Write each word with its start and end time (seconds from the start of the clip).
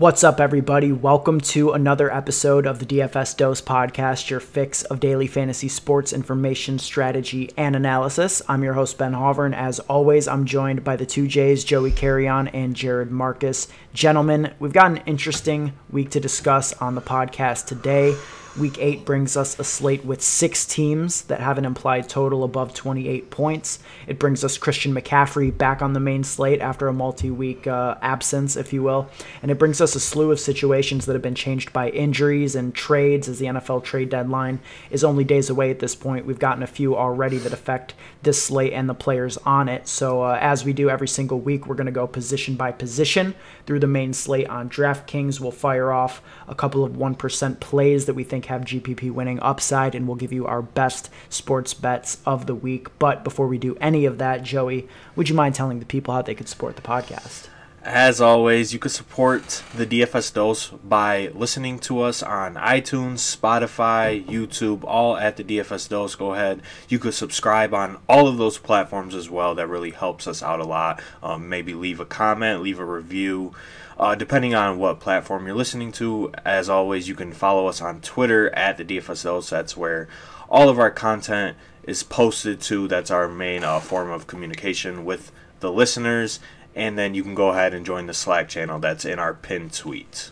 What's 0.00 0.24
up, 0.24 0.40
everybody? 0.40 0.92
Welcome 0.92 1.42
to 1.52 1.72
another 1.72 2.10
episode 2.10 2.64
of 2.64 2.78
the 2.78 2.86
DFS 2.86 3.36
Dose 3.36 3.60
Podcast, 3.60 4.30
your 4.30 4.40
fix 4.40 4.82
of 4.84 4.98
daily 4.98 5.26
fantasy 5.26 5.68
sports 5.68 6.14
information, 6.14 6.78
strategy, 6.78 7.50
and 7.54 7.76
analysis. 7.76 8.40
I'm 8.48 8.64
your 8.64 8.72
host, 8.72 8.96
Ben 8.96 9.12
Hovern. 9.12 9.54
As 9.54 9.78
always, 9.80 10.26
I'm 10.26 10.46
joined 10.46 10.84
by 10.84 10.96
the 10.96 11.04
two 11.04 11.28
J's, 11.28 11.64
Joey 11.64 11.90
Carrion 11.90 12.48
and 12.48 12.74
Jared 12.74 13.10
Marcus. 13.10 13.68
Gentlemen, 13.92 14.54
we've 14.58 14.72
got 14.72 14.90
an 14.90 15.02
interesting 15.04 15.74
week 15.90 16.08
to 16.12 16.18
discuss 16.18 16.72
on 16.80 16.94
the 16.94 17.02
podcast 17.02 17.66
today. 17.66 18.16
Week 18.58 18.78
8 18.80 19.04
brings 19.04 19.36
us 19.36 19.56
a 19.60 19.64
slate 19.64 20.04
with 20.04 20.20
six 20.20 20.66
teams 20.66 21.22
that 21.22 21.38
have 21.38 21.56
an 21.56 21.64
implied 21.64 22.08
total 22.08 22.42
above 22.42 22.74
28 22.74 23.30
points. 23.30 23.78
It 24.08 24.18
brings 24.18 24.42
us 24.42 24.58
Christian 24.58 24.92
McCaffrey 24.92 25.56
back 25.56 25.82
on 25.82 25.92
the 25.92 26.00
main 26.00 26.24
slate 26.24 26.60
after 26.60 26.88
a 26.88 26.92
multi 26.92 27.30
week 27.30 27.68
uh, 27.68 27.94
absence, 28.02 28.56
if 28.56 28.72
you 28.72 28.82
will. 28.82 29.08
And 29.40 29.52
it 29.52 29.58
brings 29.58 29.80
us 29.80 29.94
a 29.94 30.00
slew 30.00 30.32
of 30.32 30.40
situations 30.40 31.06
that 31.06 31.12
have 31.12 31.22
been 31.22 31.36
changed 31.36 31.72
by 31.72 31.90
injuries 31.90 32.56
and 32.56 32.74
trades 32.74 33.28
as 33.28 33.38
the 33.38 33.46
NFL 33.46 33.84
trade 33.84 34.08
deadline 34.08 34.58
is 34.90 35.04
only 35.04 35.22
days 35.22 35.48
away 35.48 35.70
at 35.70 35.78
this 35.78 35.94
point. 35.94 36.26
We've 36.26 36.38
gotten 36.40 36.64
a 36.64 36.66
few 36.66 36.96
already 36.96 37.38
that 37.38 37.52
affect 37.52 37.94
this 38.22 38.42
slate 38.42 38.72
and 38.72 38.88
the 38.88 38.94
players 38.94 39.36
on 39.38 39.68
it. 39.68 39.86
So, 39.86 40.22
uh, 40.22 40.38
as 40.40 40.64
we 40.64 40.72
do 40.72 40.90
every 40.90 41.08
single 41.08 41.38
week, 41.38 41.66
we're 41.66 41.76
going 41.76 41.86
to 41.86 41.92
go 41.92 42.08
position 42.08 42.56
by 42.56 42.72
position 42.72 43.36
through 43.70 43.78
the 43.78 43.86
main 43.86 44.12
slate 44.12 44.48
on 44.48 44.68
DraftKings. 44.68 45.38
We'll 45.38 45.52
fire 45.52 45.92
off 45.92 46.20
a 46.48 46.56
couple 46.56 46.82
of 46.82 46.94
1% 46.94 47.60
plays 47.60 48.06
that 48.06 48.14
we 48.14 48.24
think 48.24 48.46
have 48.46 48.62
GPP 48.62 49.12
winning 49.12 49.38
upside, 49.38 49.94
and 49.94 50.08
we'll 50.08 50.16
give 50.16 50.32
you 50.32 50.44
our 50.44 50.60
best 50.60 51.08
sports 51.28 51.72
bets 51.72 52.18
of 52.26 52.46
the 52.46 52.54
week. 52.56 52.88
But 52.98 53.22
before 53.22 53.46
we 53.46 53.58
do 53.58 53.76
any 53.80 54.06
of 54.06 54.18
that, 54.18 54.42
Joey, 54.42 54.88
would 55.14 55.28
you 55.28 55.36
mind 55.36 55.54
telling 55.54 55.78
the 55.78 55.86
people 55.86 56.12
how 56.12 56.22
they 56.22 56.34
could 56.34 56.48
support 56.48 56.74
the 56.74 56.82
podcast? 56.82 57.46
As 57.82 58.20
always, 58.20 58.74
you 58.74 58.78
can 58.78 58.90
support 58.90 59.62
the 59.74 59.86
DFS 59.86 60.34
Dose 60.34 60.68
by 60.68 61.30
listening 61.34 61.78
to 61.78 62.02
us 62.02 62.22
on 62.22 62.56
iTunes, 62.56 63.20
Spotify, 63.34 64.22
YouTube, 64.22 64.84
all 64.84 65.16
at 65.16 65.38
the 65.38 65.44
DFS 65.44 65.88
Dose. 65.88 66.14
Go 66.14 66.34
ahead. 66.34 66.60
You 66.90 66.98
could 66.98 67.14
subscribe 67.14 67.72
on 67.72 67.96
all 68.06 68.28
of 68.28 68.36
those 68.36 68.58
platforms 68.58 69.14
as 69.14 69.30
well. 69.30 69.54
That 69.54 69.68
really 69.68 69.92
helps 69.92 70.26
us 70.26 70.42
out 70.42 70.60
a 70.60 70.64
lot. 70.64 71.00
Um, 71.22 71.48
maybe 71.48 71.72
leave 71.72 72.00
a 72.00 72.04
comment, 72.04 72.60
leave 72.60 72.78
a 72.78 72.84
review. 72.84 73.54
Uh, 73.98 74.14
depending 74.14 74.54
on 74.54 74.78
what 74.78 75.00
platform 75.00 75.46
you're 75.46 75.56
listening 75.56 75.90
to, 75.92 76.30
as 76.44 76.68
always, 76.68 77.08
you 77.08 77.14
can 77.14 77.32
follow 77.32 77.66
us 77.66 77.80
on 77.80 78.02
Twitter 78.02 78.54
at 78.54 78.76
the 78.76 78.84
DFS 78.84 79.24
Dose. 79.24 79.48
That's 79.48 79.74
where 79.74 80.06
all 80.50 80.68
of 80.68 80.78
our 80.78 80.90
content 80.90 81.56
is 81.84 82.02
posted 82.02 82.60
to. 82.60 82.88
That's 82.88 83.10
our 83.10 83.26
main 83.26 83.64
uh, 83.64 83.80
form 83.80 84.10
of 84.10 84.26
communication 84.26 85.06
with 85.06 85.32
the 85.60 85.72
listeners 85.72 86.40
and 86.74 86.98
then 86.98 87.14
you 87.14 87.22
can 87.22 87.34
go 87.34 87.48
ahead 87.50 87.74
and 87.74 87.84
join 87.84 88.06
the 88.06 88.14
Slack 88.14 88.48
channel 88.48 88.78
that's 88.78 89.04
in 89.04 89.18
our 89.18 89.34
pinned 89.34 89.72
tweets 89.72 90.30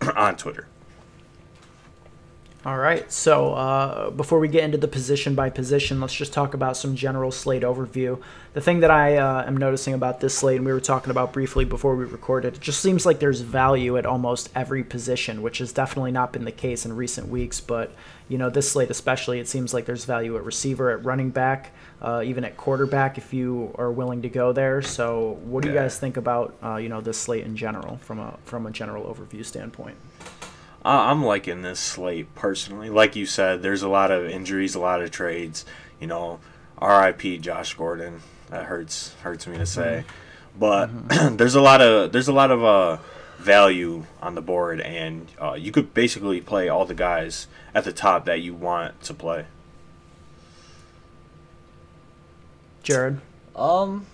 on 0.16 0.36
Twitter. 0.36 0.66
All 2.64 2.78
right. 2.78 3.10
So 3.10 3.54
uh, 3.54 4.10
before 4.10 4.38
we 4.38 4.46
get 4.46 4.62
into 4.62 4.78
the 4.78 4.86
position 4.86 5.34
by 5.34 5.50
position, 5.50 6.00
let's 6.00 6.14
just 6.14 6.32
talk 6.32 6.54
about 6.54 6.76
some 6.76 6.94
general 6.94 7.32
slate 7.32 7.64
overview. 7.64 8.22
The 8.52 8.60
thing 8.60 8.80
that 8.80 8.90
I 8.90 9.16
uh, 9.16 9.44
am 9.44 9.56
noticing 9.56 9.94
about 9.94 10.20
this 10.20 10.38
slate, 10.38 10.58
and 10.58 10.64
we 10.64 10.72
were 10.72 10.78
talking 10.78 11.10
about 11.10 11.32
briefly 11.32 11.64
before 11.64 11.96
we 11.96 12.04
recorded, 12.04 12.54
it 12.54 12.60
just 12.60 12.80
seems 12.80 13.04
like 13.04 13.18
there's 13.18 13.40
value 13.40 13.98
at 13.98 14.06
almost 14.06 14.48
every 14.54 14.84
position, 14.84 15.42
which 15.42 15.58
has 15.58 15.72
definitely 15.72 16.12
not 16.12 16.32
been 16.32 16.44
the 16.44 16.52
case 16.52 16.86
in 16.86 16.94
recent 16.94 17.26
weeks. 17.26 17.58
But 17.58 17.90
you 18.28 18.38
know, 18.38 18.48
this 18.48 18.70
slate 18.70 18.90
especially, 18.90 19.40
it 19.40 19.48
seems 19.48 19.74
like 19.74 19.84
there's 19.84 20.04
value 20.04 20.36
at 20.36 20.44
receiver, 20.44 20.92
at 20.92 21.04
running 21.04 21.30
back, 21.30 21.72
uh, 22.00 22.22
even 22.24 22.44
at 22.44 22.56
quarterback 22.56 23.18
if 23.18 23.34
you 23.34 23.74
are 23.76 23.90
willing 23.90 24.22
to 24.22 24.28
go 24.28 24.52
there. 24.52 24.82
So, 24.82 25.40
what 25.42 25.64
do 25.64 25.68
you 25.68 25.74
guys 25.74 25.98
think 25.98 26.16
about 26.16 26.54
uh, 26.62 26.76
you 26.76 26.88
know 26.88 27.00
this 27.00 27.18
slate 27.18 27.44
in 27.44 27.56
general 27.56 27.96
from 27.96 28.20
a 28.20 28.38
from 28.44 28.66
a 28.66 28.70
general 28.70 29.12
overview 29.12 29.44
standpoint? 29.44 29.96
I'm 30.84 31.24
liking 31.24 31.62
this 31.62 31.78
slate 31.78 32.34
personally. 32.34 32.90
Like 32.90 33.14
you 33.14 33.26
said, 33.26 33.62
there's 33.62 33.82
a 33.82 33.88
lot 33.88 34.10
of 34.10 34.26
injuries, 34.26 34.74
a 34.74 34.80
lot 34.80 35.00
of 35.02 35.10
trades. 35.10 35.64
You 36.00 36.08
know, 36.08 36.40
R.I.P. 36.78 37.38
Josh 37.38 37.74
Gordon. 37.74 38.20
That 38.48 38.64
hurts 38.64 39.14
hurts 39.22 39.46
me 39.46 39.56
to 39.58 39.66
say, 39.66 40.04
mm-hmm. 40.04 40.58
but 40.58 40.88
mm-hmm. 40.88 41.36
there's 41.38 41.54
a 41.54 41.62
lot 41.62 41.80
of 41.80 42.12
there's 42.12 42.28
a 42.28 42.32
lot 42.32 42.50
of 42.50 42.64
uh, 42.64 42.98
value 43.38 44.04
on 44.20 44.34
the 44.34 44.42
board, 44.42 44.80
and 44.80 45.28
uh, 45.40 45.54
you 45.54 45.72
could 45.72 45.94
basically 45.94 46.40
play 46.40 46.68
all 46.68 46.84
the 46.84 46.94
guys 46.94 47.46
at 47.74 47.84
the 47.84 47.92
top 47.92 48.24
that 48.24 48.40
you 48.40 48.52
want 48.52 49.00
to 49.02 49.14
play. 49.14 49.46
Jared, 52.82 53.20
um, 53.54 54.04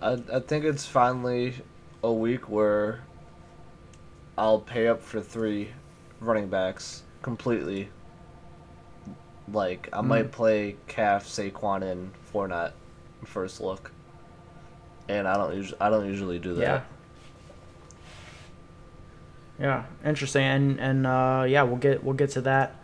I 0.00 0.18
I 0.32 0.40
think 0.40 0.64
it's 0.64 0.86
finally 0.86 1.54
a 2.02 2.12
week 2.12 2.48
where 2.48 3.00
I'll 4.36 4.60
pay 4.60 4.88
up 4.88 5.02
for 5.02 5.20
three 5.20 5.68
running 6.24 6.48
backs 6.48 7.02
completely. 7.22 7.88
Like 9.52 9.88
I 9.92 10.00
mm. 10.00 10.06
might 10.06 10.32
play 10.32 10.76
Calf, 10.86 11.26
Saquon, 11.26 11.82
and 11.82 12.12
Fournette 12.32 12.72
first 13.24 13.60
look, 13.60 13.90
and 15.08 15.26
I 15.26 15.36
don't 15.36 15.54
usually 15.54 15.80
I 15.80 15.90
don't 15.90 16.06
usually 16.06 16.38
do 16.38 16.54
that. 16.54 16.62
Yeah. 16.62 16.82
Yeah, 19.58 19.84
interesting, 20.04 20.42
and 20.42 20.80
and 20.80 21.06
uh, 21.06 21.44
yeah, 21.46 21.62
we'll 21.62 21.76
get 21.76 22.02
we'll 22.02 22.14
get 22.14 22.30
to 22.30 22.40
that 22.42 22.74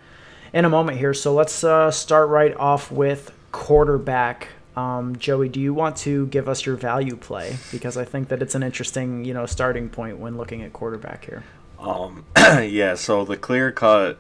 in 0.53 0.65
a 0.65 0.69
moment 0.69 0.99
here. 0.99 1.15
So 1.15 1.35
let's 1.35 1.65
uh, 1.65 1.91
start 1.91 2.29
right 2.29 2.57
off 2.57 2.93
with 2.93 3.33
quarterback. 3.51 4.49
Um, 4.77 5.17
Joey, 5.17 5.49
do 5.49 5.61
you 5.61 5.75
want 5.75 5.97
to 5.97 6.27
give 6.29 6.49
us 6.49 6.65
your 6.65 6.77
value 6.77 7.17
play 7.17 7.57
because 7.73 7.97
I 7.97 8.05
think 8.05 8.29
that 8.29 8.41
it's 8.41 8.55
an 8.55 8.63
interesting 8.63 9.25
you 9.25 9.35
know 9.35 9.47
starting 9.47 9.89
point 9.89 10.19
when 10.19 10.37
looking 10.37 10.63
at 10.63 10.73
quarterback 10.73 11.25
here. 11.25 11.43
Um, 11.81 12.27
yeah, 12.37 12.95
so 12.95 13.25
the 13.25 13.37
clear 13.37 13.73
cut 13.73 14.19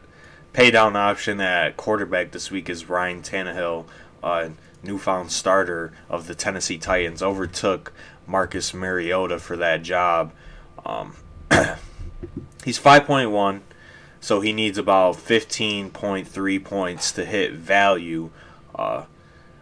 pay 0.53 0.71
down 0.71 0.97
option 0.97 1.41
at 1.41 1.76
quarterback 1.76 2.32
this 2.32 2.50
week 2.50 2.71
is 2.71 2.88
Ryan 2.88 3.22
Tannehill, 3.22 3.84
uh, 4.22 4.48
newfound 4.82 5.31
starter 5.31 5.93
of 6.09 6.26
the 6.26 6.34
Tennessee 6.34 6.78
Titans, 6.78 7.22
overtook 7.22 7.93
Marcus 8.26 8.72
Mariota 8.72 9.38
for 9.38 9.56
that 9.56 9.82
job. 9.82 10.32
Um, 10.87 11.16
he's 12.65 12.81
5.1, 12.81 13.60
so 14.21 14.41
he 14.41 14.53
needs 14.53 14.78
about 14.78 15.16
15.3 15.16 16.65
points 16.65 17.12
to 17.12 17.27
hit 17.27 17.53
value 17.53 18.31
uh, 18.75 19.04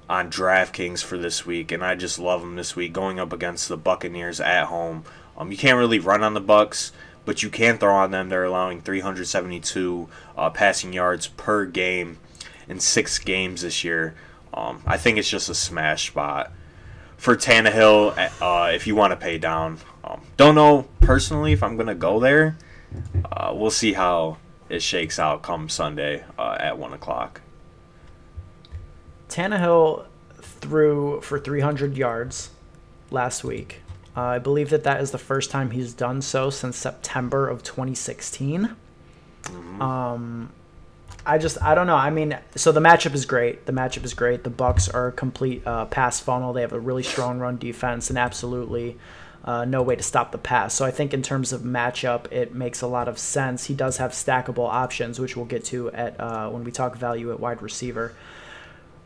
on 0.08 0.30
DraftKings 0.30 1.02
for 1.02 1.18
this 1.18 1.44
week, 1.44 1.72
and 1.72 1.84
I 1.84 1.96
just 1.96 2.20
love 2.20 2.42
him 2.42 2.54
this 2.54 2.76
week 2.76 2.92
going 2.92 3.18
up 3.18 3.32
against 3.32 3.68
the 3.68 3.76
Buccaneers 3.76 4.40
at 4.40 4.66
home. 4.66 5.02
Um, 5.36 5.50
you 5.50 5.58
can't 5.58 5.78
really 5.78 5.98
run 5.98 6.22
on 6.22 6.34
the 6.34 6.40
Bucks 6.40 6.92
but 7.28 7.42
you 7.42 7.50
can 7.50 7.76
throw 7.76 7.94
on 7.94 8.10
them. 8.10 8.30
They're 8.30 8.44
allowing 8.44 8.80
372 8.80 10.08
uh, 10.34 10.48
passing 10.48 10.94
yards 10.94 11.28
per 11.28 11.66
game 11.66 12.16
in 12.70 12.80
six 12.80 13.18
games 13.18 13.60
this 13.60 13.84
year. 13.84 14.14
Um, 14.54 14.82
I 14.86 14.96
think 14.96 15.18
it's 15.18 15.28
just 15.28 15.50
a 15.50 15.54
smash 15.54 16.08
spot 16.08 16.50
for 17.18 17.36
Tannehill 17.36 18.16
uh, 18.40 18.70
if 18.72 18.86
you 18.86 18.96
want 18.96 19.10
to 19.10 19.16
pay 19.18 19.36
down. 19.36 19.76
Um, 20.02 20.22
don't 20.38 20.54
know 20.54 20.88
personally 21.02 21.52
if 21.52 21.62
I'm 21.62 21.76
to 21.88 21.94
go 21.94 22.18
there. 22.18 22.56
Uh, 23.30 23.52
we'll 23.54 23.70
see 23.70 23.92
how 23.92 24.38
it 24.70 24.80
shakes 24.80 25.18
out 25.18 25.42
come 25.42 25.68
Sunday 25.68 26.24
uh, 26.38 26.56
at 26.58 26.78
1 26.78 26.94
o'clock. 26.94 27.42
Tannehill 29.28 30.06
threw 30.40 31.20
for 31.20 31.38
300 31.38 31.94
yards 31.94 32.48
last 33.10 33.44
week. 33.44 33.82
Uh, 34.18 34.30
I 34.30 34.38
believe 34.40 34.70
that 34.70 34.82
that 34.82 35.00
is 35.00 35.12
the 35.12 35.18
first 35.18 35.48
time 35.48 35.70
he's 35.70 35.92
done 35.92 36.22
so 36.22 36.50
since 36.50 36.76
September 36.76 37.48
of 37.48 37.62
2016. 37.62 38.74
Mm-hmm. 39.42 39.80
Um, 39.80 40.50
I 41.24 41.38
just 41.38 41.62
I 41.62 41.76
don't 41.76 41.86
know. 41.86 41.94
I 41.94 42.10
mean, 42.10 42.36
so 42.56 42.72
the 42.72 42.80
matchup 42.80 43.14
is 43.14 43.26
great. 43.26 43.66
The 43.66 43.72
matchup 43.72 44.04
is 44.04 44.14
great. 44.14 44.42
The 44.42 44.50
Bucks 44.50 44.88
are 44.88 45.06
a 45.06 45.12
complete 45.12 45.64
uh, 45.64 45.84
pass 45.84 46.18
funnel. 46.18 46.52
They 46.52 46.62
have 46.62 46.72
a 46.72 46.80
really 46.80 47.04
strong 47.04 47.38
run 47.38 47.58
defense 47.58 48.10
and 48.10 48.18
absolutely 48.18 48.98
uh, 49.44 49.64
no 49.66 49.82
way 49.82 49.94
to 49.94 50.02
stop 50.02 50.32
the 50.32 50.38
pass. 50.38 50.74
So 50.74 50.84
I 50.84 50.90
think 50.90 51.14
in 51.14 51.22
terms 51.22 51.52
of 51.52 51.60
matchup, 51.60 52.32
it 52.32 52.52
makes 52.52 52.80
a 52.80 52.88
lot 52.88 53.06
of 53.06 53.20
sense. 53.20 53.66
He 53.66 53.74
does 53.74 53.98
have 53.98 54.10
stackable 54.10 54.68
options, 54.68 55.20
which 55.20 55.36
we'll 55.36 55.46
get 55.46 55.64
to 55.66 55.92
at 55.92 56.18
uh, 56.18 56.48
when 56.50 56.64
we 56.64 56.72
talk 56.72 56.96
value 56.96 57.30
at 57.30 57.38
wide 57.38 57.62
receiver. 57.62 58.14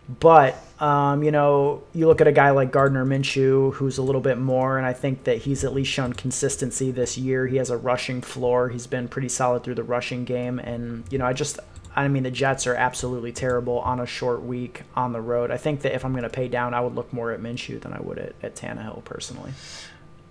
But 0.09 0.57
um, 0.83 1.23
you 1.23 1.31
know, 1.31 1.85
you 1.95 2.09
look 2.09 2.21
at 2.21 2.27
a 2.27 2.33
guy 2.33 2.51
like 2.51 2.73
Gardner 2.73 3.07
Minshew, 3.07 3.73
who's 3.75 3.99
a 3.99 4.03
little 4.03 4.21
bit 4.21 4.37
more, 4.37 4.79
and 4.79 4.85
I 4.85 4.93
think 4.93 5.25
that 5.25 5.39
he's 5.39 5.63
at 5.63 5.73
least 5.73 5.93
shown 5.93 6.13
consistency 6.13 6.91
this 6.91 7.17
year. 7.17 7.47
He 7.47 7.57
has 7.59 7.71
a 7.71 7.77
rushing 7.77 8.21
floor. 8.21 8.69
He's 8.69 8.89
been 8.89 9.07
pretty 9.07 9.29
solid 9.29 9.63
through 9.63 9.77
the 9.77 9.85
rushing 9.85 10.25
game, 10.25 10.59
and 10.59 11.05
you 11.09 11.19
know, 11.19 11.25
I 11.25 11.35
just, 11.35 11.61
I 11.95 12.09
mean, 12.09 12.25
the 12.25 12.33
Jets 12.33 12.67
are 12.67 12.75
absolutely 12.75 13.31
terrible 13.31 13.79
on 13.79 14.01
a 14.01 14.07
short 14.07 14.43
week 14.43 14.83
on 14.97 15.13
the 15.13 15.21
road. 15.21 15.53
I 15.53 15.57
think 15.57 15.83
that 15.83 15.95
if 15.95 16.05
I'm 16.05 16.13
going 16.13 16.25
to 16.25 16.29
pay 16.29 16.49
down, 16.49 16.75
I 16.75 16.81
would 16.81 16.97
look 16.97 17.13
more 17.13 17.31
at 17.31 17.41
Minshew 17.41 17.81
than 17.81 17.93
I 17.93 18.01
would 18.01 18.19
at, 18.19 18.35
at 18.43 18.57
Tannehill 18.57 19.05
personally. 19.05 19.53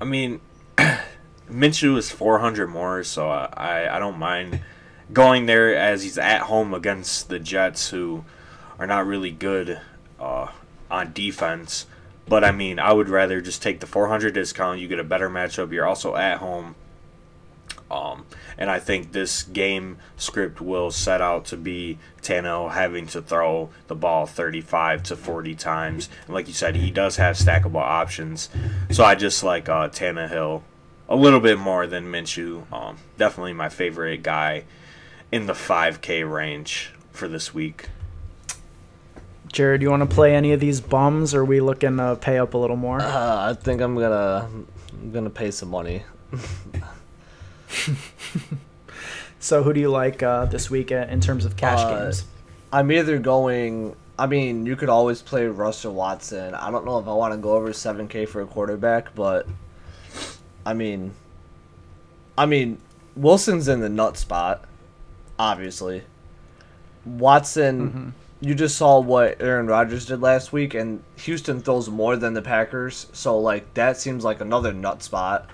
I 0.01 0.03
mean, 0.03 0.41
Minshew 1.49 1.97
is 1.97 2.11
400 2.11 2.67
more, 2.67 3.05
so 3.05 3.29
I 3.29 3.87
I 3.89 3.99
don't 3.99 4.19
mind 4.19 4.59
going 5.13 5.45
there 5.45 5.73
as 5.73 6.03
he's 6.03 6.17
at 6.17 6.41
home 6.41 6.73
against 6.73 7.29
the 7.29 7.39
Jets, 7.39 7.89
who 7.91 8.25
are 8.81 8.87
not 8.87 9.05
really 9.05 9.29
good 9.29 9.79
uh, 10.19 10.47
on 10.89 11.13
defense. 11.13 11.85
But 12.27 12.43
I 12.43 12.51
mean, 12.51 12.79
I 12.79 12.91
would 12.91 13.09
rather 13.09 13.39
just 13.39 13.61
take 13.61 13.79
the 13.79 13.85
400 13.85 14.33
discount. 14.33 14.79
You 14.79 14.87
get 14.87 14.97
a 14.97 15.03
better 15.03 15.29
matchup. 15.29 15.71
You're 15.71 15.85
also 15.85 16.15
at 16.15 16.39
home. 16.39 16.73
Um, 17.91 18.25
and 18.57 18.71
I 18.71 18.79
think 18.79 19.11
this 19.11 19.43
game 19.43 19.97
script 20.17 20.61
will 20.61 20.89
set 20.89 21.21
out 21.21 21.45
to 21.45 21.57
be 21.57 21.99
Tannehill 22.23 22.71
having 22.71 23.05
to 23.07 23.21
throw 23.21 23.69
the 23.85 23.95
ball 23.95 24.25
35 24.25 25.03
to 25.03 25.15
40 25.15 25.53
times. 25.55 26.09
And 26.25 26.33
like 26.33 26.47
you 26.47 26.53
said, 26.53 26.75
he 26.75 26.89
does 26.89 27.17
have 27.17 27.35
stackable 27.35 27.75
options. 27.75 28.49
So 28.89 29.03
I 29.03 29.13
just 29.13 29.43
like 29.43 29.69
uh, 29.69 29.89
Tannehill 29.89 30.63
a 31.07 31.15
little 31.15 31.39
bit 31.39 31.59
more 31.59 31.85
than 31.85 32.11
Minshew. 32.11 32.71
Um, 32.73 32.97
definitely 33.19 33.53
my 33.53 33.69
favorite 33.69 34.23
guy 34.23 34.63
in 35.31 35.45
the 35.45 35.53
5K 35.53 36.27
range 36.31 36.93
for 37.11 37.27
this 37.27 37.53
week. 37.53 37.89
Jared, 39.51 39.81
you 39.81 39.89
want 39.89 40.07
to 40.07 40.13
play 40.15 40.33
any 40.35 40.53
of 40.53 40.59
these 40.59 40.79
bums, 40.81 41.33
or 41.33 41.41
are 41.41 41.45
we 41.45 41.59
looking 41.59 41.97
to 41.97 42.15
pay 42.19 42.37
up 42.37 42.53
a 42.53 42.57
little 42.57 42.77
more? 42.77 43.01
Uh, 43.01 43.49
I 43.49 43.53
think 43.53 43.81
I'm 43.81 43.95
gonna 43.95 44.49
I'm 44.91 45.11
gonna 45.11 45.29
pay 45.29 45.51
some 45.51 45.69
money. 45.69 46.03
so, 49.39 49.63
who 49.63 49.73
do 49.73 49.79
you 49.79 49.89
like 49.89 50.23
uh, 50.23 50.45
this 50.45 50.69
week 50.69 50.91
uh, 50.91 51.07
in 51.09 51.19
terms 51.21 51.45
of 51.45 51.55
cash 51.57 51.79
Uh, 51.79 52.03
games? 52.05 52.25
I'm 52.71 52.91
either 52.91 53.17
going. 53.19 53.95
I 54.19 54.27
mean, 54.27 54.65
you 54.65 54.75
could 54.75 54.89
always 54.89 55.21
play 55.21 55.47
Russell 55.47 55.93
Watson. 55.95 56.53
I 56.53 56.69
don't 56.69 56.85
know 56.85 56.99
if 56.99 57.07
I 57.07 57.13
want 57.13 57.33
to 57.33 57.37
go 57.37 57.53
over 57.55 57.69
7K 57.71 58.27
for 58.27 58.41
a 58.41 58.45
quarterback, 58.45 59.15
but 59.15 59.47
I 60.65 60.73
mean, 60.73 61.13
I 62.37 62.45
mean, 62.45 62.77
Wilson's 63.15 63.67
in 63.67 63.79
the 63.79 63.89
nut 63.89 64.17
spot, 64.17 64.63
obviously. 65.39 66.03
Watson, 67.03 67.89
Mm-hmm. 67.89 68.09
You 68.41 68.55
just 68.55 68.75
saw 68.75 68.99
what 68.99 69.39
Aaron 69.39 69.67
Rodgers 69.67 70.07
did 70.07 70.19
last 70.19 70.51
week, 70.51 70.73
and 70.73 71.03
Houston 71.17 71.61
throws 71.61 71.89
more 71.89 72.17
than 72.17 72.33
the 72.33 72.41
Packers, 72.41 73.07
so 73.13 73.39
like 73.39 73.73
that 73.75 73.97
seems 73.97 74.23
like 74.23 74.41
another 74.41 74.73
nut 74.73 75.03
spot. 75.03 75.49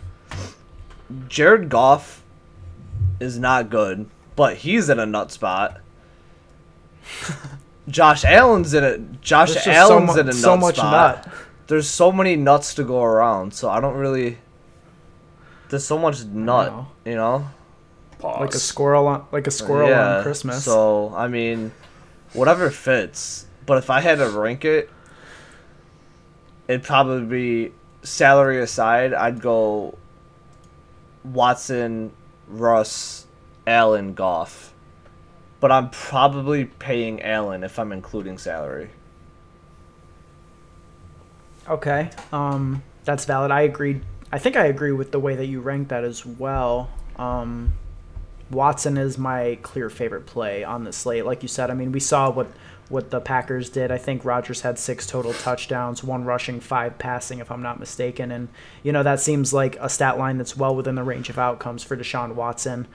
Jared 1.28 1.70
Goff 1.70 2.24
is 3.20 3.38
not 3.38 3.70
good, 3.70 4.10
but 4.38 4.58
he's 4.58 4.90
in 4.90 5.00
a 5.00 5.06
nut 5.06 5.32
spot. 5.32 5.82
Josh 7.90 8.26
Allen's 8.26 8.74
in 8.74 8.84
a 8.84 8.98
Josh 8.98 9.54
There's 9.54 9.66
just 9.66 9.66
so, 9.66 9.72
Allen's 9.72 10.16
mu- 10.16 10.22
in 10.22 10.28
a 10.28 10.32
nut 10.32 10.36
so 10.36 10.58
much 10.58 10.76
spot. 10.76 11.26
nut. 11.26 11.34
There's 11.68 11.90
so 11.90 12.12
many 12.14 12.38
nuts 12.38 12.74
to 12.76 12.84
go 12.84 13.04
around, 13.04 13.54
so 13.54 13.70
I 13.70 13.82
don't 13.82 13.96
really. 13.96 14.38
There's 15.70 15.86
so 15.86 15.98
much 15.98 16.24
nut, 16.24 16.72
know. 16.72 16.88
you 17.04 17.16
know. 17.16 17.50
Pause. 18.20 18.40
Like 18.40 18.54
a 18.56 18.60
squirrel 18.60 19.08
on 19.08 19.26
like 19.32 19.48
a 19.48 19.52
squirrel 19.52 19.94
on 19.94 20.24
Christmas. 20.24 20.64
So 20.64 21.14
I 21.16 21.28
mean, 21.28 21.72
whatever 22.34 22.70
fits. 22.70 23.48
But 23.66 23.78
if 23.78 23.90
I 23.90 24.02
had 24.02 24.20
to 24.20 24.30
rank 24.30 24.66
it, 24.66 24.90
it'd 26.68 26.84
probably 26.84 27.26
be 27.26 27.74
salary 28.04 28.62
aside. 28.62 29.14
I'd 29.14 29.42
go 29.42 29.98
Watson, 31.24 32.12
Russ, 32.48 33.26
Allen, 33.66 34.14
Goff. 34.14 34.74
But 35.60 35.72
I'm 35.72 35.90
probably 35.90 36.66
paying 36.66 37.22
Allen 37.22 37.64
if 37.64 37.80
I'm 37.80 37.92
including 37.92 38.38
salary. 38.38 38.90
Okay, 41.68 42.10
um, 42.32 42.84
that's 43.04 43.26
valid. 43.26 43.52
I 43.52 43.62
agree. 43.62 44.02
I 44.32 44.40
think 44.40 44.56
I 44.56 44.68
agree 44.68 44.92
with 44.92 45.12
the 45.12 45.20
way 45.20 45.36
that 45.36 45.48
you 45.48 45.60
rank 45.60 45.90
that 45.90 46.04
as 46.04 46.26
well. 46.26 46.90
Um, 47.18 47.74
Watson 48.50 48.98
is 48.98 49.18
my 49.18 49.58
clear 49.62 49.90
favorite 49.90 50.26
play 50.26 50.64
on 50.64 50.84
the 50.84 50.94
slate. 50.94 51.26
Like 51.26 51.42
you 51.42 51.50
said, 51.50 51.70
I 51.70 51.74
mean, 51.74 51.92
we 51.92 52.00
saw 52.00 52.30
what 52.30 52.48
what 52.90 53.10
the 53.10 53.20
Packers 53.20 53.70
did. 53.70 53.92
I 53.92 53.98
think 53.98 54.24
Rodgers 54.24 54.62
had 54.62 54.80
six 54.80 55.06
total 55.06 55.34
touchdowns, 55.34 56.06
one 56.06 56.24
rushing, 56.24 56.62
five 56.62 56.98
passing, 56.98 57.40
if 57.40 57.52
I'm 57.52 57.62
not 57.62 57.80
mistaken. 57.80 58.32
And 58.32 58.48
you 58.84 58.92
know 58.92 59.04
that 59.04 59.20
seems 59.20 59.54
like 59.54 59.76
a 59.80 59.90
stat 59.90 60.18
line 60.18 60.38
that's 60.38 60.56
well 60.56 60.76
within 60.76 60.96
the 60.96 61.04
range 61.04 61.30
of 61.30 61.38
outcomes 61.38 61.84
for 61.84 61.98
Deshaun 61.98 62.36
Watson. 62.36 62.88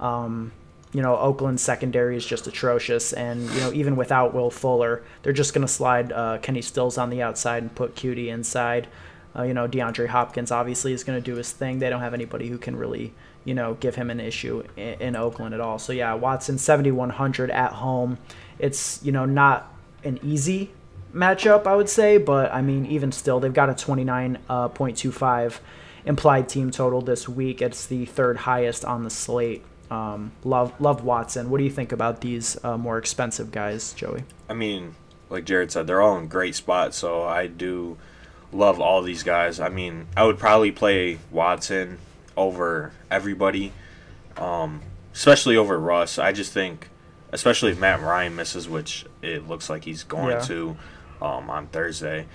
Um, 0.00 0.52
you 0.92 1.02
know, 1.02 1.16
Oakland's 1.16 1.62
secondary 1.62 2.16
is 2.16 2.24
just 2.24 2.46
atrocious, 2.46 3.12
and 3.12 3.50
you 3.50 3.60
know, 3.60 3.72
even 3.72 3.96
without 3.96 4.34
Will 4.34 4.50
Fuller, 4.50 5.02
they're 5.22 5.32
just 5.32 5.52
going 5.52 5.66
to 5.66 5.72
slide 5.72 6.12
uh, 6.12 6.38
Kenny 6.38 6.62
Stills 6.62 6.96
on 6.96 7.10
the 7.10 7.22
outside 7.22 7.62
and 7.62 7.74
put 7.74 7.94
Coutee 7.94 8.28
inside. 8.28 8.88
Uh, 9.36 9.42
you 9.42 9.54
know, 9.54 9.68
DeAndre 9.68 10.08
Hopkins 10.08 10.50
obviously 10.50 10.92
is 10.92 11.04
going 11.04 11.20
to 11.20 11.24
do 11.24 11.36
his 11.36 11.52
thing. 11.52 11.78
They 11.78 11.90
don't 11.90 12.00
have 12.00 12.14
anybody 12.14 12.48
who 12.48 12.58
can 12.58 12.76
really, 12.76 13.12
you 13.44 13.54
know, 13.54 13.74
give 13.74 13.96
him 13.96 14.10
an 14.10 14.20
issue 14.20 14.62
in, 14.76 14.94
in 15.00 15.16
Oakland 15.16 15.54
at 15.54 15.60
all. 15.60 15.78
So 15.78 15.92
yeah, 15.92 16.14
Watson 16.14 16.58
7100 16.58 17.50
at 17.50 17.72
home. 17.72 18.18
It's 18.58 19.00
you 19.02 19.12
know 19.12 19.26
not 19.26 19.72
an 20.04 20.18
easy 20.22 20.70
matchup, 21.14 21.66
I 21.66 21.76
would 21.76 21.88
say, 21.88 22.18
but 22.18 22.52
I 22.52 22.62
mean 22.62 22.86
even 22.86 23.12
still, 23.12 23.40
they've 23.40 23.52
got 23.52 23.68
a 23.68 23.74
29.25 23.74 25.58
implied 26.06 26.48
team 26.48 26.70
total 26.70 27.02
this 27.02 27.28
week. 27.28 27.60
It's 27.60 27.86
the 27.86 28.06
third 28.06 28.38
highest 28.38 28.84
on 28.84 29.04
the 29.04 29.10
slate. 29.10 29.64
Um, 29.90 30.32
love 30.42 30.72
love 30.80 31.04
Watson. 31.04 31.50
What 31.50 31.58
do 31.58 31.64
you 31.64 31.70
think 31.70 31.92
about 31.92 32.20
these 32.20 32.62
uh, 32.64 32.76
more 32.78 32.98
expensive 32.98 33.52
guys, 33.52 33.92
Joey? 33.92 34.24
I 34.48 34.54
mean, 34.54 34.94
like 35.28 35.44
Jared 35.44 35.70
said, 35.70 35.86
they're 35.86 36.00
all 36.00 36.18
in 36.18 36.28
great 36.28 36.54
spots, 36.54 36.96
so 36.96 37.22
I 37.22 37.46
do 37.46 37.96
love 38.56 38.80
all 38.80 39.02
these 39.02 39.22
guys. 39.22 39.60
I 39.60 39.68
mean, 39.68 40.06
I 40.16 40.24
would 40.24 40.38
probably 40.38 40.72
play 40.72 41.18
Watson 41.30 41.98
over 42.36 42.92
everybody, 43.10 43.72
um, 44.36 44.80
especially 45.14 45.56
over 45.56 45.78
Russ. 45.78 46.18
I 46.18 46.32
just 46.32 46.52
think, 46.52 46.88
especially 47.32 47.72
if 47.72 47.78
Matt 47.78 48.00
Ryan 48.02 48.34
misses, 48.36 48.68
which 48.68 49.04
it 49.22 49.46
looks 49.48 49.68
like 49.70 49.84
he's 49.84 50.02
going 50.04 50.32
Yeah. 50.32 50.40
to 50.40 50.76
um, 51.22 51.48
on 51.50 51.66
Thursday. 51.68 52.26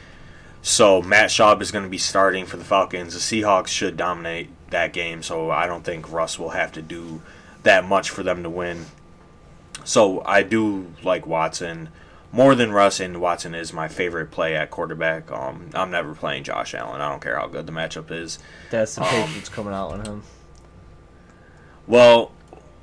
So 0.64 1.02
Matt 1.02 1.30
Schaub 1.30 1.62
is 1.62 1.72
going 1.72 1.86
to 1.86 1.90
be 1.90 1.98
starting 1.98 2.46
for 2.46 2.58
the 2.58 2.64
Falcons. 2.64 3.14
The 3.14 3.20
Seahawks 3.20 3.68
should 3.68 3.98
dominate 3.98 4.50
that 4.70 4.94
game, 4.94 5.24
so 5.24 5.50
I 5.50 5.66
don't 5.66 5.84
think 5.84 6.12
Russ 6.12 6.38
will 6.38 6.50
have 6.52 6.72
to 6.74 6.82
do 6.82 7.22
that 7.64 7.84
much 7.86 8.10
for 8.12 8.22
them 8.24 8.44
to 8.44 8.50
win. 8.50 8.86
So 9.84 10.22
I 10.26 10.44
do 10.44 10.94
like 11.04 11.26
Watson 11.26 11.90
more 12.32 12.56
than 12.56 12.72
Russ, 12.72 13.00
and 13.00 13.20
Watson 13.20 13.54
is 13.56 13.74
my 13.74 13.88
favorite 13.88 14.32
play 14.32 14.56
at 14.56 14.72
quarterback. 14.72 15.32
Um, 15.32 15.70
I'm 15.74 15.92
never 15.92 16.14
playing 16.14 16.44
Josh 16.44 16.74
Allen. 16.74 17.02
I 17.02 17.10
don't 17.10 17.22
care 17.22 17.38
how 17.38 17.48
good 17.48 17.66
the 17.66 17.74
matchup 17.74 18.12
is. 18.12 18.40
That's 18.70 18.96
the 18.96 19.02
Um, 19.04 19.08
Patriots 19.10 19.50
coming 19.50 19.74
out 19.74 19.92
on 19.92 20.06
him. 20.06 20.24
Well, 21.88 22.32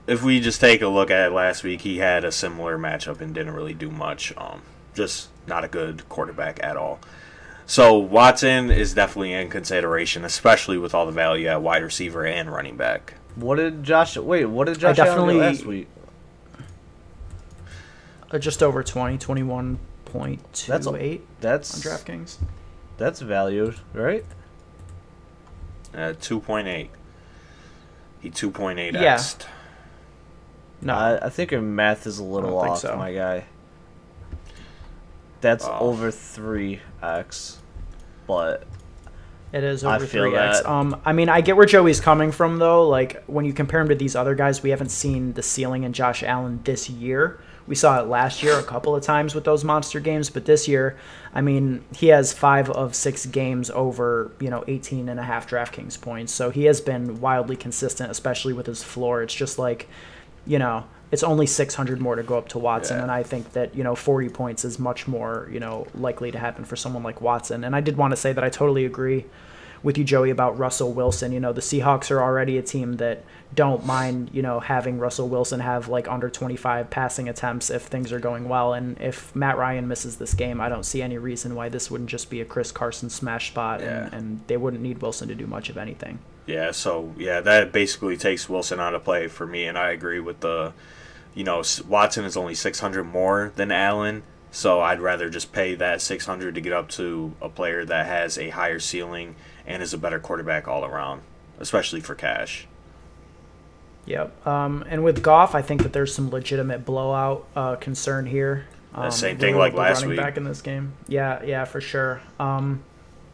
if 0.06 0.22
we 0.22 0.40
just 0.40 0.60
take 0.60 0.82
a 0.82 0.88
look 0.88 1.10
at 1.10 1.28
it 1.28 1.32
last 1.34 1.62
week, 1.64 1.82
he 1.82 1.98
had 1.98 2.24
a 2.24 2.32
similar 2.32 2.78
matchup 2.78 3.20
and 3.20 3.34
didn't 3.34 3.54
really 3.54 3.74
do 3.74 3.90
much. 3.90 4.32
Um, 4.36 4.62
just 4.94 5.28
not 5.46 5.64
a 5.64 5.68
good 5.68 6.08
quarterback 6.08 6.60
at 6.62 6.76
all. 6.76 6.98
So 7.66 7.96
Watson 7.98 8.70
is 8.70 8.94
definitely 8.94 9.34
in 9.34 9.50
consideration, 9.50 10.24
especially 10.24 10.78
with 10.78 10.94
all 10.94 11.06
the 11.06 11.12
value 11.12 11.48
at 11.48 11.60
wide 11.62 11.82
receiver 11.82 12.24
and 12.26 12.50
running 12.50 12.76
back. 12.76 13.14
What 13.34 13.56
did 13.56 13.84
Josh? 13.84 14.16
Wait, 14.16 14.46
what 14.46 14.66
did 14.66 14.78
Josh 14.78 14.98
Allen 14.98 15.10
definitely- 15.10 15.34
do 15.34 15.40
last 15.40 15.64
week? 15.66 15.88
Uh, 18.30 18.38
just 18.38 18.62
over 18.62 18.82
20, 18.82 19.16
21.28 19.18 20.38
That's 20.66 20.86
a- 20.86 20.90
on 20.90 21.20
That's 21.40 21.80
DraftKings. 21.84 22.36
that's 22.98 23.20
valued, 23.20 23.76
right? 23.94 24.24
At 25.94 26.20
2.8. 26.20 26.88
He 28.20 28.30
2.8 28.30 28.92
Yeah. 28.94 29.14
xed. 29.16 29.46
No, 30.82 30.94
I, 30.94 31.26
I 31.26 31.28
think 31.30 31.50
your 31.52 31.60
math 31.62 32.06
is 32.06 32.18
a 32.18 32.24
little 32.24 32.58
off, 32.58 32.78
so. 32.80 32.96
my 32.96 33.12
guy. 33.12 33.44
That's 35.40 35.64
Oh. 35.64 35.78
over 35.80 36.10
three 36.10 36.80
x, 37.02 37.58
but 38.26 38.64
It 39.52 39.62
is 39.64 39.84
I 39.84 39.96
over 39.96 40.06
feel 40.06 40.24
three 40.24 40.36
x. 40.36 40.60
that. 40.60 40.68
Um, 40.70 41.00
I 41.04 41.12
mean, 41.12 41.28
I 41.28 41.40
get 41.40 41.56
where 41.56 41.64
Joey's 41.66 42.00
coming 42.00 42.32
from 42.32 42.58
though. 42.58 42.86
Like 42.88 43.22
when 43.26 43.44
you 43.44 43.52
compare 43.52 43.80
him 43.80 43.88
to 43.88 43.94
these 43.94 44.14
other 44.16 44.34
guys, 44.34 44.62
we 44.62 44.70
haven't 44.70 44.90
seen 44.90 45.32
the 45.34 45.42
ceiling 45.42 45.84
in 45.84 45.92
Josh 45.92 46.22
Allen 46.22 46.60
this 46.64 46.90
year. 46.90 47.40
We 47.68 47.74
saw 47.74 48.00
it 48.00 48.08
last 48.08 48.42
year 48.42 48.58
a 48.58 48.62
couple 48.62 48.96
of 48.96 49.02
times 49.04 49.34
with 49.34 49.44
those 49.44 49.62
monster 49.62 50.00
games, 50.00 50.30
but 50.30 50.46
this 50.46 50.66
year, 50.66 50.96
I 51.34 51.42
mean, 51.42 51.84
he 51.94 52.08
has 52.08 52.32
five 52.32 52.70
of 52.70 52.94
six 52.94 53.26
games 53.26 53.70
over, 53.70 54.32
you 54.40 54.48
know, 54.48 54.64
18 54.66 55.08
and 55.10 55.20
a 55.20 55.22
half 55.22 55.48
DraftKings 55.48 56.00
points. 56.00 56.32
So 56.32 56.48
he 56.50 56.64
has 56.64 56.80
been 56.80 57.20
wildly 57.20 57.56
consistent, 57.56 58.10
especially 58.10 58.54
with 58.54 58.66
his 58.66 58.82
floor. 58.82 59.22
It's 59.22 59.34
just 59.34 59.58
like, 59.58 59.86
you 60.46 60.58
know, 60.58 60.84
it's 61.12 61.22
only 61.22 61.46
600 61.46 62.00
more 62.00 62.16
to 62.16 62.22
go 62.22 62.38
up 62.38 62.48
to 62.48 62.58
Watson, 62.58 62.96
Yeah. 62.96 63.02
and 63.04 63.10
I 63.12 63.22
think 63.22 63.52
that 63.52 63.74
you 63.74 63.82
know 63.84 63.94
40 63.94 64.28
points 64.28 64.62
is 64.64 64.78
much 64.78 65.08
more 65.08 65.48
you 65.50 65.58
know 65.58 65.86
likely 65.94 66.30
to 66.30 66.38
happen 66.38 66.64
for 66.66 66.76
someone 66.76 67.02
like 67.02 67.20
Watson. 67.22 67.64
And 67.64 67.74
I 67.76 67.80
did 67.80 67.96
want 67.96 68.12
to 68.12 68.16
say 68.16 68.32
that 68.34 68.44
I 68.44 68.50
totally 68.50 68.84
agree 68.84 69.24
with 69.82 69.96
you, 69.98 70.04
Joey, 70.04 70.30
about 70.30 70.58
Russell 70.58 70.92
Wilson. 70.92 71.32
You 71.32 71.40
know, 71.40 71.52
the 71.52 71.60
Seahawks 71.60 72.10
are 72.10 72.20
already 72.20 72.58
a 72.58 72.62
team 72.62 72.94
that 72.94 73.24
don't 73.54 73.86
mind 73.86 74.28
you 74.34 74.42
know 74.42 74.60
having 74.60 74.98
Russell 74.98 75.26
Wilson 75.26 75.60
have 75.60 75.88
like 75.88 76.06
under 76.06 76.28
25 76.28 76.90
passing 76.90 77.30
attempts 77.30 77.70
if 77.70 77.82
things 77.84 78.12
are 78.12 78.20
going 78.20 78.48
well. 78.48 78.74
And 78.74 79.00
if 79.00 79.34
Matt 79.34 79.56
Ryan 79.56 79.88
misses 79.88 80.16
this 80.16 80.34
game, 80.34 80.60
I 80.60 80.68
don't 80.68 80.84
see 80.84 81.00
any 81.00 81.16
reason 81.16 81.54
why 81.54 81.68
this 81.70 81.90
wouldn't 81.90 82.10
just 82.10 82.28
be 82.28 82.40
a 82.40 82.44
Chris 82.44 82.70
Carson 82.72 83.08
smash 83.08 83.48
spot, 83.48 83.80
Yeah. 83.80 84.04
and, 84.06 84.14
and 84.14 84.40
they 84.48 84.56
wouldn't 84.58 84.82
need 84.82 85.00
Wilson 85.00 85.28
to 85.28 85.34
do 85.34 85.46
much 85.46 85.70
of 85.70 85.78
anything. 85.78 86.18
Yeah, 86.46 86.70
so 86.72 87.12
yeah, 87.18 87.40
that 87.40 87.72
basically 87.72 88.16
takes 88.16 88.48
Wilson 88.48 88.80
out 88.80 88.94
of 88.94 89.04
play 89.04 89.28
for 89.28 89.46
me, 89.46 89.64
and 89.64 89.76
I 89.78 89.90
agree 89.90 90.20
with 90.20 90.40
the, 90.40 90.72
you 91.34 91.44
know, 91.44 91.62
Watson 91.86 92.24
is 92.24 92.36
only 92.38 92.54
600 92.54 93.04
more 93.04 93.52
than 93.56 93.70
Allen, 93.70 94.22
so 94.50 94.80
I'd 94.80 95.00
rather 95.00 95.28
just 95.28 95.52
pay 95.52 95.74
that 95.74 96.00
600 96.00 96.54
to 96.54 96.60
get 96.62 96.72
up 96.72 96.88
to 96.90 97.32
a 97.42 97.50
player 97.50 97.84
that 97.84 98.06
has 98.06 98.38
a 98.38 98.48
higher 98.48 98.78
ceiling 98.78 99.36
and 99.68 99.82
is 99.82 99.94
a 99.94 99.98
better 99.98 100.18
quarterback 100.18 100.66
all 100.66 100.84
around, 100.84 101.20
especially 101.60 102.00
for 102.00 102.16
cash. 102.16 102.66
Yep. 104.06 104.46
Um, 104.46 104.84
and 104.88 105.04
with 105.04 105.22
Goff, 105.22 105.54
I 105.54 105.60
think 105.60 105.82
that 105.82 105.92
there's 105.92 106.12
some 106.12 106.30
legitimate 106.30 106.86
blowout 106.86 107.46
uh, 107.54 107.76
concern 107.76 108.24
here. 108.24 108.66
Um, 108.94 109.10
same 109.10 109.36
thing 109.36 109.56
like 109.56 109.74
last 109.74 109.96
running 109.96 110.10
week. 110.10 110.18
back 110.18 110.38
in 110.38 110.44
this 110.44 110.62
game. 110.62 110.94
Yeah, 111.06 111.42
yeah, 111.42 111.66
for 111.66 111.82
sure. 111.82 112.22
Um, 112.40 112.82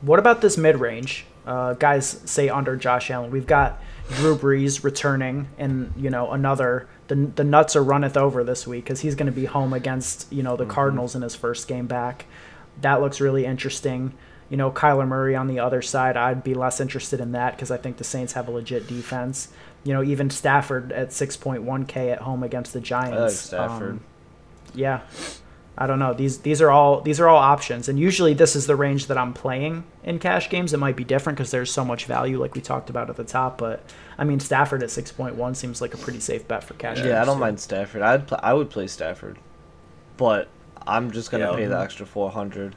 what 0.00 0.18
about 0.18 0.40
this 0.40 0.58
mid 0.58 0.78
range? 0.80 1.24
Uh, 1.46 1.74
guys 1.74 2.20
say 2.24 2.48
under 2.48 2.76
Josh 2.76 3.10
Allen. 3.10 3.30
We've 3.30 3.46
got 3.46 3.80
Drew 4.14 4.36
Brees 4.36 4.82
returning, 4.82 5.46
and 5.56 5.92
you 5.96 6.10
know 6.10 6.32
another. 6.32 6.88
The 7.06 7.14
the 7.14 7.44
nuts 7.44 7.76
are 7.76 7.84
runneth 7.84 8.16
over 8.16 8.42
this 8.42 8.66
week 8.66 8.84
because 8.84 9.00
he's 9.00 9.14
going 9.14 9.26
to 9.26 9.32
be 9.32 9.44
home 9.44 9.72
against 9.72 10.32
you 10.32 10.42
know 10.42 10.56
the 10.56 10.66
Cardinals 10.66 11.14
in 11.14 11.22
his 11.22 11.36
first 11.36 11.68
game 11.68 11.86
back. 11.86 12.26
That 12.80 13.00
looks 13.00 13.20
really 13.20 13.46
interesting. 13.46 14.14
You 14.50 14.56
know 14.56 14.70
Kyler 14.70 15.06
Murray 15.08 15.34
on 15.34 15.46
the 15.46 15.58
other 15.58 15.82
side. 15.82 16.16
I'd 16.16 16.44
be 16.44 16.54
less 16.54 16.80
interested 16.80 17.20
in 17.20 17.32
that 17.32 17.56
because 17.56 17.70
I 17.70 17.76
think 17.76 17.96
the 17.96 18.04
Saints 18.04 18.34
have 18.34 18.46
a 18.48 18.50
legit 18.50 18.86
defense. 18.86 19.48
You 19.84 19.92
know 19.94 20.02
even 20.02 20.30
Stafford 20.30 20.92
at 20.92 21.12
six 21.12 21.36
point 21.36 21.62
one 21.62 21.86
k 21.86 22.10
at 22.10 22.20
home 22.20 22.42
against 22.42 22.72
the 22.72 22.80
Giants. 22.80 23.34
Stafford. 23.36 23.90
Um, 23.92 24.00
yeah, 24.74 25.00
I 25.78 25.86
don't 25.86 25.98
know. 25.98 26.14
These 26.14 26.38
these 26.38 26.60
are 26.62 26.70
all 26.70 27.00
these 27.00 27.20
are 27.20 27.28
all 27.28 27.38
options, 27.38 27.88
and 27.88 27.98
usually 27.98 28.32
this 28.34 28.54
is 28.56 28.66
the 28.66 28.76
range 28.76 29.06
that 29.08 29.18
I'm 29.18 29.32
playing 29.32 29.84
in 30.02 30.18
cash 30.18 30.48
games. 30.50 30.72
It 30.72 30.78
might 30.78 30.96
be 30.96 31.04
different 31.04 31.36
because 31.38 31.50
there's 31.50 31.70
so 31.72 31.84
much 31.84 32.06
value, 32.06 32.38
like 32.40 32.54
we 32.54 32.60
talked 32.60 32.90
about 32.90 33.10
at 33.10 33.16
the 33.16 33.24
top. 33.24 33.58
But 33.58 33.82
I 34.18 34.24
mean, 34.24 34.40
Stafford 34.40 34.82
at 34.82 34.90
six 34.90 35.10
point 35.12 35.34
one 35.36 35.54
seems 35.54 35.80
like 35.80 35.94
a 35.94 35.98
pretty 35.98 36.20
safe 36.20 36.46
bet 36.48 36.64
for 36.64 36.74
cash. 36.74 36.98
Yeah, 36.98 37.04
games, 37.04 37.16
I 37.16 37.24
don't 37.24 37.36
too. 37.36 37.40
mind 37.40 37.60
Stafford. 37.60 38.02
I'd 38.02 38.26
pl- 38.26 38.40
I 38.42 38.52
would 38.54 38.70
play 38.70 38.86
Stafford, 38.86 39.38
but 40.16 40.48
I'm 40.86 41.10
just 41.10 41.30
gonna 41.30 41.50
Yeah. 41.50 41.56
pay 41.56 41.66
the 41.66 41.78
extra 41.80 42.06
four 42.06 42.30
hundred. 42.30 42.74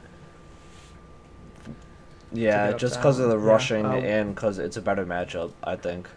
Yeah, 2.32 2.72
just 2.72 2.96
because 2.96 3.18
of 3.18 3.30
the. 3.30 3.38
Yeah, 3.38 3.44
rushing 3.44 3.86
oh. 3.86 3.92
and 3.92 4.34
because 4.34 4.58
it's 4.58 4.76
a 4.76 4.82
better 4.82 5.06
matchup. 5.06 5.52
I 5.64 5.76
think. 5.76 6.08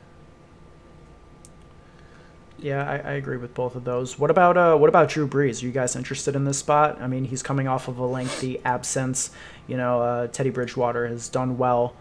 Yeah, 2.62 2.88
I, 2.88 2.98
I 2.98 3.14
agree 3.14 3.38
with 3.38 3.56
both 3.56 3.76
of 3.76 3.86
those. 3.86 4.20
What 4.20 4.30
about 4.30 4.56
uh, 4.56 4.76
what 4.78 4.88
about 4.88 5.10
Drew 5.10 5.28
Brees? 5.28 5.64
Are 5.64 5.66
you 5.66 5.72
guys 5.72 5.96
interested 5.96 6.36
in 6.36 6.46
this 6.46 6.60
spot? 6.60 7.02
I 7.02 7.08
mean, 7.08 7.26
he's 7.26 7.42
coming 7.42 7.68
off 7.68 7.88
of 7.88 7.98
a 7.98 8.06
lengthy 8.06 8.64
absence. 8.64 9.32
You 9.68 9.78
know, 9.78 10.02
uh, 10.02 10.28
Teddy 10.28 10.52
Bridgewater 10.52 11.08
has 11.08 11.28
done 11.28 11.58
well. 11.58 11.96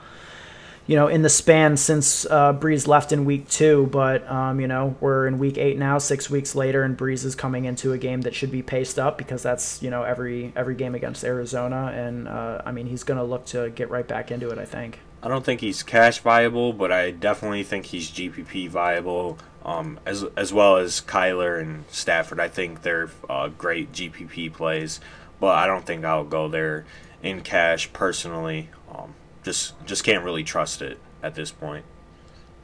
You 0.90 0.96
know, 0.96 1.06
in 1.06 1.22
the 1.22 1.28
span 1.28 1.76
since 1.76 2.26
uh, 2.26 2.52
Brees 2.52 2.88
left 2.88 3.12
in 3.12 3.24
week 3.24 3.48
two, 3.48 3.86
but 3.92 4.28
um, 4.28 4.58
you 4.58 4.66
know 4.66 4.96
we're 4.98 5.28
in 5.28 5.38
week 5.38 5.56
eight 5.56 5.78
now, 5.78 5.98
six 5.98 6.28
weeks 6.28 6.56
later, 6.56 6.82
and 6.82 6.98
Brees 6.98 7.24
is 7.24 7.36
coming 7.36 7.64
into 7.64 7.92
a 7.92 7.98
game 7.98 8.22
that 8.22 8.34
should 8.34 8.50
be 8.50 8.60
paced 8.60 8.98
up 8.98 9.16
because 9.16 9.40
that's 9.40 9.80
you 9.84 9.88
know 9.88 10.02
every 10.02 10.52
every 10.56 10.74
game 10.74 10.96
against 10.96 11.22
Arizona, 11.22 11.92
and 11.94 12.26
uh, 12.26 12.62
I 12.66 12.72
mean 12.72 12.88
he's 12.88 13.04
going 13.04 13.18
to 13.18 13.22
look 13.22 13.46
to 13.46 13.70
get 13.70 13.88
right 13.88 14.08
back 14.08 14.32
into 14.32 14.50
it. 14.50 14.58
I 14.58 14.64
think. 14.64 14.98
I 15.22 15.28
don't 15.28 15.44
think 15.44 15.60
he's 15.60 15.84
cash 15.84 16.18
viable, 16.18 16.72
but 16.72 16.90
I 16.90 17.12
definitely 17.12 17.62
think 17.62 17.86
he's 17.86 18.10
GPP 18.10 18.68
viable. 18.68 19.38
Um, 19.64 20.00
as 20.04 20.24
as 20.36 20.52
well 20.52 20.76
as 20.76 21.00
Kyler 21.00 21.60
and 21.60 21.84
Stafford, 21.90 22.40
I 22.40 22.48
think 22.48 22.82
they're 22.82 23.10
uh, 23.28 23.46
great 23.46 23.92
GPP 23.92 24.52
plays, 24.52 24.98
but 25.38 25.56
I 25.56 25.68
don't 25.68 25.86
think 25.86 26.04
I'll 26.04 26.24
go 26.24 26.48
there 26.48 26.84
in 27.22 27.42
cash 27.42 27.92
personally. 27.92 28.70
Um, 28.92 29.14
just 29.42 29.74
just 29.86 30.04
can't 30.04 30.24
really 30.24 30.44
trust 30.44 30.82
it 30.82 30.98
at 31.22 31.34
this 31.34 31.50
point. 31.50 31.84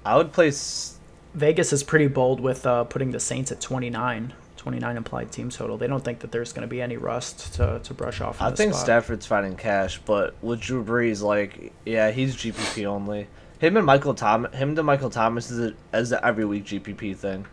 I 0.05 0.17
would 0.17 0.33
play. 0.33 0.49
S- 0.49 0.99
Vegas 1.35 1.73
is 1.73 1.83
pretty 1.83 2.07
bold 2.07 2.41
with 2.41 2.67
uh, 2.67 2.85
putting 2.85 3.11
the 3.11 3.21
Saints 3.21 3.53
at 3.53 3.61
29, 3.61 4.33
29 4.57 4.97
implied 4.97 5.31
team 5.31 5.51
total. 5.51 5.77
They 5.77 5.87
don't 5.87 6.03
think 6.03 6.21
that 6.21 6.33
there's 6.33 6.53
going 6.55 6.63
to 6.63 6.67
be 6.67 6.81
any 6.81 6.97
rust 6.97 7.53
to, 7.55 7.79
to 7.85 7.93
brush 7.93 8.23
off. 8.23 8.41
I 8.41 8.53
think 8.53 8.73
spot. 8.73 8.85
Stafford's 8.85 9.27
fine 9.27 9.45
in 9.45 9.57
cash, 9.57 9.99
but 9.99 10.35
with 10.41 10.61
Drew 10.61 10.83
Brees, 10.83 11.21
like, 11.21 11.75
yeah, 11.85 12.11
he's 12.11 12.35
GPP 12.37 12.87
only. 12.87 13.27
Him 13.59 13.77
and 13.77 13.85
Michael 13.85 14.15
Thomas, 14.15 14.55
him 14.55 14.75
to 14.77 14.83
Michael 14.83 15.11
Thomas 15.11 15.51
is 15.51 15.73
a, 15.93 15.97
is 15.99 16.13
a 16.13 16.25
every 16.25 16.47
week 16.47 16.65
GPP 16.65 17.15
thing. 17.17 17.45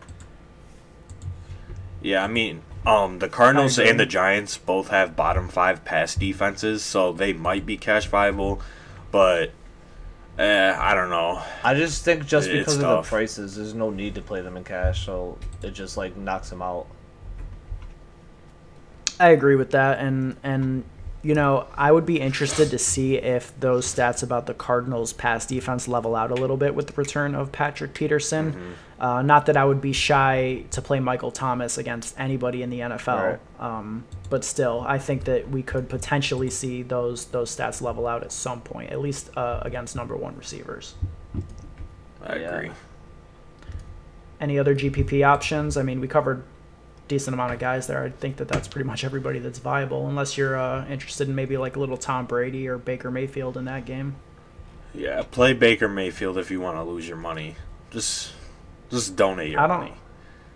Yeah, 2.01 2.23
I 2.23 2.27
mean, 2.27 2.61
um, 2.85 3.19
the 3.19 3.29
Cardinals 3.29 3.79
and 3.79 3.99
the 3.99 4.05
Giants 4.05 4.57
both 4.57 4.89
have 4.89 5.15
bottom 5.15 5.47
five 5.47 5.85
pass 5.85 6.15
defenses, 6.15 6.83
so 6.83 7.13
they 7.13 7.31
might 7.31 7.65
be 7.65 7.77
cash 7.77 8.07
viable, 8.07 8.61
but 9.13 9.51
eh, 10.39 10.75
I 10.77 10.95
don't 10.95 11.11
know. 11.11 11.41
I 11.63 11.75
just 11.75 12.03
think 12.03 12.25
just 12.25 12.49
It's 12.49 12.59
because 12.59 12.75
of 12.77 12.81
tough. 12.81 13.05
the 13.05 13.09
prices, 13.09 13.55
there's 13.55 13.75
no 13.75 13.91
need 13.91 14.15
to 14.15 14.21
play 14.21 14.41
them 14.41 14.57
in 14.57 14.63
cash, 14.65 15.05
so 15.05 15.37
it 15.61 15.71
just 15.71 15.95
like 15.95 16.17
knocks 16.17 16.49
them 16.49 16.61
out. 16.61 16.87
I 19.19 19.29
agree 19.29 19.55
with 19.55 19.71
that, 19.71 19.99
and 19.99 20.35
and 20.43 20.83
you 21.21 21.35
know 21.35 21.67
I 21.77 21.91
would 21.91 22.05
be 22.05 22.19
interested 22.19 22.71
to 22.71 22.79
see 22.79 23.15
if 23.17 23.57
those 23.59 23.85
stats 23.85 24.23
about 24.23 24.47
the 24.47 24.55
Cardinals' 24.55 25.13
pass 25.13 25.45
defense 25.45 25.87
level 25.87 26.15
out 26.15 26.31
a 26.31 26.35
little 26.35 26.57
bit 26.57 26.73
with 26.73 26.87
the 26.87 26.93
return 26.93 27.35
of 27.35 27.51
Patrick 27.51 27.93
Peterson. 27.93 28.53
Mm-hmm. 28.53 28.71
Uh, 29.03 29.21
not 29.21 29.47
that 29.47 29.57
I 29.57 29.65
would 29.65 29.81
be 29.81 29.91
shy 29.91 30.63
to 30.71 30.81
play 30.81 31.01
Michael 31.01 31.29
Thomas 31.29 31.77
against 31.77 32.17
anybody 32.17 32.63
in 32.63 32.69
the 32.69 32.79
NFL, 32.79 33.17
Right. 33.31 33.39
um, 33.59 34.05
but 34.29 34.45
still, 34.45 34.85
I 34.87 34.97
think 34.97 35.25
that 35.25 35.49
we 35.49 35.61
could 35.61 35.89
potentially 35.89 36.49
see 36.49 36.83
those 36.83 37.25
those 37.25 37.53
stats 37.53 37.81
level 37.81 38.07
out 38.07 38.23
at 38.23 38.31
some 38.31 38.61
point, 38.61 38.91
at 38.91 39.01
least 39.01 39.29
uh, 39.35 39.59
against 39.63 39.93
number 39.97 40.15
one 40.15 40.37
receivers. 40.37 40.95
I 42.25 42.35
Yeah. 42.37 42.55
agree. 42.55 42.71
Any 44.39 44.57
other 44.57 44.73
GPP 44.73 45.21
options? 45.21 45.75
I 45.75 45.83
mean, 45.83 45.99
we 45.99 46.07
covered 46.07 46.43
decent 47.09 47.33
amount 47.33 47.51
of 47.51 47.59
guys 47.59 47.87
there. 47.87 48.03
I 48.05 48.09
think 48.09 48.37
that 48.37 48.47
that's 48.47 48.69
pretty 48.69 48.87
much 48.87 49.03
everybody 49.03 49.39
that's 49.39 49.59
viable, 49.59 50.07
unless 50.07 50.37
you're 50.37 50.57
uh, 50.57 50.85
interested 50.87 51.27
in 51.27 51.35
maybe 51.35 51.57
like 51.57 51.75
a 51.75 51.79
little 51.81 51.97
Tom 51.97 52.25
Brady 52.25 52.69
or 52.69 52.77
Baker 52.77 53.11
Mayfield 53.11 53.57
in 53.57 53.65
that 53.65 53.83
game. 53.83 54.15
Yeah, 54.93 55.23
play 55.29 55.51
Baker 55.51 55.89
Mayfield 55.89 56.37
if 56.37 56.49
you 56.49 56.61
want 56.61 56.77
to 56.77 56.83
lose 56.83 57.05
your 57.05 57.17
money. 57.17 57.55
Just 57.91 58.31
just 58.93 59.15
donate 59.15 59.51
your 59.51 59.59
I 59.59 59.67
don't. 59.67 59.79
money. 59.79 59.93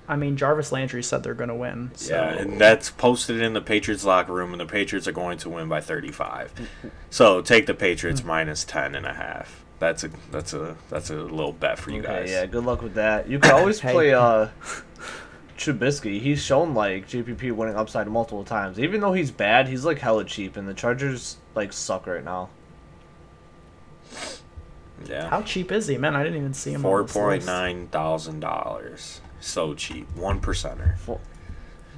I 0.09 0.15
mean, 0.15 0.37
Jarvis 0.37 0.71
Landry 0.71 1.03
said 1.03 1.21
they're 1.23 1.33
going 1.33 1.49
to 1.49 1.55
win. 1.55 1.91
So. 1.95 2.13
Yeah, 2.15 2.29
and 2.35 2.61
that's 2.61 2.89
posted 2.89 3.41
in 3.41 3.51
the 3.51 3.61
Patriots 3.61 4.05
locker 4.05 4.31
room, 4.31 4.51
and 4.53 4.61
the 4.61 4.65
Patriots 4.65 5.05
are 5.07 5.11
going 5.11 5.37
to 5.39 5.49
win 5.49 5.67
by 5.67 5.81
35. 5.81 6.53
So 7.09 7.41
take 7.41 7.65
the 7.65 7.73
Patriots 7.73 8.23
minus 8.23 8.63
10 8.63 8.95
and 8.95 9.05
a 9.05 9.13
half. 9.13 9.65
That's 9.79 10.03
a 10.05 10.09
that's 10.31 10.53
a 10.53 10.75
that's 10.89 11.09
a 11.11 11.15
little 11.15 11.51
bet 11.51 11.77
for 11.77 11.91
you 11.91 11.99
Okay, 11.99 12.07
guys. 12.21 12.31
yeah, 12.31 12.45
good 12.47 12.63
luck 12.63 12.81
with 12.81 12.95
that. 12.95 13.29
You 13.29 13.37
can 13.37 13.51
always 13.51 13.79
Hey. 13.81 13.91
play 13.91 14.13
uh 14.13 14.47
Trubisky. 15.57 16.19
He's 16.21 16.41
shown 16.43 16.73
like 16.73 17.07
GPP 17.07 17.51
winning 17.51 17.75
upside 17.75 18.07
multiple 18.07 18.43
times. 18.43 18.79
Even 18.79 19.01
though 19.01 19.13
he's 19.13 19.29
bad, 19.31 19.67
he's 19.67 19.85
like 19.85 19.99
hella 19.99 20.23
cheap, 20.23 20.55
and 20.57 20.67
the 20.67 20.73
Chargers 20.73 21.37
like 21.55 21.73
suck 21.73 22.07
right 22.07 22.23
now. 22.23 22.49
Yeah. 25.05 25.29
How 25.29 25.41
cheap 25.41 25.71
is 25.71 25.87
he, 25.87 25.97
man? 25.97 26.15
I 26.15 26.23
didn't 26.23 26.39
even 26.39 26.53
see 26.53 26.71
him. 26.71 26.77
on 26.77 26.81
Four 26.91 27.03
this 27.03 27.13
point 27.13 27.27
list. 27.29 27.47
nine 27.47 27.87
thousand 27.87 28.39
dollars. 28.39 29.21
So 29.39 29.73
cheap. 29.73 30.07
One 30.15 30.39
percenter. 30.41 30.95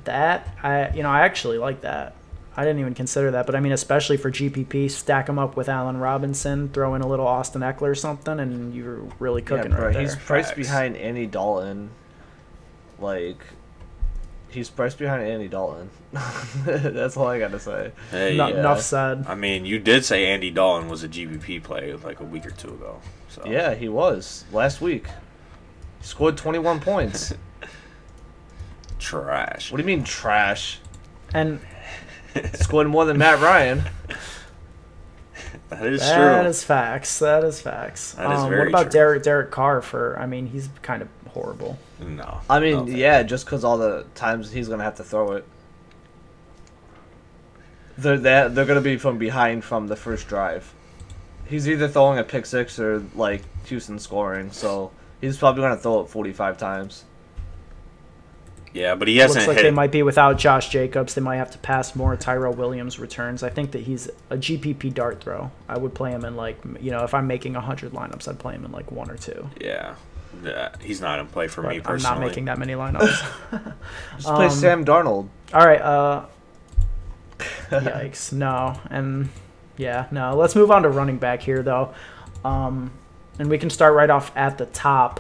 That 0.05 0.55
I, 0.63 0.89
you 0.95 1.03
know, 1.03 1.09
I 1.09 1.21
actually 1.21 1.57
like 1.57 1.81
that. 1.81 2.15
I 2.57 2.65
didn't 2.65 2.79
even 2.79 2.93
consider 2.93 3.31
that, 3.31 3.45
but 3.45 3.55
I 3.55 3.61
mean, 3.61 3.71
especially 3.71 4.17
for 4.17 4.31
GPP, 4.31 4.91
stack 4.91 5.29
him 5.29 5.39
up 5.39 5.55
with 5.55 5.69
Allen 5.69 5.97
Robinson, 5.97 6.67
throw 6.69 6.93
in 6.95 7.01
a 7.01 7.07
little 7.07 7.27
Austin 7.27 7.61
Ekeler 7.61 7.83
or 7.83 7.95
something, 7.95 8.37
and 8.39 8.73
you're 8.73 8.99
really 9.19 9.41
cooking 9.41 9.71
yeah, 9.71 9.77
bro, 9.77 9.85
right 9.85 9.93
there. 9.93 10.01
he's 10.01 10.15
priced 10.15 10.49
Facts. 10.55 10.67
behind 10.67 10.97
Andy 10.97 11.25
Dalton. 11.25 11.89
Like, 12.99 13.37
he's 14.51 14.69
priced 14.69 14.97
behind 14.97 15.23
Andy 15.23 15.47
Dalton. 15.47 15.89
That's 16.65 17.15
all 17.17 17.27
I 17.27 17.39
gotta 17.39 17.59
say. 17.59 17.91
Hey, 18.11 18.35
No- 18.37 18.47
yeah. 18.47 18.59
Enough 18.59 18.81
said. 18.81 19.25
I 19.27 19.35
mean, 19.35 19.65
you 19.65 19.79
did 19.79 20.03
say 20.05 20.25
Andy 20.25 20.51
Dalton 20.51 20.89
was 20.89 21.03
a 21.03 21.07
GPP 21.09 21.63
play 21.63 21.93
like 21.93 22.19
a 22.19 22.23
week 22.23 22.45
or 22.45 22.51
two 22.51 22.69
ago. 22.69 22.99
So 23.29 23.43
Yeah, 23.45 23.75
he 23.75 23.89
was 23.89 24.45
last 24.51 24.81
week. 24.81 25.07
He 25.99 26.05
scored 26.07 26.37
21 26.37 26.79
points. 26.79 27.33
trash. 28.99 29.71
What 29.71 29.77
do 29.77 29.83
you 29.83 29.87
mean 29.87 30.03
trash? 30.03 30.79
And 31.33 31.59
Scored 32.53 32.87
more 32.87 33.05
than 33.05 33.17
Matt 33.17 33.39
Ryan. 33.39 33.83
That 35.69 35.85
is 35.85 36.01
That 36.01 36.41
true. 36.41 36.49
is 36.49 36.63
facts. 36.63 37.19
That 37.19 37.43
is 37.43 37.61
facts. 37.61 38.13
That 38.13 38.31
is 38.31 38.39
um, 38.39 38.49
very 38.49 38.61
what 38.61 38.67
about 38.69 38.81
true. 38.83 38.91
Derek 38.91 39.23
Derek 39.23 39.51
Carr? 39.51 39.81
For 39.81 40.17
I 40.19 40.25
mean, 40.25 40.47
he's 40.47 40.69
kind 40.81 41.01
of 41.01 41.07
horrible. 41.29 41.77
No. 41.99 42.41
I 42.49 42.59
mean, 42.59 42.85
no 42.85 42.95
yeah, 42.95 43.23
just 43.23 43.45
because 43.45 43.63
all 43.63 43.77
the 43.77 44.05
times 44.15 44.51
he's 44.51 44.67
gonna 44.69 44.83
have 44.83 44.95
to 44.95 45.03
throw 45.03 45.33
it. 45.33 45.45
They're 47.97 48.17
that 48.19 48.55
they're 48.55 48.65
gonna 48.65 48.81
be 48.81 48.97
from 48.97 49.17
behind 49.17 49.63
from 49.63 49.87
the 49.87 49.95
first 49.95 50.27
drive. 50.27 50.73
He's 51.45 51.67
either 51.67 51.87
throwing 51.87 52.19
a 52.19 52.23
pick 52.23 52.45
six 52.45 52.79
or 52.79 53.03
like 53.15 53.41
Houston 53.67 53.99
scoring, 53.99 54.51
so 54.51 54.91
he's 55.19 55.37
probably 55.37 55.63
gonna 55.63 55.77
throw 55.77 56.01
it 56.01 56.09
forty 56.09 56.31
five 56.31 56.57
times. 56.57 57.05
Yeah, 58.71 58.93
but 58.93 59.07
he 59.07 59.17
hasn't 59.17 59.39
Looks 59.39 59.47
like 59.47 59.57
hit. 59.57 59.63
they 59.63 59.71
might 59.71 59.91
be 59.91 60.03
without 60.03 60.37
Josh 60.37 60.69
Jacobs. 60.69 61.15
They 61.15 61.21
might 61.21 61.37
have 61.37 61.49
to 61.51 61.57
pass 61.57 61.95
more. 61.95 62.15
Tyrell 62.15 62.53
Williams 62.53 62.99
returns. 62.99 63.41
I 63.41 63.49
think 63.49 63.71
that 63.71 63.81
he's 63.81 64.07
a 64.29 64.37
GPP 64.37 64.93
dart 64.93 65.21
throw. 65.23 65.49
I 65.67 65.77
would 65.79 65.95
play 65.95 66.11
him 66.11 66.23
in 66.23 66.35
like 66.35 66.59
you 66.79 66.91
know 66.91 67.03
if 67.03 67.13
I'm 67.13 67.27
making 67.27 67.55
hundred 67.55 67.91
lineups, 67.93 68.27
I'd 68.27 68.39
play 68.39 68.53
him 68.53 68.63
in 68.63 68.71
like 68.71 68.91
one 68.91 69.09
or 69.09 69.17
two. 69.17 69.49
yeah. 69.59 69.95
Yeah, 70.43 70.69
he's 70.81 71.01
not 71.01 71.19
in 71.19 71.27
play 71.27 71.47
for 71.47 71.61
me 71.63 71.79
But 71.79 71.89
I'm 71.89 71.95
personally. 71.95 72.19
not 72.19 72.27
making 72.27 72.45
that 72.45 72.57
many 72.59 72.73
lineups. 72.73 73.73
Just 74.15 74.27
play 74.27 74.45
Um, 74.45 74.51
Sam 74.51 74.85
Darnold. 74.85 75.27
All 75.53 75.65
right. 75.65 75.81
Uh, 75.81 76.25
yikes. 77.69 78.31
No. 78.33 78.79
And 78.89 79.29
yeah, 79.77 80.07
no. 80.11 80.35
Let's 80.35 80.55
move 80.55 80.71
on 80.71 80.83
to 80.83 80.89
running 80.89 81.17
back 81.17 81.41
here, 81.41 81.63
though. 81.63 81.93
Um, 82.45 82.91
and 83.37 83.49
we 83.49 83.57
can 83.57 83.69
start 83.69 83.93
right 83.93 84.09
off 84.09 84.31
at 84.35 84.57
the 84.57 84.65
top. 84.67 85.19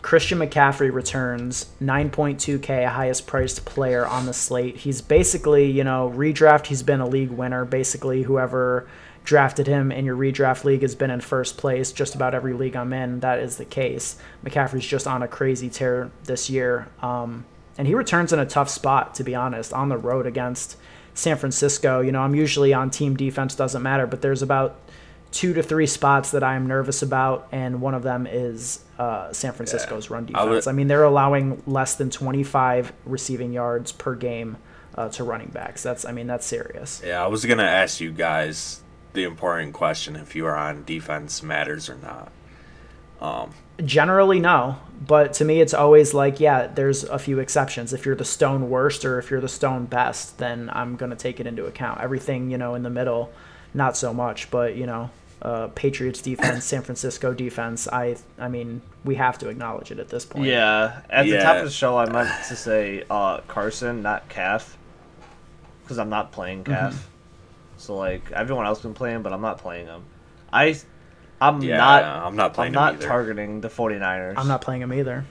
Christian 0.00 0.38
McCaffrey 0.38 0.92
returns 0.92 1.66
9.2K, 1.82 2.86
highest 2.88 3.26
priced 3.26 3.64
player 3.64 4.06
on 4.06 4.26
the 4.26 4.32
slate. 4.32 4.76
He's 4.76 5.02
basically, 5.02 5.70
you 5.70 5.82
know, 5.82 6.12
redraft, 6.16 6.66
he's 6.66 6.82
been 6.84 7.00
a 7.00 7.06
league 7.06 7.30
winner. 7.30 7.64
Basically, 7.64 8.22
whoever 8.22 8.88
drafted 9.28 9.66
him 9.66 9.92
in 9.92 10.06
your 10.06 10.16
redraft 10.16 10.64
league 10.64 10.80
has 10.80 10.94
been 10.94 11.10
in 11.10 11.20
first 11.20 11.58
place. 11.58 11.92
Just 11.92 12.14
about 12.14 12.34
every 12.34 12.54
league 12.54 12.74
I'm 12.74 12.94
in, 12.94 13.20
that 13.20 13.40
is 13.40 13.58
the 13.58 13.66
case. 13.66 14.16
McCaffrey's 14.42 14.86
just 14.86 15.06
on 15.06 15.22
a 15.22 15.28
crazy 15.28 15.68
tear 15.68 16.10
this 16.24 16.48
year. 16.48 16.88
Um, 17.02 17.44
and 17.76 17.86
he 17.86 17.94
returns 17.94 18.32
in 18.32 18.38
a 18.38 18.46
tough 18.46 18.70
spot, 18.70 19.14
to 19.16 19.24
be 19.24 19.34
honest, 19.34 19.74
on 19.74 19.90
the 19.90 19.98
road 19.98 20.26
against 20.26 20.78
San 21.12 21.36
Francisco. 21.36 22.00
You 22.00 22.10
know, 22.10 22.22
I'm 22.22 22.34
usually 22.34 22.72
on 22.72 22.88
team 22.88 23.16
defense, 23.16 23.54
doesn't 23.54 23.82
matter, 23.82 24.06
but 24.06 24.22
there's 24.22 24.40
about 24.40 24.80
two 25.30 25.52
to 25.52 25.62
three 25.62 25.86
spots 25.86 26.30
that 26.30 26.42
I'm 26.42 26.66
nervous 26.66 27.02
about, 27.02 27.48
and 27.52 27.82
one 27.82 27.92
of 27.92 28.02
them 28.02 28.26
is 28.26 28.82
uh, 28.98 29.30
San 29.34 29.52
Francisco's 29.52 30.08
yeah. 30.08 30.14
run 30.14 30.24
defense. 30.24 30.42
I, 30.42 30.48
would, 30.48 30.68
I, 30.68 30.72
mean, 30.72 30.88
they're 30.88 31.04
allowing 31.04 31.62
less 31.66 31.96
than 31.96 32.08
25 32.08 32.94
receiving 33.04 33.52
yards 33.52 33.92
per 33.92 34.14
game 34.14 34.56
uh, 34.94 35.10
to 35.10 35.22
running 35.22 35.48
backs. 35.48 35.82
That's, 35.82 36.06
I 36.06 36.12
mean, 36.12 36.28
that's 36.28 36.46
serious. 36.46 37.02
Yeah, 37.04 37.22
I 37.22 37.26
was 37.26 37.44
gonna 37.44 37.62
ask 37.64 38.00
you 38.00 38.10
guys 38.10 38.80
the 39.12 39.24
important 39.24 39.72
question 39.72 40.16
if 40.16 40.36
you 40.36 40.46
are 40.46 40.56
on 40.56 40.84
defense 40.84 41.42
matters 41.42 41.88
or 41.88 41.96
not. 41.96 42.32
Um, 43.20 43.52
Generally, 43.84 44.40
no. 44.40 44.76
But 45.06 45.32
to 45.34 45.44
me, 45.44 45.60
it's 45.60 45.74
always 45.74 46.14
like, 46.14 46.40
yeah, 46.40 46.66
there's 46.66 47.04
a 47.04 47.18
few 47.18 47.38
exceptions. 47.38 47.92
If 47.92 48.04
you're 48.04 48.16
the 48.16 48.24
stone 48.24 48.68
worst 48.68 49.04
or 49.04 49.18
if 49.18 49.30
you're 49.30 49.40
the 49.40 49.48
stone 49.48 49.86
best, 49.86 50.38
then 50.38 50.70
I'm 50.72 50.96
going 50.96 51.10
to 51.10 51.16
take 51.16 51.40
it 51.40 51.46
into 51.46 51.66
account. 51.66 52.00
Everything, 52.00 52.50
you 52.50 52.58
know, 52.58 52.74
in 52.74 52.82
the 52.82 52.90
middle, 52.90 53.32
not 53.74 53.96
so 53.96 54.12
much. 54.12 54.50
But, 54.50 54.76
you 54.76 54.86
know, 54.86 55.10
uh, 55.40 55.68
Patriots 55.68 56.20
defense, 56.20 56.64
San 56.64 56.82
Francisco 56.82 57.32
defense, 57.32 57.86
I 57.86 58.16
I 58.38 58.48
mean, 58.48 58.82
we 59.04 59.14
have 59.14 59.38
to 59.38 59.48
acknowledge 59.48 59.92
it 59.92 60.00
at 60.00 60.08
this 60.08 60.24
point. 60.24 60.46
Yeah. 60.46 61.00
At 61.08 61.26
yeah. 61.26 61.36
the 61.36 61.42
top 61.42 61.56
of 61.58 61.64
the 61.64 61.70
show, 61.70 61.96
I 61.96 62.10
meant 62.10 62.28
to 62.48 62.56
say 62.56 63.04
uh, 63.08 63.38
Carson, 63.46 64.02
not 64.02 64.28
Calf. 64.28 64.76
Because 65.84 65.98
I'm 65.98 66.10
not 66.10 66.32
playing 66.32 66.64
Calf. 66.64 66.94
Mm-hmm. 66.94 67.17
So, 67.78 67.96
like, 67.96 68.30
everyone 68.32 68.66
else 68.66 68.80
been 68.80 68.94
playing, 68.94 69.22
but 69.22 69.32
I'm 69.32 69.40
not 69.40 69.58
playing 69.58 69.86
them. 69.86 70.04
I 70.52 70.78
I'm 71.40 71.62
yeah, 71.62 71.76
not. 71.76 72.04
I'm 72.04 72.36
not 72.36 72.54
playing. 72.54 72.76
I'm 72.76 72.94
not 72.96 73.00
targeting 73.00 73.60
the 73.60 73.68
49ers. 73.68 74.34
I'm 74.36 74.48
not 74.48 74.60
playing 74.60 74.80
them 74.80 74.92
either. 74.92 75.24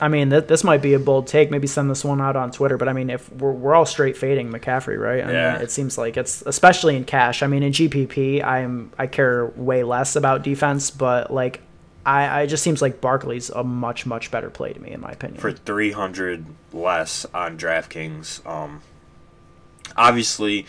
I 0.00 0.08
mean, 0.08 0.28
th- 0.28 0.46
this 0.46 0.62
might 0.62 0.82
be 0.82 0.92
a 0.92 0.98
bold 0.98 1.26
take. 1.26 1.50
Maybe 1.50 1.66
send 1.66 1.90
this 1.90 2.04
one 2.04 2.20
out 2.20 2.36
on 2.36 2.50
Twitter. 2.50 2.76
But 2.76 2.88
I 2.88 2.92
mean, 2.92 3.08
if 3.08 3.30
we're, 3.32 3.52
we're 3.52 3.74
all 3.74 3.86
straight 3.86 4.16
fading 4.16 4.50
McCaffrey, 4.50 4.98
right? 4.98 5.24
I 5.24 5.32
yeah. 5.32 5.52
Mean, 5.54 5.62
it 5.62 5.70
seems 5.70 5.96
like 5.96 6.16
it's 6.16 6.42
especially 6.42 6.96
in 6.96 7.04
cash. 7.04 7.42
I 7.42 7.46
mean, 7.46 7.62
in 7.62 7.72
GPP, 7.72 8.42
I'm 8.42 8.92
I 8.98 9.06
care 9.06 9.46
way 9.46 9.82
less 9.84 10.16
about 10.16 10.42
defense, 10.42 10.90
but 10.90 11.32
like, 11.32 11.60
I 12.04 12.42
I 12.42 12.46
just 12.46 12.62
seems 12.62 12.82
like 12.82 13.00
Barkley's 13.00 13.48
a 13.50 13.64
much 13.64 14.04
much 14.06 14.30
better 14.30 14.50
play 14.50 14.72
to 14.72 14.80
me, 14.80 14.92
in 14.92 15.00
my 15.00 15.12
opinion. 15.12 15.40
For 15.40 15.52
300 15.52 16.44
less 16.72 17.24
on 17.32 17.56
DraftKings, 17.58 18.46
um, 18.46 18.82
obviously 19.96 20.66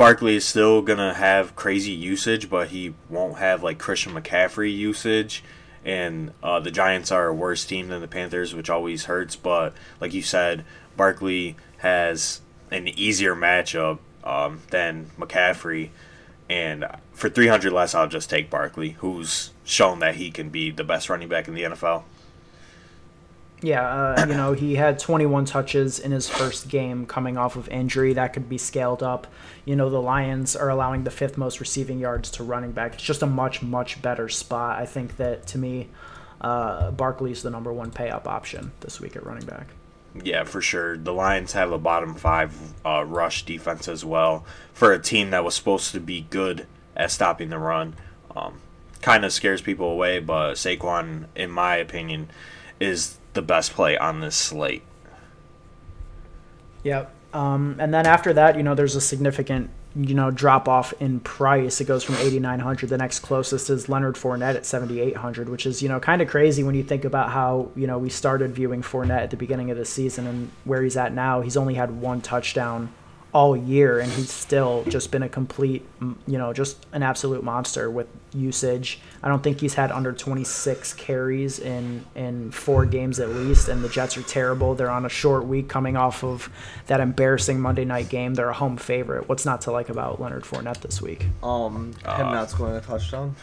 Barkley 0.00 0.36
is 0.36 0.46
still 0.46 0.80
gonna 0.80 1.12
have 1.12 1.54
crazy 1.54 1.92
usage, 1.92 2.48
but 2.48 2.68
he 2.68 2.94
won't 3.10 3.36
have 3.36 3.62
like 3.62 3.76
Christian 3.78 4.14
McCaffrey 4.14 4.74
usage. 4.74 5.44
And 5.84 6.32
uh, 6.42 6.58
the 6.58 6.70
Giants 6.70 7.12
are 7.12 7.26
a 7.26 7.34
worse 7.34 7.66
team 7.66 7.88
than 7.88 8.00
the 8.00 8.08
Panthers, 8.08 8.54
which 8.54 8.70
always 8.70 9.04
hurts. 9.04 9.36
But 9.36 9.74
like 10.00 10.14
you 10.14 10.22
said, 10.22 10.64
Barkley 10.96 11.54
has 11.80 12.40
an 12.70 12.88
easier 12.88 13.36
matchup 13.36 13.98
um, 14.24 14.62
than 14.70 15.10
McCaffrey. 15.18 15.90
And 16.48 16.86
for 17.12 17.28
300 17.28 17.70
less, 17.70 17.94
I'll 17.94 18.08
just 18.08 18.30
take 18.30 18.48
Barkley, 18.48 18.92
who's 19.00 19.50
shown 19.64 19.98
that 19.98 20.14
he 20.14 20.30
can 20.30 20.48
be 20.48 20.70
the 20.70 20.82
best 20.82 21.10
running 21.10 21.28
back 21.28 21.46
in 21.46 21.52
the 21.52 21.64
NFL. 21.64 22.04
Yeah, 23.62 23.86
uh, 23.86 24.26
you 24.26 24.34
know, 24.34 24.52
he 24.52 24.74
had 24.74 24.98
21 24.98 25.44
touches 25.44 25.98
in 25.98 26.12
his 26.12 26.28
first 26.28 26.68
game 26.68 27.04
coming 27.04 27.36
off 27.36 27.56
of 27.56 27.68
injury. 27.68 28.14
That 28.14 28.32
could 28.32 28.48
be 28.48 28.56
scaled 28.56 29.02
up. 29.02 29.26
You 29.64 29.76
know, 29.76 29.90
the 29.90 30.00
Lions 30.00 30.56
are 30.56 30.70
allowing 30.70 31.04
the 31.04 31.10
fifth 31.10 31.36
most 31.36 31.60
receiving 31.60 31.98
yards 31.98 32.30
to 32.32 32.42
running 32.42 32.72
back. 32.72 32.94
It's 32.94 33.02
just 33.02 33.22
a 33.22 33.26
much, 33.26 33.62
much 33.62 34.00
better 34.00 34.28
spot. 34.28 34.78
I 34.78 34.86
think 34.86 35.18
that, 35.18 35.46
to 35.48 35.58
me, 35.58 35.88
uh, 36.40 36.90
Barkley's 36.92 37.42
the 37.42 37.50
number 37.50 37.72
one 37.72 37.90
pay 37.90 38.08
up 38.08 38.26
option 38.26 38.72
this 38.80 39.00
week 39.00 39.14
at 39.14 39.26
running 39.26 39.46
back. 39.46 39.66
Yeah, 40.14 40.44
for 40.44 40.60
sure. 40.60 40.96
The 40.96 41.12
Lions 41.12 41.52
have 41.52 41.70
a 41.70 41.78
bottom 41.78 42.14
five 42.14 42.54
uh, 42.84 43.04
rush 43.04 43.44
defense 43.44 43.88
as 43.88 44.04
well 44.04 44.44
for 44.72 44.92
a 44.92 44.98
team 44.98 45.30
that 45.30 45.44
was 45.44 45.54
supposed 45.54 45.92
to 45.92 46.00
be 46.00 46.22
good 46.30 46.66
at 46.96 47.10
stopping 47.10 47.50
the 47.50 47.58
run. 47.58 47.94
Um, 48.34 48.60
kind 49.02 49.24
of 49.24 49.32
scares 49.32 49.62
people 49.62 49.90
away, 49.90 50.18
but 50.18 50.54
Saquon, 50.54 51.26
in 51.36 51.50
my 51.50 51.76
opinion, 51.76 52.30
is 52.80 53.18
the 53.34 53.42
best 53.42 53.72
play 53.72 53.96
on 53.96 54.20
this 54.20 54.36
slate. 54.36 54.82
Yep. 56.82 57.14
Um, 57.32 57.76
and 57.78 57.94
then 57.94 58.06
after 58.06 58.32
that, 58.32 58.56
you 58.56 58.62
know, 58.62 58.74
there's 58.74 58.96
a 58.96 59.00
significant, 59.00 59.70
you 59.94 60.14
know, 60.14 60.30
drop 60.30 60.68
off 60.68 60.92
in 61.00 61.20
price. 61.20 61.80
It 61.80 61.84
goes 61.84 62.02
from 62.02 62.16
8,900. 62.16 62.88
The 62.88 62.98
next 62.98 63.20
closest 63.20 63.70
is 63.70 63.88
Leonard 63.88 64.16
Fournette 64.16 64.56
at 64.56 64.66
7,800, 64.66 65.48
which 65.48 65.66
is, 65.66 65.82
you 65.82 65.88
know, 65.88 66.00
kind 66.00 66.22
of 66.22 66.28
crazy 66.28 66.62
when 66.62 66.74
you 66.74 66.82
think 66.82 67.04
about 67.04 67.30
how, 67.30 67.70
you 67.76 67.86
know, 67.86 67.98
we 67.98 68.08
started 68.08 68.52
viewing 68.52 68.82
Fournette 68.82 69.22
at 69.22 69.30
the 69.30 69.36
beginning 69.36 69.70
of 69.70 69.76
the 69.76 69.84
season 69.84 70.26
and 70.26 70.50
where 70.64 70.82
he's 70.82 70.96
at 70.96 71.12
now. 71.12 71.40
He's 71.40 71.56
only 71.56 71.74
had 71.74 71.90
one 71.90 72.20
touchdown 72.20 72.92
all 73.32 73.56
year, 73.56 74.00
and 74.00 74.10
he's 74.12 74.30
still 74.30 74.84
just 74.88 75.10
been 75.10 75.22
a 75.22 75.28
complete, 75.28 75.86
you 76.00 76.38
know, 76.38 76.52
just 76.52 76.84
an 76.92 77.02
absolute 77.02 77.44
monster 77.44 77.90
with 77.90 78.08
usage. 78.32 79.00
I 79.22 79.28
don't 79.28 79.42
think 79.42 79.60
he's 79.60 79.74
had 79.74 79.92
under 79.92 80.12
26 80.12 80.94
carries 80.94 81.58
in 81.58 82.04
in 82.14 82.50
four 82.50 82.86
games 82.86 83.20
at 83.20 83.28
least, 83.28 83.68
and 83.68 83.84
the 83.84 83.88
Jets 83.88 84.16
are 84.16 84.22
terrible. 84.22 84.74
They're 84.74 84.90
on 84.90 85.06
a 85.06 85.10
short 85.10 85.46
week 85.46 85.68
coming 85.68 85.96
off 85.96 86.24
of 86.24 86.50
that 86.86 87.00
embarrassing 87.00 87.60
Monday 87.60 87.84
night 87.84 88.08
game. 88.08 88.34
They're 88.34 88.50
a 88.50 88.54
home 88.54 88.76
favorite. 88.76 89.28
What's 89.28 89.44
not 89.44 89.60
to 89.62 89.72
like 89.72 89.88
about 89.88 90.20
Leonard 90.20 90.44
Fournette 90.44 90.80
this 90.80 91.00
week? 91.00 91.26
Um, 91.42 91.92
him 92.04 92.26
uh, 92.26 92.32
not 92.32 92.50
scoring 92.50 92.76
a 92.76 92.80
touchdown. 92.80 93.36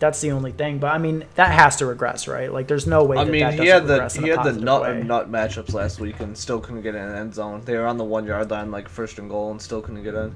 That's 0.00 0.20
the 0.20 0.32
only 0.32 0.50
thing. 0.50 0.78
But 0.78 0.92
I 0.94 0.98
mean, 0.98 1.24
that 1.34 1.52
has 1.52 1.76
to 1.76 1.86
regress, 1.86 2.26
right? 2.26 2.52
Like, 2.52 2.66
there's 2.66 2.86
no 2.86 3.04
way. 3.04 3.18
I 3.18 3.24
that 3.24 3.30
mean, 3.30 3.40
that 3.42 3.54
he 3.54 3.66
had 3.66 3.86
the 3.86 4.08
he 4.08 4.28
had 4.28 4.42
the 4.42 4.52
nut 4.52 4.82
way. 4.82 5.02
nut 5.02 5.30
matchups 5.30 5.72
last 5.72 6.00
week 6.00 6.18
and 6.20 6.36
still 6.36 6.58
couldn't 6.58 6.82
get 6.82 6.94
in 6.94 7.02
an 7.02 7.14
end 7.14 7.34
zone. 7.34 7.60
They 7.64 7.76
were 7.76 7.86
on 7.86 7.98
the 7.98 8.04
one 8.04 8.26
yard 8.26 8.50
line, 8.50 8.70
like 8.70 8.88
first 8.88 9.18
and 9.18 9.30
goal, 9.30 9.50
and 9.50 9.60
still 9.60 9.82
couldn't 9.82 10.02
get 10.02 10.14
in. 10.14 10.34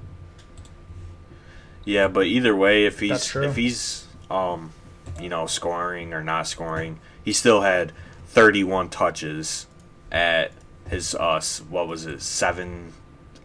Yeah, 1.84 2.08
but 2.08 2.26
either 2.26 2.54
way, 2.54 2.84
if 2.84 3.00
he's 3.00 3.34
if 3.34 3.56
he's 3.56 4.06
um, 4.30 4.72
you 5.20 5.28
know, 5.28 5.46
scoring 5.46 6.12
or 6.12 6.22
not 6.22 6.46
scoring, 6.46 6.98
he 7.24 7.32
still 7.32 7.62
had 7.62 7.92
31 8.26 8.90
touches 8.90 9.66
at 10.12 10.52
his 10.88 11.14
uh, 11.14 11.40
what 11.68 11.88
was 11.88 12.06
it, 12.06 12.20
seven 12.20 12.92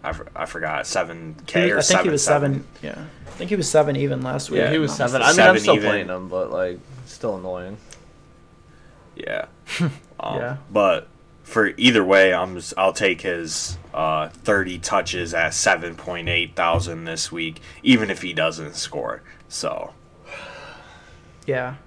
I, 0.03 0.13
I 0.35 0.45
forgot 0.45 0.87
seven 0.87 1.35
K 1.45 1.71
or 1.71 1.77
I 1.77 1.81
think 1.81 1.83
seven, 1.83 2.05
he 2.05 2.11
was 2.11 2.23
seven. 2.23 2.53
seven. 2.53 2.67
Yeah, 2.81 3.05
I 3.27 3.29
think 3.31 3.49
he 3.49 3.55
was 3.55 3.69
seven 3.69 3.95
even 3.95 4.21
last 4.21 4.49
week. 4.49 4.59
Yeah, 4.59 4.71
he 4.71 4.77
was 4.77 4.95
seven. 4.95 5.21
I 5.21 5.27
mean, 5.27 5.35
seven 5.35 5.55
I'm 5.55 5.61
still 5.61 5.75
even. 5.75 5.89
playing 5.89 6.07
him, 6.07 6.29
but 6.29 6.51
like, 6.51 6.79
still 7.05 7.35
annoying. 7.35 7.77
Yeah. 9.15 9.47
um, 9.81 9.91
yeah. 10.21 10.57
But 10.71 11.07
for 11.43 11.73
either 11.75 12.03
way, 12.03 12.33
I'm 12.33 12.59
I'll 12.77 12.93
take 12.93 13.21
his 13.21 13.77
uh, 13.93 14.29
30 14.29 14.79
touches 14.79 15.33
at 15.33 15.51
7.8 15.51 16.53
thousand 16.53 17.03
this 17.03 17.31
week, 17.31 17.61
even 17.83 18.09
if 18.09 18.21
he 18.21 18.33
doesn't 18.33 18.75
score. 18.75 19.21
So. 19.47 19.93
Yeah, 21.47 21.77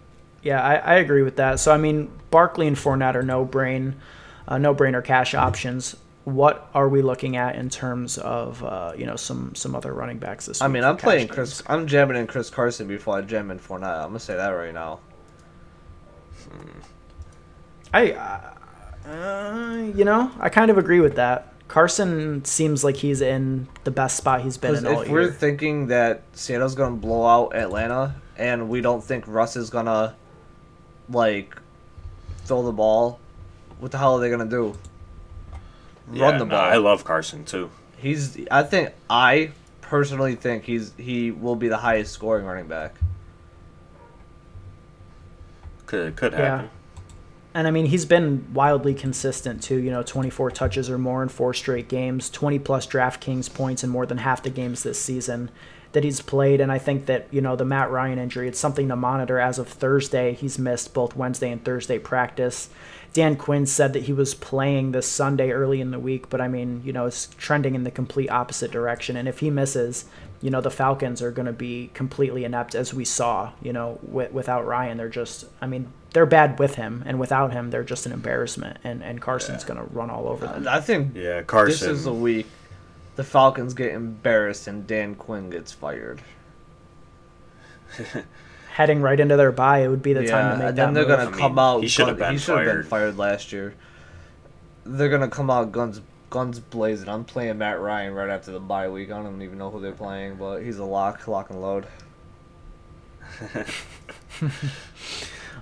yeah, 0.43 0.61
I, 0.61 0.75
I 0.75 0.95
agree 0.97 1.23
with 1.23 1.37
that. 1.37 1.61
So 1.61 1.71
I 1.71 1.77
mean, 1.77 2.11
Barkley 2.33 2.67
and 2.67 2.77
Fournette 2.77 3.15
are 3.15 3.23
no 3.23 3.45
brain, 3.45 3.95
uh, 4.49 4.59
no 4.59 4.75
brainer 4.75 5.05
cash 5.05 5.35
options 5.35 5.95
what 6.25 6.69
are 6.73 6.89
we 6.89 7.03
looking 7.03 7.37
at 7.37 7.57
in 7.57 7.69
terms 7.69 8.17
of 8.19 8.63
uh, 8.63 8.93
you 8.97 9.07
know 9.07 9.17
some 9.17 9.55
some 9.55 9.75
other 9.75 9.93
running 9.93 10.19
backs 10.19 10.47
this 10.47 10.63
I 10.63 10.69
mean, 10.69 10.85
I'm 10.85 10.97
playing 10.97 11.29
Chris. 11.29 11.63
I'm 11.67 11.87
jamming 11.87 12.17
in 12.17 12.27
Chris 12.27 12.51
Carson 12.51 12.87
before 12.87 13.19
I 13.19 13.23
jam 13.23 13.51
in 13.51 13.59
Fournette. 13.59 14.03
I'm 14.03 14.09
gonna 14.09 14.21
say 14.21 14.37
that 14.37 14.51
right 14.51 14.73
now. 14.73 15.01
Hmm. 16.49 16.79
I, 17.95 18.13
uh, 19.07 19.93
you 19.95 20.05
know, 20.05 20.31
I 20.41 20.49
kind 20.49 20.71
of 20.71 20.79
agree 20.79 21.01
with 21.01 21.17
that. 21.17 21.49
Carson 21.69 22.45
seems 22.45 22.85
like 22.85 22.97
he's 22.97 23.21
in 23.21 23.67
the 23.85 23.91
best 23.91 24.17
spot 24.17 24.43
he's 24.43 24.59
been 24.59 24.77
in 24.77 24.87
all 24.87 25.03
if 25.03 25.09
year. 25.09 25.21
If 25.21 25.31
we're 25.31 25.33
thinking 25.33 25.87
that 25.89 26.23
Seattle's 26.35 26.75
gonna 26.75 26.97
blow 26.97 27.27
out 27.27 27.57
Atlanta, 27.57 28.15
and 28.37 28.69
we 28.69 28.81
don't 28.81 29.03
think 29.03 29.25
Russ 29.27 29.57
is 29.57 29.71
gonna 29.71 30.15
like 31.09 31.57
throw 32.45 32.63
the 32.63 32.73
ball, 32.73 33.19
what 33.81 33.91
the 33.91 33.99
hell 33.99 34.15
are 34.17 34.21
they 34.21 34.31
gonna 34.31 34.47
do? 34.47 34.77
Yeah, 36.13 36.25
run 36.25 36.39
the 36.39 36.47
ball. 36.47 36.63
No, 36.63 36.69
I 36.69 36.77
love 36.77 37.05
Carson 37.05 37.45
too. 37.45 37.71
He's. 37.99 38.39
I 38.51 38.63
think. 38.63 38.91
I 39.11 39.53
personally 39.81 40.35
think 40.35 40.65
he's. 40.65 40.93
He 40.97 41.31
will 41.31 41.57
be 41.57 41.69
the 41.69 41.77
highest 41.77 42.13
scoring 42.13 42.47
running 42.47 42.67
back. 42.69 42.95
Could 45.87 46.17
could 46.17 46.33
happen. 46.33 46.65
Yeah. 46.65 46.71
And 47.55 47.69
I 47.69 47.71
mean, 47.71 47.85
he's 47.87 48.07
been 48.07 48.47
wildly 48.55 48.95
consistent 48.95 49.63
too. 49.63 49.77
You 49.77 49.91
know, 49.91 50.03
24 50.03 50.51
touches 50.53 50.89
or 50.89 50.97
more 50.97 51.23
in 51.23 51.29
four 51.29 51.53
straight 51.53 51.89
games, 51.89 52.31
20 52.31 52.59
plus 52.61 52.87
DraftKings 52.87 53.53
points 53.53 53.85
in 53.85 53.91
more 53.91 54.07
than 54.07 54.19
half 54.19 54.43
the 54.43 54.49
games 54.51 54.83
this 54.83 54.99
season. 54.99 55.51
that 55.93 56.05
he's 56.05 56.23
played, 56.23 56.61
and 56.61 56.73
I 56.73 56.79
think 56.79 57.07
that 57.07 57.27
you 57.31 57.41
know 57.43 57.55
the 57.55 57.65
Matt 57.67 57.91
Ryan 57.91 58.19
injury. 58.19 58.49
It's 58.49 58.59
something 58.59 58.89
to 58.89 58.97
monitor. 58.97 59.39
As 59.39 59.59
of 59.59 59.69
Thursday, 59.69 60.33
he's 60.35 60.59
missed 60.59 60.95
both 60.95 61.15
Wednesday 61.15 61.51
and 61.51 61.63
Thursday 61.63 61.99
practice. 61.99 62.71
Dan 63.13 63.37
Quinn 63.37 63.67
said 63.67 63.93
that 63.93 64.05
he 64.05 64.13
was 64.13 64.35
playing 64.35 64.93
this 64.93 65.07
Sunday 65.07 65.51
early 65.51 65.81
in 65.83 65.91
the 65.91 65.99
week, 65.99 66.31
but 66.31 66.41
I 66.41 66.49
mean, 66.49 66.81
you 66.85 66.93
know, 66.95 67.05
it's 67.07 67.27
trending 67.37 67.75
in 67.75 67.85
the 67.85 67.91
complete 67.91 68.31
opposite 68.31 68.71
direction. 68.71 69.17
And 69.17 69.29
if 69.29 69.41
he 69.41 69.51
misses, 69.51 70.07
you 70.41 70.49
know, 70.51 70.63
the 70.63 70.71
Falcons 70.71 71.21
are 71.21 71.31
going 71.31 71.45
to 71.47 71.53
be 71.53 71.91
completely 71.93 72.45
inept, 72.45 72.75
as 72.75 72.95
we 72.95 73.05
saw. 73.05 73.53
You 73.63 73.75
know, 73.75 73.99
with, 74.03 74.33
without 74.33 74.67
Ryan, 74.67 74.97
they're 74.97 75.11
just, 75.11 75.45
I 75.61 75.67
mean, 75.67 75.93
they're 76.15 76.25
bad 76.27 76.59
with 76.59 76.77
him, 76.77 77.03
and 77.05 77.21
without 77.21 77.53
him, 77.53 77.71
they're 77.71 77.85
just 77.85 78.07
an 78.07 78.13
embarrassment. 78.13 78.79
And 78.83 79.03
and 79.03 79.21
Carson's 79.21 79.63
Yeah. 79.63 79.75
going 79.75 79.87
to 79.89 79.95
run 79.95 80.09
all 80.11 80.27
over 80.29 80.47
them. 80.47 80.67
I 80.69 80.81
think 80.81 81.15
Yeah, 81.15 81.43
Carson. 81.43 81.89
this 81.89 82.01
is 82.01 82.07
a 82.07 82.13
week 82.15 82.47
the 83.17 83.25
Falcons 83.25 83.75
get 83.75 83.93
embarrassed 83.93 84.67
and 84.67 84.87
Dan 84.87 85.15
Quinn 85.17 85.51
gets 85.51 85.71
fired. 85.71 86.23
Heading 88.73 89.03
right 89.03 89.19
into 89.21 89.37
their 89.37 89.53
bye, 89.53 89.81
it 89.81 89.89
would 89.89 90.03
be 90.03 90.13
the 90.15 90.27
time 90.27 90.45
to 90.47 90.51
and 90.51 90.59
make 90.61 90.67
that 90.69 90.77
then 90.77 90.95
they're 90.95 91.03
move. 91.07 91.17
gonna 91.17 91.29
I 91.29 91.31
mean, 91.31 91.39
come 91.41 91.59
out. 91.59 91.83
he 91.83 91.89
should 91.89 92.09
have 92.09 92.19
gun- 92.19 92.29
been 92.31 92.35
He 92.35 92.39
should 92.39 92.57
have 92.57 92.65
been 92.65 92.73
fired. 92.75 92.87
fired 92.89 93.19
last 93.19 93.53
year. 93.53 93.75
They're 94.85 95.11
gonna 95.11 95.29
come 95.29 95.51
out 95.51 95.73
guns 95.73 96.01
guns 96.31 96.59
blazing. 96.59 97.09
I'm 97.11 97.25
playing 97.25 97.59
Matt 97.59 97.79
Ryan 97.81 98.15
right 98.15 98.31
after 98.31 98.51
the 98.53 98.61
bye 98.61 98.89
week. 98.89 99.11
I 99.13 99.23
don't 99.23 99.43
even 99.43 99.59
know 99.59 99.71
who 99.71 99.81
they're 99.81 99.93
playing, 99.93 100.37
but 100.37 100.61
he's 100.63 100.79
a 100.79 100.85
lock, 100.85 101.29
lock 101.29 101.51
and 101.51 101.61
load. 101.61 101.87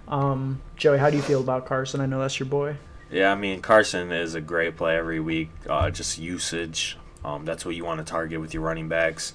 Um, 0.08 0.60
Joey, 0.76 0.98
how 0.98 1.08
do 1.10 1.16
you 1.16 1.22
feel 1.22 1.40
about 1.40 1.66
Carson? 1.66 2.00
I 2.00 2.06
know 2.06 2.20
that's 2.20 2.40
your 2.40 2.48
boy. 2.48 2.76
Yeah, 3.12 3.30
I 3.30 3.36
mean 3.36 3.60
Carson 3.62 4.10
is 4.10 4.34
a 4.34 4.40
great 4.40 4.76
play 4.76 4.96
every 4.96 5.20
week. 5.20 5.50
Uh, 5.68 5.90
just 5.90 6.18
usage. 6.18 6.98
Um, 7.24 7.44
that's 7.44 7.64
what 7.64 7.76
you 7.76 7.84
want 7.84 8.04
to 8.04 8.10
target 8.10 8.40
with 8.40 8.52
your 8.52 8.62
running 8.64 8.88
backs. 8.88 9.32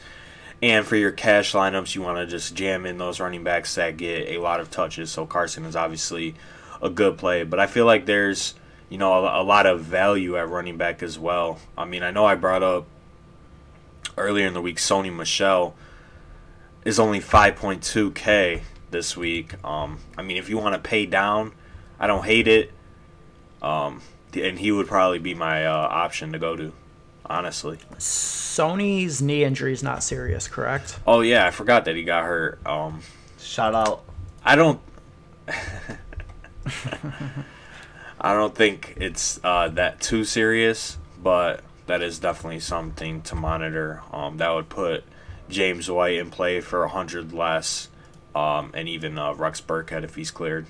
And 0.65 0.83
for 0.83 0.95
your 0.95 1.11
cash 1.11 1.51
lineups, 1.51 1.93
you 1.93 2.01
want 2.01 2.17
to 2.17 2.25
just 2.25 2.55
jam 2.55 2.87
in 2.87 2.97
those 2.97 3.19
running 3.19 3.43
backs 3.43 3.75
that 3.75 3.97
get 3.97 4.29
a 4.29 4.39
lot 4.39 4.59
of 4.59 4.71
touches. 4.71 5.11
So 5.11 5.27
Carson 5.27 5.63
is 5.63 5.75
obviously 5.75 6.33
a 6.81 6.89
good 6.89 7.19
play, 7.19 7.43
but 7.43 7.59
I 7.59 7.67
feel 7.67 7.85
like 7.85 8.07
there's 8.07 8.55
you 8.89 8.97
know 8.97 9.13
a, 9.13 9.43
a 9.43 9.43
lot 9.43 9.67
of 9.67 9.81
value 9.81 10.35
at 10.37 10.49
running 10.49 10.75
back 10.75 11.03
as 11.03 11.19
well. 11.19 11.59
I 11.77 11.85
mean, 11.85 12.01
I 12.01 12.09
know 12.09 12.25
I 12.25 12.33
brought 12.33 12.63
up 12.63 12.87
earlier 14.17 14.47
in 14.47 14.55
the 14.55 14.61
week 14.61 14.77
Sony 14.77 15.15
Michel 15.15 15.75
is 16.83 16.99
only 16.99 17.19
5.2k 17.19 18.61
this 18.89 19.15
week. 19.15 19.63
Um, 19.63 19.99
I 20.17 20.23
mean, 20.23 20.37
if 20.37 20.49
you 20.49 20.57
want 20.57 20.73
to 20.73 20.79
pay 20.79 21.05
down, 21.05 21.51
I 21.99 22.07
don't 22.07 22.25
hate 22.25 22.47
it. 22.47 22.71
Um, 23.61 24.01
and 24.33 24.57
he 24.57 24.71
would 24.71 24.87
probably 24.87 25.19
be 25.19 25.35
my 25.35 25.67
uh, 25.67 25.75
option 25.75 26.31
to 26.31 26.39
go 26.39 26.55
to, 26.55 26.73
honestly. 27.29 27.77
Sony's 27.97 29.21
knee 29.21 29.43
injury 29.43 29.73
is 29.73 29.83
not 29.83 30.03
serious, 30.03 30.47
correct? 30.47 30.99
Oh 31.05 31.21
yeah, 31.21 31.45
I 31.45 31.51
forgot 31.51 31.85
that 31.85 31.95
he 31.95 32.03
got 32.03 32.23
hurt. 32.23 32.65
Um, 32.65 33.01
Shout 33.45 33.75
out. 33.75 34.03
I 34.43 34.55
don't. 34.55 34.79
I 38.19 38.33
don't 38.33 38.55
think 38.55 38.95
it's 38.97 39.39
uh, 39.43 39.67
that 39.69 40.01
too 40.01 40.25
serious, 40.25 40.97
but 41.21 41.61
that 41.85 42.01
is 42.01 42.17
definitely 42.17 42.59
something 42.59 43.21
to 43.21 43.35
monitor. 43.35 44.01
Um, 44.11 44.37
that 44.37 44.49
would 44.49 44.69
put 44.69 45.03
James 45.47 45.89
White 45.89 46.17
in 46.17 46.31
play 46.31 46.59
for 46.59 46.83
a 46.83 46.89
hundred 46.89 47.33
less, 47.33 47.89
um, 48.33 48.71
and 48.73 48.89
even 48.89 49.19
uh, 49.19 49.33
Rex 49.35 49.61
Burkhead 49.61 50.03
if 50.03 50.15
he's 50.15 50.31
cleared. 50.31 50.65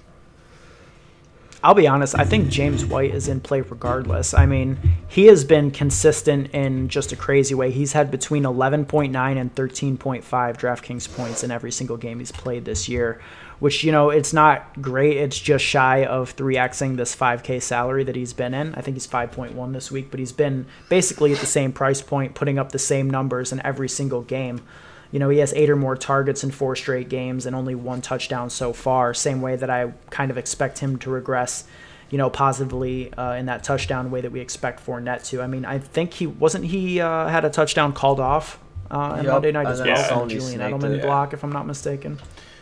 I'll 1.65 1.73
be 1.73 1.87
honest, 1.87 2.13
I 2.15 2.25
think 2.25 2.49
James 2.49 2.85
White 2.85 3.09
is 3.09 3.27
in 3.27 3.41
play 3.41 3.61
regardless. 3.61 4.35
I 4.35 4.45
mean, 4.45 4.77
he 5.07 5.25
has 5.25 5.43
been 5.43 5.71
consistent 5.71 6.51
in 6.53 6.89
just 6.89 7.11
a 7.11 7.15
crazy 7.15 7.55
way. 7.55 7.71
He's 7.71 7.93
had 7.93 8.11
between 8.11 8.43
11.9 8.43 9.09
and 9.15 9.55
13.5 9.55 9.97
DraftKings 10.23 11.15
points 11.15 11.43
in 11.43 11.49
every 11.49 11.71
single 11.71 11.97
game 11.97 12.19
he's 12.19 12.31
played 12.31 12.65
this 12.65 12.87
year, 12.87 13.19
which, 13.57 13.83
you 13.83 13.91
know, 13.91 14.11
it's 14.11 14.31
not 14.31 14.79
great. 14.79 15.17
It's 15.17 15.39
just 15.39 15.65
shy 15.65 16.05
of 16.05 16.35
3xing 16.35 16.97
this 16.97 17.15
5K 17.15 17.59
salary 17.63 18.03
that 18.03 18.15
he's 18.15 18.33
been 18.33 18.53
in. 18.53 18.75
I 18.75 18.81
think 18.81 18.93
he's 18.93 19.07
5.1 19.07 19.73
this 19.73 19.89
week, 19.89 20.11
but 20.11 20.19
he's 20.19 20.31
been 20.31 20.67
basically 20.87 21.33
at 21.33 21.39
the 21.39 21.47
same 21.47 21.73
price 21.73 21.99
point, 21.99 22.35
putting 22.35 22.59
up 22.59 22.73
the 22.73 22.77
same 22.77 23.09
numbers 23.09 23.51
in 23.51 23.59
every 23.65 23.89
single 23.89 24.21
game. 24.21 24.61
You 25.15 25.19
know, 25.19 25.29
he 25.29 25.37
has 25.37 25.53
eight 25.53 25.69
or 25.69 25.77
more 25.77 25.95
targets 25.95 26.43
in 26.43 26.51
four 26.51 26.75
straight 26.75 27.07
games 27.07 27.45
and 27.45 27.55
only 27.55 27.73
one 27.73 28.01
touchdown 28.01 28.49
so 28.49 28.73
far. 28.73 29.13
Same 29.13 29.41
way 29.41 29.55
that 29.55 29.69
I 29.69 29.93
kind 30.09 30.29
of 30.29 30.37
expect 30.37 30.79
him 30.79 30.99
to 30.99 31.09
regress, 31.09 31.63
you 32.09 32.17
know, 32.17 32.29
positively 32.29 33.13
uh, 33.13 33.35
in 33.35 33.45
that 33.45 33.63
touchdown 33.63 34.11
way 34.11 34.19
that 34.19 34.33
we 34.33 34.41
expect 34.41 34.85
Fournette 34.85 35.23
to. 35.29 35.41
I 35.41 35.47
mean, 35.47 35.63
I 35.63 35.79
think 35.79 36.15
he 36.15 36.27
wasn't 36.27 36.65
he 36.65 36.99
uh, 36.99 37.29
had 37.29 37.45
a 37.45 37.49
touchdown 37.49 37.93
called 37.93 38.19
off 38.19 38.59
uh, 38.91 38.97
on 38.97 39.23
Yep, 39.23 39.31
Monday 39.31 39.51
night 39.53 39.67
as 39.67 39.79
well. 39.79 40.27
Julian 40.27 40.59
Edelman 40.59 40.97
it. 40.97 41.01
block, 41.01 41.31
if 41.31 41.45
I'm 41.45 41.51
not 41.53 41.65
mistaken. 41.65 42.19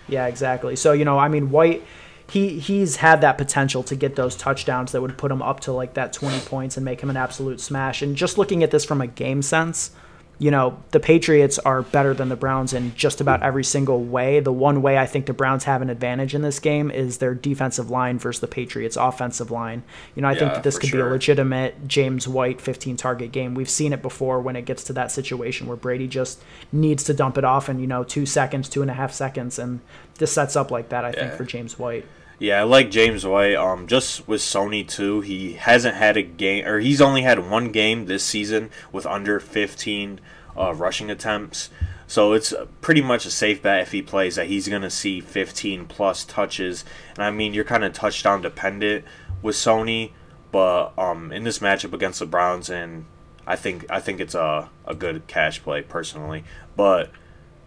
Yeah, 0.07 0.27
exactly. 0.27 0.75
So 0.75 0.91
you 0.91 1.05
know, 1.05 1.17
I 1.17 1.29
mean, 1.29 1.49
White. 1.49 1.83
He, 2.29 2.57
he's 2.57 2.95
had 2.95 3.21
that 3.21 3.37
potential 3.37 3.83
to 3.83 3.95
get 3.95 4.15
those 4.15 4.35
touchdowns 4.35 4.93
that 4.93 5.01
would 5.01 5.17
put 5.17 5.29
him 5.29 5.41
up 5.41 5.59
to 5.61 5.71
like 5.73 5.95
that 5.95 6.13
20 6.13 6.39
points 6.45 6.77
and 6.77 6.85
make 6.85 7.01
him 7.01 7.09
an 7.09 7.17
absolute 7.17 7.59
smash. 7.59 8.01
And 8.01 8.15
just 8.15 8.37
looking 8.37 8.63
at 8.63 8.71
this 8.71 8.85
from 8.85 9.01
a 9.01 9.07
game 9.07 9.41
sense, 9.41 9.91
you 10.39 10.49
know, 10.51 10.77
the 10.91 10.99
Patriots 10.99 11.59
are 11.59 11.83
better 11.83 12.13
than 12.13 12.29
the 12.29 12.35
Browns 12.35 12.73
in 12.73 12.93
just 12.95 13.21
about 13.21 13.43
every 13.43 13.63
single 13.63 14.03
way. 14.03 14.39
The 14.39 14.51
one 14.51 14.81
way 14.81 14.97
I 14.97 15.05
think 15.05 15.27
the 15.27 15.33
Browns 15.33 15.65
have 15.65 15.81
an 15.81 15.89
advantage 15.89 16.33
in 16.33 16.41
this 16.41 16.59
game 16.59 16.89
is 16.89 17.19
their 17.19 17.35
defensive 17.35 17.89
line 17.89 18.17
versus 18.17 18.41
the 18.41 18.47
Patriots' 18.47 18.97
offensive 18.97 19.51
line. 19.51 19.83
You 20.15 20.21
know, 20.23 20.27
I 20.27 20.35
think 20.35 20.53
that 20.53 20.63
this 20.63 20.79
could 20.79 20.91
be 20.91 20.99
a 20.99 21.05
legitimate 21.05 21.87
James 21.87 22.27
White 22.27 22.59
15 22.59 22.97
target 22.97 23.31
game. 23.31 23.53
We've 23.53 23.69
seen 23.69 23.93
it 23.93 24.01
before 24.01 24.41
when 24.41 24.55
it 24.55 24.65
gets 24.65 24.83
to 24.85 24.93
that 24.93 25.11
situation 25.11 25.67
where 25.67 25.77
Brady 25.77 26.07
just 26.07 26.41
needs 26.71 27.03
to 27.05 27.13
dump 27.13 27.37
it 27.37 27.43
off 27.43 27.69
in, 27.69 27.79
you 27.79 27.87
know, 27.87 28.03
two 28.03 28.25
seconds, 28.25 28.67
two 28.67 28.81
and 28.81 28.89
a 28.89 28.95
half 28.95 29.13
seconds. 29.13 29.59
And 29.59 29.81
this 30.15 30.31
sets 30.31 30.55
up 30.55 30.71
like 30.71 30.89
that, 30.89 31.05
I 31.05 31.11
think, 31.11 31.33
for 31.33 31.45
James 31.45 31.77
White. 31.77 32.05
Yeah, 32.39 32.59
I 32.59 32.63
like 32.63 32.91
James 32.91 33.25
White. 33.25 33.55
Um, 33.55 33.87
just 33.87 34.27
with 34.27 34.41
Sony 34.41 34.87
too, 34.87 35.21
he 35.21 35.53
hasn't 35.53 35.95
had 35.95 36.17
a 36.17 36.21
game, 36.23 36.65
or 36.65 36.79
he's 36.79 37.01
only 37.01 37.21
had 37.21 37.49
one 37.49 37.71
game 37.71 38.05
this 38.05 38.23
season 38.23 38.69
with 38.91 39.05
under 39.05 39.39
15 39.39 40.19
uh, 40.57 40.73
rushing 40.73 41.09
attempts. 41.09 41.69
So 42.05 42.33
it's 42.33 42.53
pretty 42.81 43.01
much 43.01 43.25
a 43.25 43.31
safe 43.31 43.61
bet 43.61 43.81
if 43.81 43.91
he 43.91 44.01
plays 44.01 44.35
that 44.35 44.47
he's 44.47 44.67
gonna 44.67 44.89
see 44.89 45.21
15 45.21 45.85
plus 45.85 46.25
touches. 46.25 46.83
And 47.15 47.23
I 47.23 47.31
mean, 47.31 47.53
you're 47.53 47.63
kind 47.63 47.83
of 47.83 47.93
touchdown 47.93 48.41
dependent 48.41 49.05
with 49.41 49.55
Sony, 49.55 50.11
but 50.51 50.97
um, 50.97 51.31
in 51.31 51.43
this 51.43 51.59
matchup 51.59 51.93
against 51.93 52.19
the 52.19 52.25
Browns, 52.25 52.69
and 52.69 53.05
I 53.47 53.55
think 53.55 53.85
I 53.89 53.99
think 53.99 54.19
it's 54.19 54.35
a 54.35 54.69
a 54.85 54.95
good 54.95 55.27
cash 55.27 55.61
play 55.63 55.81
personally. 55.81 56.43
But 56.75 57.09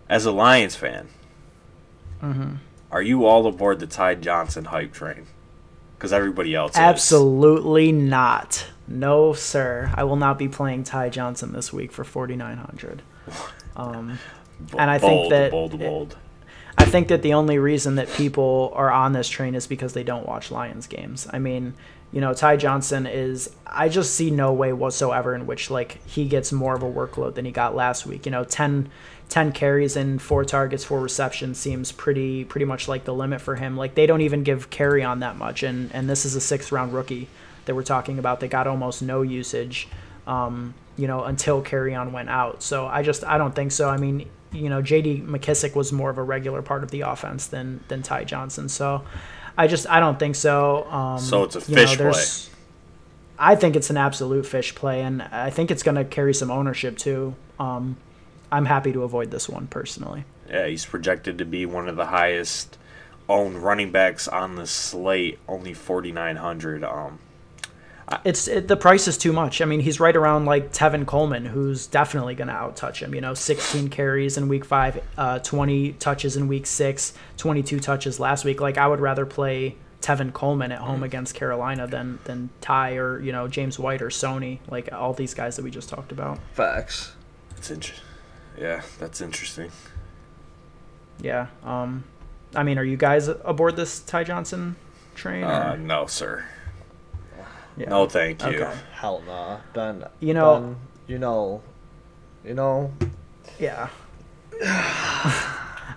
as 0.08 0.26
a 0.26 0.32
Lions 0.32 0.76
fan, 0.76 1.08
are 2.90 3.02
you 3.02 3.26
all 3.26 3.46
aboard 3.46 3.80
the 3.80 3.86
Ty 3.86 4.16
Johnson 4.16 4.66
hype 4.66 4.92
train? 4.92 5.26
Because 5.96 6.12
everybody 6.12 6.54
else 6.54 6.72
is. 6.72 6.78
Absolutely 6.78 7.90
not. 7.92 8.66
No, 8.86 9.32
sir. 9.32 9.90
I 9.94 10.04
will 10.04 10.16
not 10.16 10.38
be 10.38 10.48
playing 10.48 10.84
Ty 10.84 11.08
Johnson 11.08 11.52
this 11.52 11.72
week 11.72 11.92
for 11.92 12.04
4,900. 12.04 13.02
Um, 13.78 14.18
Bo- 14.58 14.78
and 14.78 14.90
I 14.90 14.96
think 14.96 15.28
that 15.28 15.50
bold, 15.50 15.74
it- 15.74 15.80
bold. 15.80 16.16
I 16.78 16.86
think 16.86 17.08
that 17.08 17.20
the 17.20 17.34
only 17.34 17.58
reason 17.58 17.96
that 17.96 18.08
people 18.10 18.72
are 18.74 18.90
on 18.90 19.12
this 19.12 19.28
train 19.28 19.54
is 19.54 19.66
because 19.66 19.92
they 19.92 20.02
don't 20.02 20.26
watch 20.26 20.50
Lions 20.50 20.86
games. 20.86 21.26
I 21.30 21.38
mean, 21.38 21.74
you 22.12 22.22
know, 22.22 22.32
Ty 22.32 22.56
Johnson 22.56 23.06
is 23.06 23.50
I 23.66 23.88
just 23.90 24.14
see 24.14 24.30
no 24.30 24.52
way 24.54 24.72
whatsoever 24.72 25.34
in 25.34 25.46
which 25.46 25.70
like 25.70 26.02
he 26.06 26.26
gets 26.26 26.52
more 26.52 26.74
of 26.74 26.82
a 26.82 26.90
workload 26.90 27.34
than 27.34 27.44
he 27.44 27.50
got 27.50 27.74
last 27.74 28.06
week. 28.06 28.24
You 28.24 28.32
know, 28.32 28.44
10, 28.44 28.88
10 29.28 29.52
carries 29.52 29.96
and 29.96 30.22
four 30.22 30.44
targets, 30.44 30.84
four 30.84 31.00
receptions 31.00 31.58
seems 31.58 31.90
pretty 31.92 32.44
pretty 32.44 32.64
much 32.64 32.86
like 32.88 33.04
the 33.04 33.12
limit 33.14 33.40
for 33.40 33.56
him. 33.56 33.76
Like 33.76 33.94
they 33.94 34.06
don't 34.06 34.20
even 34.20 34.42
give 34.44 34.70
Kerryon 34.70 35.20
that 35.20 35.36
much 35.36 35.62
and 35.62 35.90
and 35.92 36.08
this 36.08 36.24
is 36.24 36.36
a 36.36 36.40
6th 36.40 36.70
round 36.72 36.92
rookie 36.92 37.28
that 37.64 37.74
we're 37.74 37.82
talking 37.82 38.18
about 38.18 38.40
that 38.40 38.48
got 38.48 38.66
almost 38.66 39.02
no 39.02 39.22
usage. 39.22 39.88
Um, 40.26 40.74
you 40.96 41.06
know, 41.06 41.24
until 41.24 41.62
Kerryon 41.62 42.10
went 42.12 42.30
out. 42.30 42.62
So 42.62 42.86
I 42.86 43.02
just 43.02 43.22
I 43.24 43.36
don't 43.38 43.54
think 43.54 43.70
so. 43.72 43.88
I 43.88 43.96
mean, 43.96 44.28
you 44.52 44.68
know, 44.70 44.80
J.D. 44.80 45.22
McKissic 45.26 45.74
was 45.74 45.92
more 45.92 46.08
of 46.08 46.18
a 46.18 46.22
regular 46.22 46.62
part 46.62 46.82
of 46.84 46.90
the 46.90 47.02
offense 47.02 47.46
than 47.48 47.80
than 47.88 48.02
Ty 48.02 48.24
Johnson. 48.24 48.68
So 48.68 49.04
I 49.58 49.66
just 49.66 49.88
I 49.88 50.00
don't 50.00 50.18
think 50.18 50.36
so. 50.36 50.84
Um, 50.90 51.18
So 51.18 51.42
it's 51.44 51.56
a 51.56 51.60
you 51.70 51.76
know, 51.76 51.82
fish 51.86 51.96
there's- 51.98 52.50
I 53.38 53.54
think 53.56 53.76
it's 53.76 53.90
an 53.90 53.98
absolute 53.98 54.46
fish 54.46 54.74
play, 54.74 55.02
and 55.02 55.20
I 55.22 55.50
think 55.50 55.70
it's 55.70 55.82
going 55.82 55.96
to 55.96 56.04
carry 56.04 56.32
some 56.32 56.50
ownership 56.50 56.96
too. 56.96 57.34
Um, 57.60 57.98
I'm 58.52 58.66
happy 58.66 58.92
to 58.92 59.02
avoid 59.02 59.30
this 59.30 59.48
one 59.48 59.66
personally. 59.66 60.24
Yeah, 60.48 60.66
he's 60.66 60.86
projected 60.86 61.38
to 61.38 61.44
be 61.44 61.66
one 61.66 61.88
of 61.88 61.96
the 61.96 62.06
highest 62.06 62.78
owned 63.28 63.62
running 63.62 63.90
backs 63.90 64.28
on 64.28 64.54
the 64.56 64.66
slate. 64.66 65.38
Only 65.48 65.74
4,900. 65.74 66.84
Um, 66.84 67.18
It's 68.24 68.46
it, 68.46 68.68
the 68.68 68.76
price 68.76 69.08
is 69.08 69.18
too 69.18 69.32
much. 69.32 69.60
I 69.60 69.64
mean, 69.64 69.80
he's 69.80 69.98
right 69.98 70.14
around 70.14 70.44
like 70.44 70.72
Tevin 70.72 71.06
Coleman, 71.06 71.44
who's 71.46 71.88
definitely 71.88 72.36
going 72.36 72.46
to 72.48 72.54
outtouch 72.54 73.00
him. 73.00 73.14
You 73.14 73.20
know, 73.20 73.34
16 73.34 73.88
carries 73.88 74.36
in 74.38 74.46
week 74.46 74.64
five, 74.64 75.02
uh, 75.18 75.40
20 75.40 75.94
touches 75.94 76.36
in 76.36 76.46
week 76.46 76.66
six, 76.66 77.14
22 77.38 77.80
touches 77.80 78.20
last 78.20 78.44
week. 78.44 78.60
Like 78.60 78.78
I 78.78 78.86
would 78.86 79.00
rather 79.00 79.26
play 79.26 79.74
Tevin 80.00 80.32
Coleman 80.32 80.70
at 80.70 80.78
home 80.78 81.02
against 81.02 81.34
Carolina 81.34 81.88
than 81.88 82.20
than 82.24 82.50
Ty 82.60 82.94
or 82.96 83.18
you 83.20 83.32
know 83.32 83.48
James 83.48 83.76
White 83.76 84.02
or 84.02 84.08
Sony, 84.08 84.60
like 84.68 84.92
all 84.92 85.12
these 85.12 85.34
guys 85.34 85.56
that 85.56 85.64
we 85.64 85.70
just 85.72 85.88
talked 85.88 86.12
about. 86.12 86.38
Facts. 86.52 87.12
it's 87.56 87.72
inter- 87.72 87.94
Yeah, 88.58 88.82
that's 88.98 89.20
interesting. 89.20 89.70
Yeah. 91.20 91.46
Um, 91.64 92.04
I 92.54 92.62
mean, 92.62 92.78
are 92.78 92.84
you 92.84 92.96
guys 92.96 93.28
aboard 93.28 93.76
this 93.76 94.00
Ty 94.00 94.24
Johnson 94.24 94.76
train? 95.14 95.44
or- 95.44 95.52
Uh, 95.52 95.76
no, 95.76 96.06
sir. 96.06 96.44
yeah. 97.76 97.88
No, 97.88 98.06
thank 98.08 98.42
you. 98.42 98.48
Okay. 98.64 98.74
Hell 98.92 99.22
nah, 99.26 99.58
Ben. 99.74 100.04
You 100.20 100.34
know- 100.34 100.60
Ben, 100.60 100.76
you 101.06 101.18
know, 101.18 101.62
you 102.44 102.54
know. 102.54 102.92
Yeah. 103.58 103.88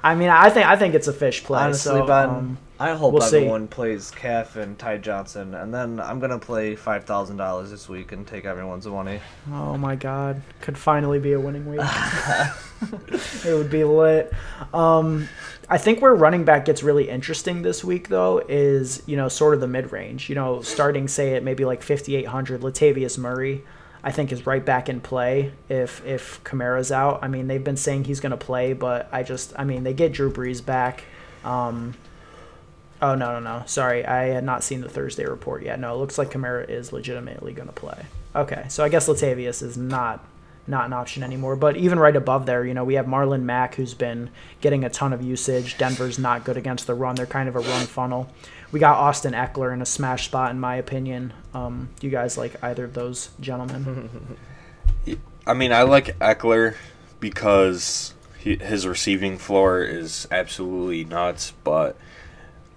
I 0.02 0.16
mean, 0.16 0.30
I 0.30 0.50
think 0.50 0.66
I 0.68 0.76
think 0.76 0.94
it's 0.96 1.08
a 1.08 1.14
fish 1.14 1.44
play. 1.44 1.60
Honestly, 1.62 1.92
so, 2.00 2.06
Ben, 2.08 2.30
um, 2.30 2.58
I 2.80 2.96
hope 2.96 3.14
we'll 3.14 3.22
see. 3.22 3.38
everyone 3.38 3.68
plays 3.68 4.10
Calf 4.10 4.56
and 4.56 4.80
Ty 4.80 5.00
Johnson, 5.00 5.54
and 5.54 5.74
then 5.74 6.00
I'm 6.00 6.20
gonna 6.20 6.40
play 6.40 6.76
five 6.76 7.04
thousand 7.04 7.36
dollars 7.38 7.72
this 7.72 7.90
week 7.90 8.14
and 8.14 8.26
take 8.26 8.46
everyone's 8.46 8.88
money. 8.88 9.20
oh 9.52 9.78
my 9.78 9.96
God, 9.96 10.42
could 10.62 10.78
finally 10.78 11.20
be 11.20 11.34
a 11.34 11.40
winning 11.40 11.66
week. 11.66 11.82
it 13.46 13.54
would 13.54 13.70
be 13.70 13.84
lit. 13.84 14.32
Um, 14.74 15.28
I 15.68 15.78
think 15.78 16.02
where 16.02 16.16
running 16.16 16.46
back 16.46 16.66
gets 16.66 16.82
really 16.82 17.10
interesting 17.10 17.62
this 17.62 17.84
week, 17.84 18.08
though, 18.08 18.42
is 18.48 19.04
you 19.06 19.18
know 19.18 19.28
sort 19.28 19.54
of 19.54 19.60
the 19.60 19.68
mid 19.68 19.92
range. 19.92 20.30
You 20.30 20.36
know, 20.36 20.62
starting 20.62 21.08
say 21.08 21.36
at 21.36 21.44
maybe 21.44 21.66
like 21.66 21.84
5,800, 21.84 22.62
Latavius 22.62 23.18
Murray. 23.18 23.64
I 24.02 24.12
think 24.12 24.32
is 24.32 24.46
right 24.46 24.64
back 24.64 24.88
in 24.88 25.02
play 25.02 25.52
if 25.68 26.06
if 26.06 26.42
Kamara's 26.46 26.92
out. 26.92 27.20
I 27.22 27.28
mean, 27.28 27.48
they've 27.48 27.64
been 27.64 27.76
saying 27.76 28.06
he's 28.06 28.22
going 28.22 28.32
to 28.32 28.38
play, 28.38 28.72
but 28.72 29.10
I 29.12 29.24
just 29.24 29.52
I 29.58 29.66
mean 29.66 29.84
they 29.84 29.94
get 29.94 30.14
Drew 30.14 30.32
Brees 30.32 30.66
back. 30.66 31.04
Um, 31.44 31.96
oh 33.02 33.16
no 33.16 33.34
no 33.34 33.40
no 33.40 33.64
sorry 33.66 34.06
I 34.06 34.26
had 34.26 34.44
not 34.44 34.64
seen 34.64 34.82
the 34.82 34.90
Thursday 34.90 35.26
report 35.26 35.64
yet. 35.64 35.80
No, 35.80 35.94
it 35.94 35.98
looks 35.98 36.18
like 36.18 36.32
Kamara 36.32 36.70
is 36.70 36.92
legitimately 36.94 37.54
going 37.54 37.68
to 37.68 37.74
play. 37.74 38.06
Okay, 38.36 38.66
so 38.70 38.84
I 38.84 38.90
guess 38.90 39.08
Latavius 39.08 39.64
is 39.64 39.78
not 39.78 40.26
not 40.68 40.86
an 40.86 40.94
option 40.94 41.24
anymore. 41.24 41.56
But 41.56 41.78
even 41.78 42.00
right 42.00 42.16
above 42.16 42.46
there, 42.46 42.64
you 42.64 42.74
know, 42.74 42.84
we 42.84 42.94
have 42.94 43.08
Marlon 43.08 43.42
Mack 43.42 43.76
who's 43.76 43.94
been 43.94 44.30
getting 44.62 44.84
a 44.84 44.90
ton 44.90 45.14
of 45.14 45.22
usage. 45.22 45.78
Denver's 45.78 46.20
not 46.20 46.44
good 46.44 46.58
against 46.58 46.88
the 46.88 46.94
run; 46.94 47.16
they're 47.16 47.26
kind 47.26 47.50
of 47.50 47.56
a 47.56 47.60
run 47.60 47.86
funnel. 47.88 48.32
We 48.72 48.80
got 48.80 48.98
Austin 48.98 49.34
Ekeler 49.34 49.74
in 49.74 49.82
a 49.82 49.86
smash 49.86 50.26
spot, 50.26 50.52
in 50.52 50.60
my 50.60 50.76
opinion. 50.76 51.34
Um, 51.54 51.90
do 52.00 52.06
you 52.06 52.12
guys 52.12 52.38
like 52.38 52.64
either 52.64 52.86
of 52.86 52.94
those 52.94 53.32
gentlemen? 53.40 54.38
I 55.48 55.54
mean, 55.56 55.74
I 55.74 55.82
like 55.82 56.18
Ekeler 56.20 56.76
because 57.20 58.14
he, 58.38 58.58
his 58.58 58.86
receiving 58.86 59.40
floor 59.40 59.82
is 59.82 60.28
absolutely 60.30 61.04
nuts. 61.04 61.54
But 61.64 61.98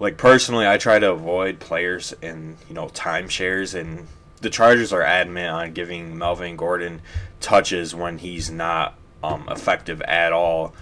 like 0.03 0.17
personally, 0.17 0.67
I 0.67 0.77
try 0.77 0.99
to 0.99 1.11
avoid 1.11 1.61
players 1.61 2.13
in 2.21 2.57
you 2.67 2.75
know 2.75 2.87
timeshares, 2.87 3.73
and 3.73 4.07
the 4.41 4.49
Chargers 4.49 4.91
are 4.91 5.01
adamant 5.01 5.47
on 5.47 5.73
giving 5.73 6.17
Melvin 6.17 6.57
Gordon 6.57 7.01
touches 7.39 7.95
when 7.95 8.17
he's 8.17 8.51
not 8.51 8.95
um, 9.23 9.47
effective 9.49 10.01
at 10.01 10.33
all 10.33 10.75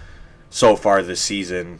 so 0.50 0.74
far 0.74 1.02
this 1.02 1.20
season. 1.20 1.78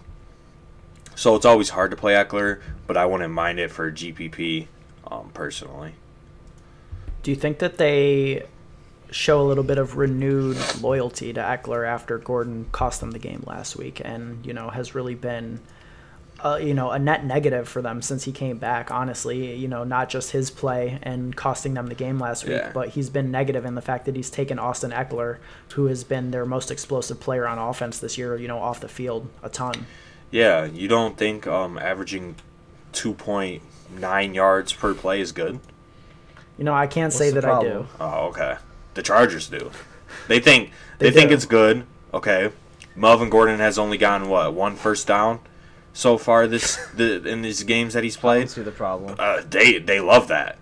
So 1.16 1.35
it's 1.35 1.44
always 1.44 1.70
hard 1.70 1.90
to 1.90 1.96
play 1.96 2.14
Ekeler, 2.14 2.61
but 2.87 2.96
I 2.96 3.07
wouldn't 3.07 3.35
mind 3.35 3.59
it 3.59 3.72
for 3.72 3.90
GPP 3.90 4.68
um, 5.11 5.33
personally. 5.35 5.94
Do 7.24 7.33
you 7.33 7.37
think 7.37 7.59
that 7.59 7.76
they 7.76 8.44
show 9.11 9.42
a 9.42 9.46
little 9.46 9.64
bit 9.64 9.78
of 9.78 9.96
renewed 9.96 10.57
loyalty 10.81 11.33
to 11.33 11.40
Ekeler 11.40 11.87
after 11.87 12.18
Gordon 12.18 12.66
cost 12.70 13.00
them 13.00 13.11
the 13.11 13.18
game 13.18 13.42
last 13.48 13.74
week, 13.74 14.00
and 14.05 14.46
you 14.46 14.52
know 14.52 14.70
has 14.70 14.94
really 14.94 15.16
been, 15.16 15.59
uh, 16.44 16.57
you 16.61 16.74
know, 16.74 16.90
a 16.90 16.98
net 16.98 17.24
negative 17.24 17.68
for 17.68 17.81
them 17.83 18.02
since 18.02 18.24
he 18.24 18.33
came 18.33 18.59
back. 18.59 18.90
Honestly, 18.90 19.55
you 19.55 19.68
know, 19.68 19.85
not 19.85 20.09
just 20.09 20.33
his 20.33 20.50
play 20.50 20.98
and 21.02 21.37
costing 21.37 21.74
them 21.74 21.87
the 21.87 21.94
game 21.94 22.18
last 22.18 22.44
week, 22.44 22.52
Yeah. 22.57 22.70
but 22.74 22.90
he's 22.90 23.11
been 23.11 23.31
negative 23.31 23.64
in 23.64 23.74
the 23.76 23.83
fact 23.83 24.07
that 24.07 24.16
he's 24.16 24.28
taken 24.31 24.59
Austin 24.59 24.90
Ekeler, 24.90 25.38
who 25.74 25.87
has 25.87 26.02
been 26.05 26.31
their 26.33 26.44
most 26.44 26.70
explosive 26.70 27.20
player 27.20 27.46
on 27.46 27.59
offense 27.59 27.98
this 27.98 28.18
year, 28.18 28.37
you 28.37 28.48
know, 28.48 28.59
off 28.59 28.81
the 28.81 28.88
field 28.88 29.28
a 29.42 29.48
ton. 29.48 29.87
Yeah, 30.31 30.64
you 30.64 30.88
don't 30.88 31.16
think 31.16 31.46
um, 31.46 31.78
averaging 31.78 32.37
2.9 32.92 34.35
yards 34.35 34.72
per 34.72 34.94
play 34.94 35.20
is 35.20 35.33
good? 35.33 35.61
You 36.59 36.64
know, 36.64 36.74
I 36.74 36.87
can't 36.87 37.12
say 37.12 37.31
the 37.31 37.40
that 37.40 37.50
I 37.50 37.62
do. 37.62 37.87
Oh, 38.00 38.26
okay. 38.28 38.57
The 38.94 39.02
Chargers 39.02 39.48
do. 39.48 39.70
They 40.28 40.40
think 40.40 40.70
they, 40.98 41.11
They 41.11 41.14
think 41.16 41.28
do. 41.31 41.35
it's 41.35 41.46
good. 41.46 41.85
Okay. 42.12 42.50
Melvin 42.94 43.31
Gordon 43.31 43.59
has 43.59 43.78
only 43.78 43.96
gotten 43.96 44.28
what 44.28 44.52
one 44.52 44.76
first 44.76 45.07
down 45.07 45.40
so 45.92 46.16
far 46.18 46.46
this 46.46 46.76
the, 46.94 47.26
in 47.26 47.42
these 47.42 47.62
games 47.64 47.94
that 47.94 48.02
he's 48.05 48.16
I 48.16 48.20
played. 48.20 48.38
don't 48.40 48.48
see 48.48 48.62
the 48.62 48.70
problem. 48.72 49.16
Uh, 49.18 49.42
they 49.48 49.78
they 49.78 50.00
love 50.00 50.28
that. 50.28 50.59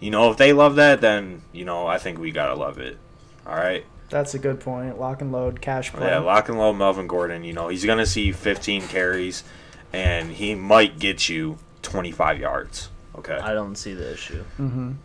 You 0.00 0.10
know, 0.10 0.30
if 0.30 0.36
they 0.36 0.52
love 0.52 0.76
that, 0.76 1.00
then 1.00 1.42
you 1.52 1.64
know 1.64 1.86
I 1.86 1.98
think 1.98 2.18
we 2.18 2.30
gotta 2.32 2.54
love 2.54 2.78
it. 2.78 2.98
All 3.46 3.54
right. 3.56 3.84
That's 4.10 4.34
a 4.34 4.38
good 4.38 4.60
point. 4.60 5.00
Lock 5.00 5.22
and 5.22 5.32
load, 5.32 5.60
cash 5.62 5.90
play. 5.92 6.06
Yeah, 6.08 6.18
lock 6.18 6.48
and 6.50 6.58
load 6.58 6.74
Melvin 6.74 7.06
Gordon. 7.06 7.44
You 7.44 7.52
know 7.54 7.68
he's 7.68 7.84
gonna 7.84 8.04
see 8.06 8.30
15 8.32 8.82
carries, 8.88 9.42
and 9.92 10.30
he 10.32 10.54
might 10.54 10.98
get 10.98 11.28
you 11.28 11.58
25 11.82 12.38
yards. 12.38 12.90
Okay. 13.16 13.36
I 13.36 13.54
don't 13.54 13.76
see 13.76 13.94
the 13.94 14.12
issue. 14.12 14.42
hmm 14.56 14.92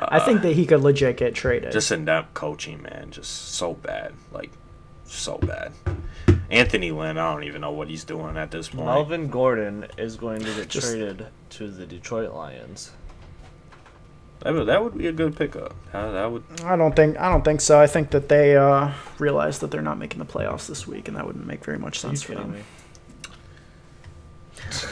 I 0.00 0.20
think 0.20 0.42
that 0.42 0.52
he 0.54 0.64
could 0.66 0.80
legit 0.82 1.16
get 1.16 1.34
traded. 1.34 1.72
just 1.72 1.90
inept 1.90 2.32
coaching, 2.34 2.82
man. 2.82 3.10
Just 3.10 3.54
so 3.54 3.74
bad, 3.74 4.12
like 4.32 4.50
so 5.12 5.38
bad. 5.38 5.72
Anthony 6.50 6.90
Lynn, 6.90 7.18
I 7.18 7.32
don't 7.32 7.44
even 7.44 7.60
know 7.60 7.72
what 7.72 7.88
he's 7.88 8.04
doing 8.04 8.36
at 8.36 8.50
this 8.50 8.68
point. 8.68 8.86
Melvin 8.86 9.28
Gordon 9.28 9.86
is 9.98 10.16
going 10.16 10.40
to 10.40 10.54
get 10.54 10.68
Just- 10.68 10.88
traded 10.88 11.26
to 11.50 11.68
the 11.70 11.86
Detroit 11.86 12.32
Lions. 12.32 12.92
That 14.40 14.54
would, 14.54 14.66
that 14.66 14.84
would 14.84 14.96
be 14.96 15.08
a 15.08 15.12
good 15.12 15.36
pickup. 15.36 15.74
That, 15.92 16.12
that 16.12 16.30
would. 16.30 16.44
I 16.64 16.76
don't 16.76 16.94
think 16.94 17.18
I 17.18 17.28
don't 17.28 17.44
think 17.44 17.60
so. 17.60 17.80
I 17.80 17.88
think 17.88 18.10
that 18.10 18.28
they 18.28 18.56
uh, 18.56 18.92
realize 19.18 19.58
that 19.58 19.72
they're 19.72 19.82
not 19.82 19.98
making 19.98 20.20
the 20.20 20.24
playoffs 20.24 20.68
this 20.68 20.86
week, 20.86 21.08
and 21.08 21.16
that 21.16 21.26
wouldn't 21.26 21.44
make 21.44 21.64
very 21.64 21.76
much 21.78 21.98
sense 21.98 22.22
for 22.22 22.36
them. 22.36 22.52
me? 22.52 22.60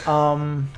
Um, 0.05 0.69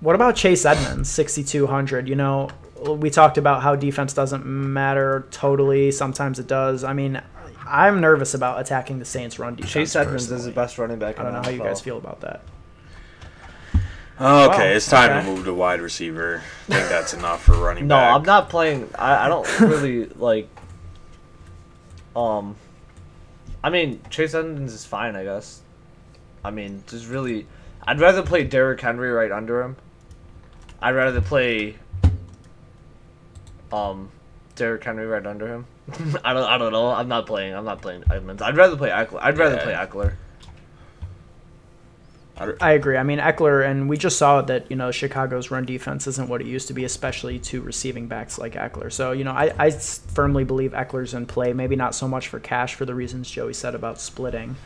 what 0.00 0.14
about 0.14 0.34
Chase 0.34 0.64
Edmonds, 0.64 1.10
sixty 1.10 1.44
two 1.44 1.66
hundred? 1.66 2.08
You 2.08 2.14
know, 2.14 2.48
we 2.86 3.10
talked 3.10 3.36
about 3.36 3.62
how 3.62 3.76
defense 3.76 4.14
doesn't 4.14 4.46
matter 4.46 5.26
totally. 5.30 5.90
Sometimes 5.90 6.38
it 6.38 6.46
does. 6.46 6.84
I 6.84 6.94
mean, 6.94 7.20
I'm 7.68 8.00
nervous 8.00 8.34
about 8.34 8.60
attacking 8.60 8.98
the 8.98 9.04
Saints' 9.04 9.38
run 9.38 9.54
defense. 9.56 9.72
Chase 9.72 9.96
Edmonds 9.96 10.30
is 10.30 10.44
the 10.44 10.50
best 10.52 10.78
running 10.78 10.98
back. 10.98 11.18
I 11.18 11.22
don't 11.22 11.34
in 11.34 11.42
know 11.42 11.42
how 11.42 11.50
you 11.50 11.58
guys 11.62 11.80
feel 11.80 11.98
about 11.98 12.20
that. 12.20 12.42
Okay, 14.18 14.22
Wow, 14.22 14.58
it's 14.76 14.88
time 14.88 15.10
okay. 15.10 15.26
to 15.26 15.32
move 15.34 15.44
to 15.44 15.52
wide 15.52 15.80
receiver. 15.80 16.42
I 16.68 16.72
think 16.72 16.88
that's 16.88 17.12
enough 17.12 17.42
for 17.42 17.52
running 17.52 17.86
No, 17.86 17.96
back. 17.96 18.10
No, 18.10 18.16
I'm 18.16 18.22
not 18.24 18.48
playing. 18.48 18.88
I, 18.98 19.26
I 19.26 19.28
don't 19.28 19.60
really 19.60 20.06
like. 20.06 20.48
Um, 22.14 22.56
I 23.62 23.68
mean 23.68 24.00
Chase 24.08 24.32
Edmonds 24.32 24.72
is 24.72 24.86
fine, 24.86 25.16
I 25.16 25.24
guess. 25.24 25.60
I 26.42 26.50
mean, 26.50 26.82
just 26.86 27.08
really, 27.08 27.46
I'd 27.86 28.00
rather 28.00 28.22
play 28.22 28.44
Derrick 28.44 28.80
Henry 28.80 29.10
right 29.10 29.30
under 29.30 29.60
him. 29.62 29.76
I'd 30.80 30.94
rather 30.94 31.20
play. 31.20 31.76
Um, 33.72 34.10
Derrick 34.54 34.82
Henry 34.84 35.06
right 35.06 35.26
under 35.26 35.48
him. 35.48 35.66
I 36.24 36.32
don't. 36.34 36.44
I 36.44 36.58
don't 36.58 36.72
know. 36.72 36.88
I'm 36.88 37.08
not 37.08 37.26
playing. 37.26 37.54
I'm 37.54 37.64
not 37.64 37.80
playing 37.80 38.04
Edmonds. 38.10 38.42
I'd 38.42 38.56
rather 38.56 38.76
play 38.76 38.90
Ekeler. 38.90 39.20
I'd 39.22 39.38
rather 39.38 39.56
Yeah. 39.56 39.62
play 39.62 39.72
Ekeler. 39.74 40.12
I 42.60 42.72
agree. 42.72 42.98
I 42.98 43.02
mean, 43.02 43.18
Ekeler, 43.18 43.66
and 43.66 43.88
we 43.88 43.96
just 43.96 44.18
saw 44.18 44.42
that, 44.42 44.68
you 44.70 44.76
know, 44.76 44.90
Chicago's 44.90 45.50
run 45.50 45.64
defense 45.64 46.06
isn't 46.06 46.28
what 46.28 46.42
it 46.42 46.46
used 46.46 46.68
to 46.68 46.74
be, 46.74 46.84
especially 46.84 47.38
to 47.38 47.62
receiving 47.62 48.08
backs 48.08 48.36
like 48.36 48.52
Ekeler. 48.52 48.92
So, 48.92 49.12
you 49.12 49.24
know, 49.24 49.32
I 49.32 49.70
firmly 49.70 50.44
believe 50.44 50.72
Ekeler's 50.72 51.14
in 51.14 51.24
play. 51.24 51.54
Maybe 51.54 51.76
not 51.76 51.94
so 51.94 52.06
much 52.06 52.28
for 52.28 52.38
cash 52.38 52.74
for 52.74 52.84
the 52.84 52.94
reasons 52.94 53.30
Joey 53.30 53.54
said 53.54 53.74
about 53.74 53.98
splitting. 54.02 54.56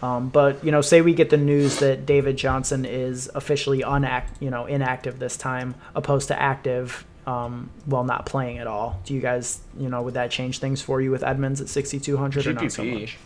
Um, 0.00 0.28
but, 0.28 0.64
you 0.64 0.70
know, 0.70 0.80
say 0.80 1.00
we 1.00 1.12
get 1.12 1.28
the 1.30 1.36
news 1.36 1.80
that 1.80 2.06
David 2.06 2.36
Johnson 2.36 2.84
is 2.84 3.28
officially 3.34 3.80
unact, 3.82 4.28
you 4.38 4.50
know, 4.50 4.66
inactive 4.66 5.18
this 5.18 5.36
time, 5.36 5.74
opposed 5.96 6.28
to 6.28 6.40
active 6.40 7.04
um, 7.28 7.68
while 7.84 8.04
not 8.04 8.24
playing 8.24 8.56
at 8.56 8.66
all. 8.66 9.00
Do 9.04 9.12
you 9.12 9.20
guys, 9.20 9.60
you 9.78 9.90
know, 9.90 10.00
would 10.00 10.14
that 10.14 10.30
change 10.30 10.60
things 10.60 10.80
for 10.80 11.02
you 11.02 11.10
with 11.10 11.22
Edmonds 11.22 11.60
at 11.60 11.68
6,200 11.68 12.46
or 12.46 12.52
not 12.54 12.72
so 12.72 12.82
GPP. 12.82 13.00
much? 13.00 13.18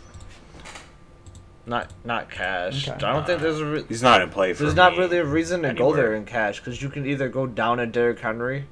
Not 1.65 1.91
not 2.03 2.29
cash. 2.29 2.89
Okay. 2.89 3.05
I 3.05 3.13
don't 3.13 3.25
think 3.25 3.39
there's 3.39 3.61
a. 3.61 3.65
Re- 3.65 3.85
He's 3.87 4.03
not 4.03 4.21
in 4.21 4.29
play 4.29 4.51
for 4.51 4.63
There's 4.63 4.75
not 4.75 4.97
really 4.97 5.19
a 5.19 5.23
reason 5.25 5.61
to 5.61 5.73
go 5.73 5.95
there 5.95 6.13
in 6.13 6.25
cash 6.25 6.59
because 6.59 6.81
you 6.81 6.89
can 6.89 7.05
either 7.05 7.29
go 7.29 7.47
down 7.47 7.77
to 7.77 7.85
Derrick 7.85 8.19
Henry 8.19 8.65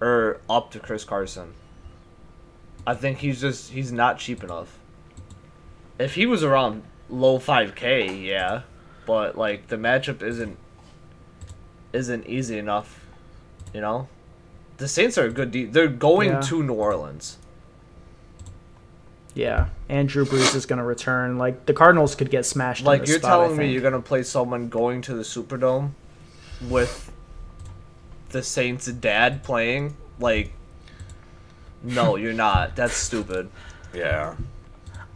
or 0.00 0.40
up 0.48 0.70
to 0.70 0.78
Chris 0.78 1.04
Carson. 1.04 1.52
I 2.86 2.94
think 2.94 3.18
he's 3.18 3.38
just 3.38 3.72
he's 3.72 3.92
not 3.92 4.18
cheap 4.18 4.42
enough. 4.42 4.78
If 5.98 6.14
he 6.14 6.24
was 6.24 6.42
around 6.42 6.84
low 7.10 7.38
five 7.38 7.74
K, 7.74 8.10
yeah, 8.14 8.62
but 9.04 9.36
like 9.36 9.66
the 9.66 9.76
matchup 9.76 10.22
isn't 10.22 10.56
isn't 11.92 12.26
easy 12.26 12.56
enough, 12.56 13.04
you 13.74 13.82
know. 13.82 14.08
The 14.78 14.88
Saints 14.88 15.16
are 15.18 15.26
a 15.26 15.30
good. 15.30 15.50
De- 15.50 15.64
they're 15.64 15.88
going 15.88 16.30
Yeah. 16.30 16.40
to 16.42 16.62
New 16.62 16.74
Orleans. 16.74 17.38
Yeah, 19.34 19.68
and 19.88 20.08
Drew 20.08 20.24
Brees 20.24 20.54
is 20.54 20.64
going 20.66 20.78
to 20.78 20.84
return. 20.84 21.36
Like 21.38 21.66
the 21.66 21.74
Cardinals 21.74 22.14
could 22.14 22.30
get 22.30 22.46
smashed. 22.46 22.80
in 22.80 22.86
Like 22.86 23.00
this 23.02 23.10
you're 23.10 23.18
spot, 23.18 23.32
I 23.40 23.44
telling 23.44 23.58
me 23.58 23.70
you're 23.72 23.82
gonna 23.82 24.00
play 24.00 24.22
someone 24.22 24.68
going 24.68 25.02
to 25.02 25.14
the 25.14 25.22
Superdome 25.22 25.90
with 26.62 27.12
the 28.30 28.42
Saints' 28.42 28.86
dad 28.86 29.42
playing? 29.42 29.96
Like 30.18 30.52
No, 31.82 32.16
you're 32.16 32.32
not. 32.32 32.74
That's 32.76 32.94
stupid. 32.96 33.50
Yeah. 33.94 34.34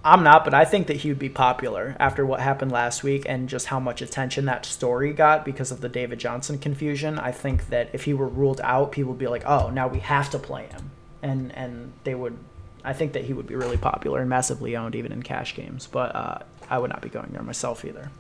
I'm 0.03 0.23
not, 0.25 0.45
but 0.45 0.55
I 0.55 0.65
think 0.65 0.87
that 0.87 0.99
he 0.99 1.11
would 1.11 1.19
be 1.19 1.29
popular 1.29 1.95
after 2.01 2.25
what 2.25 2.41
happened 2.41 2.73
last 2.73 3.03
week 3.03 3.25
and 3.29 3.49
just 3.51 3.67
how 3.67 3.79
much 3.79 4.01
attention 4.01 4.47
that 4.47 4.65
story 4.65 5.13
got 5.13 5.45
because 5.45 5.71
of 5.71 5.83
the 5.83 5.91
David 5.91 6.19
Johnson 6.19 6.59
confusion. 6.59 7.19
I 7.19 7.33
think 7.33 7.69
that 7.69 7.91
if 7.93 8.05
he 8.05 8.15
were 8.15 8.29
ruled 8.29 8.63
out, 8.65 8.93
people 8.93 9.11
would 9.13 9.19
be 9.19 9.27
like, 9.27 9.43
"Oh, 9.45 9.69
now 9.69 9.89
we 9.89 9.99
have 9.99 10.31
to 10.31 10.39
play 10.39 10.67
him," 10.69 10.91
and 11.23 11.53
and 11.55 11.93
they 12.05 12.15
would. 12.15 12.39
I 12.83 12.95
think 12.95 13.13
that 13.13 13.25
he 13.25 13.35
would 13.35 13.47
be 13.47 13.57
really 13.57 13.77
popular 13.77 14.21
and 14.21 14.31
massively 14.31 14.75
owned 14.75 14.95
even 14.95 15.13
in 15.13 15.23
cash 15.23 15.55
games, 15.55 15.87
but 15.87 16.17
uh, 16.17 16.39
I 16.71 16.79
would 16.79 16.89
not 16.89 17.03
be 17.03 17.11
going 17.11 17.29
there 17.33 17.43
myself 17.43 17.85
either. 17.85 18.11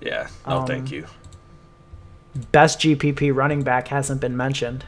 Yeah. 0.00 0.28
No, 0.46 0.60
Um, 0.60 0.66
thank 0.66 0.90
you. 0.90 1.06
Best 2.52 2.80
GPP 2.80 3.34
running 3.34 3.62
back 3.62 3.88
hasn't 3.88 4.22
been 4.22 4.34
mentioned. 4.34 4.86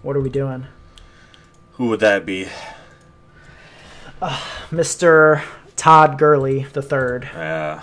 What 0.00 0.16
are 0.16 0.20
we 0.20 0.30
doing? 0.30 0.66
Who 1.72 1.88
would 1.88 2.00
that 2.00 2.24
be? 2.24 2.48
Mr. 4.70 5.42
Todd 5.76 6.18
Gurley 6.18 6.64
the 6.72 6.82
third. 6.82 7.26
Uh, 7.26 7.80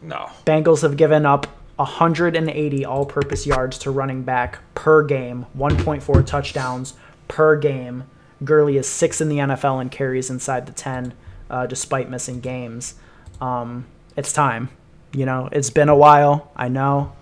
no. 0.00 0.30
Bengals 0.44 0.82
have 0.82 0.96
given 0.96 1.26
up 1.26 1.46
180 1.76 2.84
all-purpose 2.84 3.46
yards 3.46 3.78
to 3.78 3.90
running 3.90 4.22
back 4.22 4.58
per 4.74 5.02
game, 5.02 5.46
1.4 5.56 6.26
touchdowns 6.26 6.94
per 7.28 7.56
game. 7.56 8.04
Gurley 8.44 8.76
is 8.76 8.88
sixth 8.88 9.20
in 9.20 9.28
the 9.28 9.38
NFL 9.38 9.80
and 9.80 9.90
carries 9.90 10.30
inside 10.30 10.66
the 10.66 10.72
10, 10.72 11.14
uh, 11.50 11.66
despite 11.66 12.10
missing 12.10 12.40
games. 12.40 12.94
Um, 13.40 13.86
it's 14.16 14.32
time. 14.32 14.68
You 15.12 15.26
know, 15.26 15.48
it's 15.52 15.70
been 15.70 15.88
a 15.88 15.96
while. 15.96 16.50
I 16.56 16.68
know. 16.68 17.12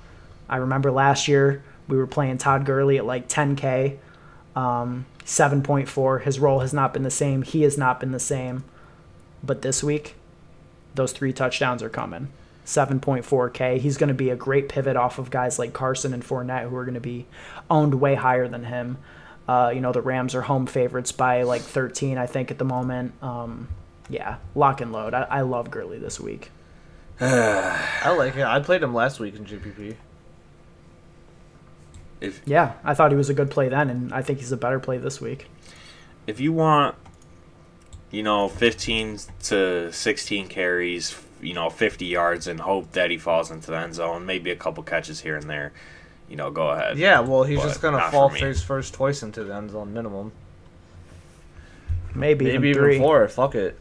I 0.49 0.57
remember 0.57 0.91
last 0.91 1.29
year 1.29 1.63
we 1.89 1.97
were 1.97 2.07
playing 2.07 2.39
Todd 2.39 2.65
Gurley 2.65 2.99
at 2.99 3.05
like 3.05 3.29
10K, 3.29 3.99
um, 4.57 5.07
7.4. 5.31 6.23
His 6.23 6.41
role 6.41 6.59
has 6.59 6.73
not 6.73 6.93
been 6.93 7.05
the 7.05 7.11
same. 7.11 7.43
He 7.43 7.63
has 7.63 7.79
not 7.79 8.01
been 8.01 8.11
the 8.11 8.19
same. 8.19 8.65
But 9.45 9.63
this 9.63 9.81
week, 9.81 10.17
those 10.97 11.13
three 11.13 11.33
touchdowns 11.33 11.85
are 11.85 11.89
coming. 11.89 12.33
7.4K. 12.67 13.79
He's 13.79 13.97
going 13.97 14.09
to 14.09 14.15
be 14.15 14.31
a 14.31 14.37
great 14.37 14.69
pivot 14.69 14.97
off 14.97 15.21
of 15.21 15.31
guys 15.31 15.57
like 15.57 15.73
Carson 15.73 16.13
and 16.13 16.25
Fournette, 16.25 16.69
who 16.69 16.75
are 16.75 16.85
going 16.85 16.95
to 16.95 17.01
be 17.01 17.27
owned 17.71 18.01
way 18.01 18.17
higher 18.17 18.49
than 18.49 18.65
him. 18.65 18.99
Uh, 19.47 19.71
you 19.73 19.81
know, 19.81 19.93
the 19.93 20.03
Rams 20.03 20.35
are 20.35 20.43
home 20.43 20.67
favorites 20.67 21.13
by 21.13 21.45
like 21.45 21.63
13, 21.63 22.19
I 22.19 22.27
think, 22.27 22.51
at 22.51 22.59
the 22.59 22.65
moment. 22.65 23.13
Um, 23.23 23.69
yeah, 24.09 24.39
lock 24.57 24.81
and 24.81 24.91
load. 24.91 25.15
I, 25.15 25.23
I 25.23 25.41
love 25.43 25.71
Gurley 25.71 25.99
this 25.99 26.19
week. 26.19 26.51
I 27.21 28.13
like 28.19 28.35
it. 28.35 28.45
I 28.45 28.59
played 28.59 28.83
him 28.83 28.95
last 28.95 29.21
week 29.21 29.37
in 29.37 29.45
GPP. 29.45 29.95
If 32.21 32.41
Yeah, 32.45 32.73
I 32.85 32.95
thought 32.95 33.11
he 33.11 33.17
was 33.17 33.29
a 33.31 33.35
good 33.35 33.51
play 33.51 33.69
then, 33.69 33.89
and 33.91 34.13
I 34.13 34.23
think 34.23 34.39
he's 34.41 34.53
a 34.53 34.57
better 34.57 34.79
play 34.79 34.99
this 34.99 35.21
week. 35.21 35.47
if 36.27 36.39
you 36.41 36.53
want, 36.53 36.95
you 38.11 38.23
know, 38.23 38.49
15 38.49 39.19
to 39.45 39.93
16 39.93 40.49
carries, 40.49 41.17
you 41.41 41.55
know, 41.55 41.71
50 41.71 42.05
yards, 42.07 42.47
and 42.47 42.61
hope 42.61 42.93
that 42.93 43.11
he 43.11 43.17
falls 43.17 43.51
into 43.51 43.71
the 43.71 43.77
end 43.79 43.95
zone, 43.95 44.27
maybe 44.27 44.51
a 44.51 44.57
couple 44.57 44.83
catches 44.83 45.21
here 45.21 45.37
and 45.37 45.49
there, 45.49 45.73
you 46.29 46.37
know, 46.37 46.51
go 46.51 46.69
ahead. 46.71 46.99
Yeah, 46.99 47.21
well, 47.21 47.45
he's 47.45 47.59
But 47.59 47.69
just 47.69 47.81
gonna 47.83 48.11
fall 48.11 48.29
face 48.29 48.63
first 48.63 48.95
twice 48.95 49.23
into 49.23 49.43
the 49.45 49.55
end 49.55 49.71
zone 49.71 49.93
minimum. 49.95 50.33
Maybe, 52.15 52.45
Maybe 52.47 52.55
even 52.55 52.65
even 52.71 52.83
three. 52.83 52.99
four. 52.99 53.29
Fuck 53.29 53.55
it. 53.55 53.81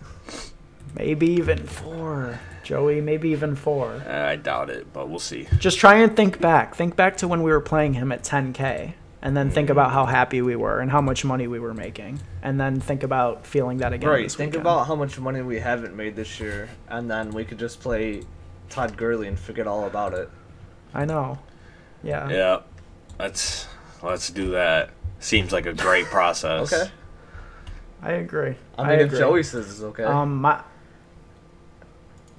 Maybe 0.96 1.28
even 1.32 1.66
four. 1.66 2.40
Joey, 2.70 3.02
maybe 3.02 3.30
even 3.30 3.56
four. 3.56 4.04
Uh, 4.08 4.28
I 4.28 4.36
doubt 4.36 4.70
it, 4.70 4.94
but 4.94 5.10
we'll 5.10 5.18
see. 5.18 5.48
Just 5.58 5.80
try 5.80 5.96
and 5.96 6.16
think 6.16 6.40
back. 6.40 6.76
Think 6.76 6.96
back 6.96 7.18
to 7.18 7.28
when 7.28 7.42
we 7.42 7.50
were 7.50 7.62
playing 7.62 7.96
him 7.96 8.12
at 8.12 8.22
10K. 8.22 8.94
And 9.24 9.36
then 9.36 9.50
think 9.50 9.72
about 9.72 9.92
how 9.92 10.06
happy 10.06 10.44
we 10.44 10.56
were 10.56 10.80
and 10.80 10.92
how 10.92 11.02
much 11.02 11.26
money 11.26 11.48
we 11.48 11.58
were 11.58 11.74
making. 11.74 12.20
And 12.44 12.62
then 12.62 12.80
think 12.80 13.02
about 13.02 13.48
feeling 13.48 13.80
that 13.80 13.92
again. 13.92 14.08
Right. 14.08 14.24
this 14.26 14.36
Think 14.36 14.52
weekend. 14.52 14.62
about 14.68 14.86
how 14.86 14.94
much 14.94 15.18
money 15.18 15.42
we 15.42 15.60
haven't 15.60 15.96
made 15.96 16.16
this 16.16 16.40
year, 16.40 16.70
and 16.88 17.10
then 17.10 17.32
we 17.32 17.44
could 17.44 17.58
just 17.58 17.82
play 17.82 18.22
Todd 18.70 18.96
Gurley 18.96 19.28
and 19.28 19.40
forget 19.40 19.66
all 19.66 19.86
about 19.86 20.14
it. 20.14 20.30
I 20.94 21.06
know. 21.06 21.40
Yeah. 22.04 22.30
Yeah, 22.30 22.60
let's 23.18 23.68
let's 24.04 24.30
do 24.30 24.52
that. 24.52 24.92
Seems 25.20 25.52
like 25.52 25.66
a 25.66 25.74
great 25.74 26.06
process. 26.06 26.72
Okay. 26.72 26.92
I 28.04 28.12
agree. 28.12 28.56
I 28.78 28.90
mean, 28.90 29.00
if 29.00 29.08
agree. 29.08 29.20
Joey 29.20 29.44
says 29.44 29.72
it's 29.72 29.82
okay. 29.82 30.04
Um, 30.04 30.42
my. 30.42 30.62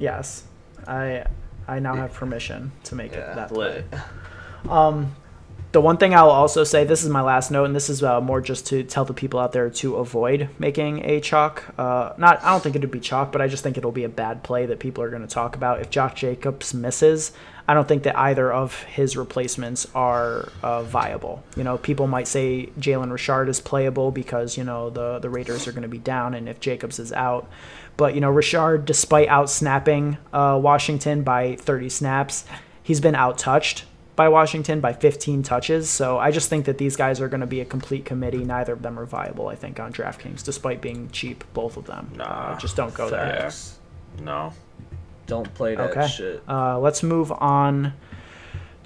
Yes, 0.00 0.42
I 0.88 1.24
I 1.68 1.78
now 1.78 1.94
have 1.94 2.12
permission 2.12 2.72
to 2.84 2.96
make 2.96 3.12
it 3.12 3.34
that 3.36 3.50
play. 3.50 3.84
Um, 4.68 5.14
the 5.72 5.80
one 5.80 5.98
thing 5.98 6.14
I'll 6.14 6.30
also 6.30 6.64
say, 6.64 6.84
this 6.84 7.04
is 7.04 7.08
my 7.08 7.20
last 7.20 7.52
note, 7.52 7.64
and 7.64 7.76
this 7.76 7.88
is 7.88 8.02
uh, 8.02 8.20
more 8.20 8.40
just 8.40 8.66
to 8.68 8.82
tell 8.82 9.04
the 9.04 9.14
people 9.14 9.38
out 9.38 9.52
there 9.52 9.70
to 9.70 9.96
avoid 9.96 10.48
making 10.58 11.04
a 11.04 11.20
chalk. 11.20 11.64
Uh, 11.78 12.12
not, 12.18 12.42
I 12.42 12.50
don't 12.50 12.60
think 12.60 12.74
it'd 12.74 12.90
be 12.90 12.98
chalk, 12.98 13.30
but 13.30 13.40
I 13.40 13.46
just 13.46 13.62
think 13.62 13.78
it'll 13.78 13.92
be 13.92 14.02
a 14.02 14.08
bad 14.08 14.42
play 14.42 14.66
that 14.66 14.80
people 14.80 15.04
are 15.04 15.10
going 15.10 15.22
to 15.22 15.28
talk 15.28 15.54
about. 15.54 15.80
If 15.80 15.88
Josh 15.88 16.14
Jacobs 16.20 16.74
misses, 16.74 17.30
I 17.68 17.74
don't 17.74 17.86
think 17.86 18.02
that 18.02 18.18
either 18.18 18.52
of 18.52 18.82
his 18.82 19.16
replacements 19.16 19.86
are 19.94 20.48
uh, 20.60 20.82
viable. 20.82 21.44
You 21.54 21.62
know, 21.62 21.78
people 21.78 22.08
might 22.08 22.26
say 22.26 22.70
Jalen 22.80 23.12
Richard 23.12 23.48
is 23.48 23.60
playable 23.60 24.10
because 24.10 24.58
you 24.58 24.64
know 24.64 24.90
the 24.90 25.20
the 25.20 25.30
Raiders 25.30 25.68
are 25.68 25.72
going 25.72 25.82
to 25.82 25.88
be 25.88 25.98
down, 25.98 26.34
and 26.34 26.48
if 26.48 26.58
Jacobs 26.58 26.98
is 26.98 27.12
out, 27.12 27.48
but 28.00 28.14
you 28.14 28.20
know 28.22 28.30
Richard, 28.30 28.86
despite 28.86 29.28
out 29.28 29.50
snapping 29.50 30.16
uh, 30.32 30.58
Washington 30.60 31.22
by 31.22 31.56
30 31.56 31.90
snaps, 31.90 32.46
he's 32.82 32.98
been 32.98 33.14
out 33.14 33.36
touched 33.36 33.84
by 34.16 34.26
Washington 34.26 34.80
by 34.80 34.94
15 34.94 35.42
touches. 35.42 35.90
So 35.90 36.16
I 36.16 36.30
just 36.30 36.48
think 36.48 36.64
that 36.64 36.78
these 36.78 36.96
guys 36.96 37.20
are 37.20 37.28
going 37.28 37.42
to 37.42 37.46
be 37.46 37.60
a 37.60 37.66
complete 37.66 38.06
committee. 38.06 38.42
Neither 38.42 38.72
of 38.72 38.80
them 38.80 38.98
are 38.98 39.04
viable, 39.04 39.48
I 39.48 39.54
think, 39.54 39.78
on 39.78 39.92
DraftKings, 39.92 40.42
despite 40.42 40.80
being 40.80 41.10
cheap, 41.10 41.44
both 41.52 41.76
of 41.76 41.84
them. 41.84 42.10
Nah. 42.16 42.24
Uh, 42.24 42.58
just 42.58 42.74
don't 42.74 42.94
go 42.94 43.10
there. 43.10 43.50
No. 44.22 44.54
Don't 45.26 45.52
play 45.52 45.74
that 45.74 45.90
Okay. 45.90 46.08
shit. 46.08 46.42
Uh, 46.48 46.78
let's 46.78 47.02
move 47.02 47.30
on 47.32 47.92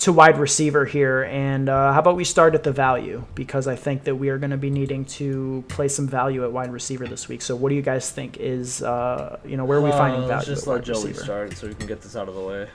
to 0.05 0.12
wide 0.12 0.37
receiver 0.37 0.85
here. 0.85 1.23
And 1.23 1.69
uh, 1.71 1.95
how 1.95 1.99
about 1.99 2.17
we 2.17 2.25
start 2.25 2.55
at 2.55 2.62
the 2.62 2.73
value? 2.73 3.25
Because 3.35 3.67
I 3.67 3.75
think 3.75 4.05
that 4.05 4.14
we 4.14 4.29
are 4.29 4.37
going 4.37 4.51
to 4.51 4.59
be 4.59 4.69
needing 4.69 5.07
to 5.07 5.64
play 5.69 5.88
some 5.88 6.07
value 6.07 6.45
at 6.45 6.53
wide 6.53 6.71
receiver 6.71 7.07
this 7.07 7.27
week. 7.27 7.40
So 7.40 7.57
what 7.57 7.71
do 7.71 7.75
you 7.75 7.81
guys 7.81 8.11
think 8.11 8.37
is, 8.37 8.83
uh, 8.83 9.38
you 9.47 9.57
know, 9.57 9.64
where 9.64 9.79
are 9.79 9.83
we 9.83 9.90
finding 9.93 10.25
Uh, 10.25 10.27
value 10.27 10.37
Let's 10.37 10.47
just 10.47 10.62
at 10.64 10.69
let 10.69 10.75
wide 10.77 10.85
Joey 10.85 10.95
receiver? 11.09 11.25
start 11.25 11.57
so 11.57 11.69
we 11.69 11.75
can 11.75 11.87
get 11.87 12.03
this 12.03 12.17
out 12.17 12.29
of 12.29 12.35
the 12.35 12.43
way. 12.43 12.69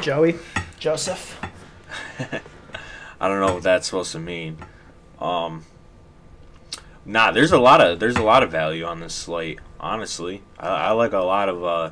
Joey? 0.00 0.36
Joseph? 0.80 1.40
I 3.20 3.28
don't 3.28 3.40
know 3.40 3.54
what 3.54 3.62
that's 3.62 3.86
supposed 3.86 4.10
to 4.12 4.18
mean. 4.18 4.58
Um, 5.20 5.64
nah, 7.04 7.30
there's 7.30 7.52
a 7.52 7.58
lot 7.58 7.80
of 7.80 8.00
there's 8.00 8.16
a 8.16 8.22
lot 8.22 8.42
of 8.42 8.50
value 8.50 8.84
on 8.84 8.98
this 9.00 9.14
slate. 9.14 9.60
Honestly, 9.78 10.42
I, 10.58 10.68
I 10.68 10.90
like 10.92 11.12
a 11.12 11.18
lot 11.18 11.48
of 11.48 11.64
uh, 11.64 11.90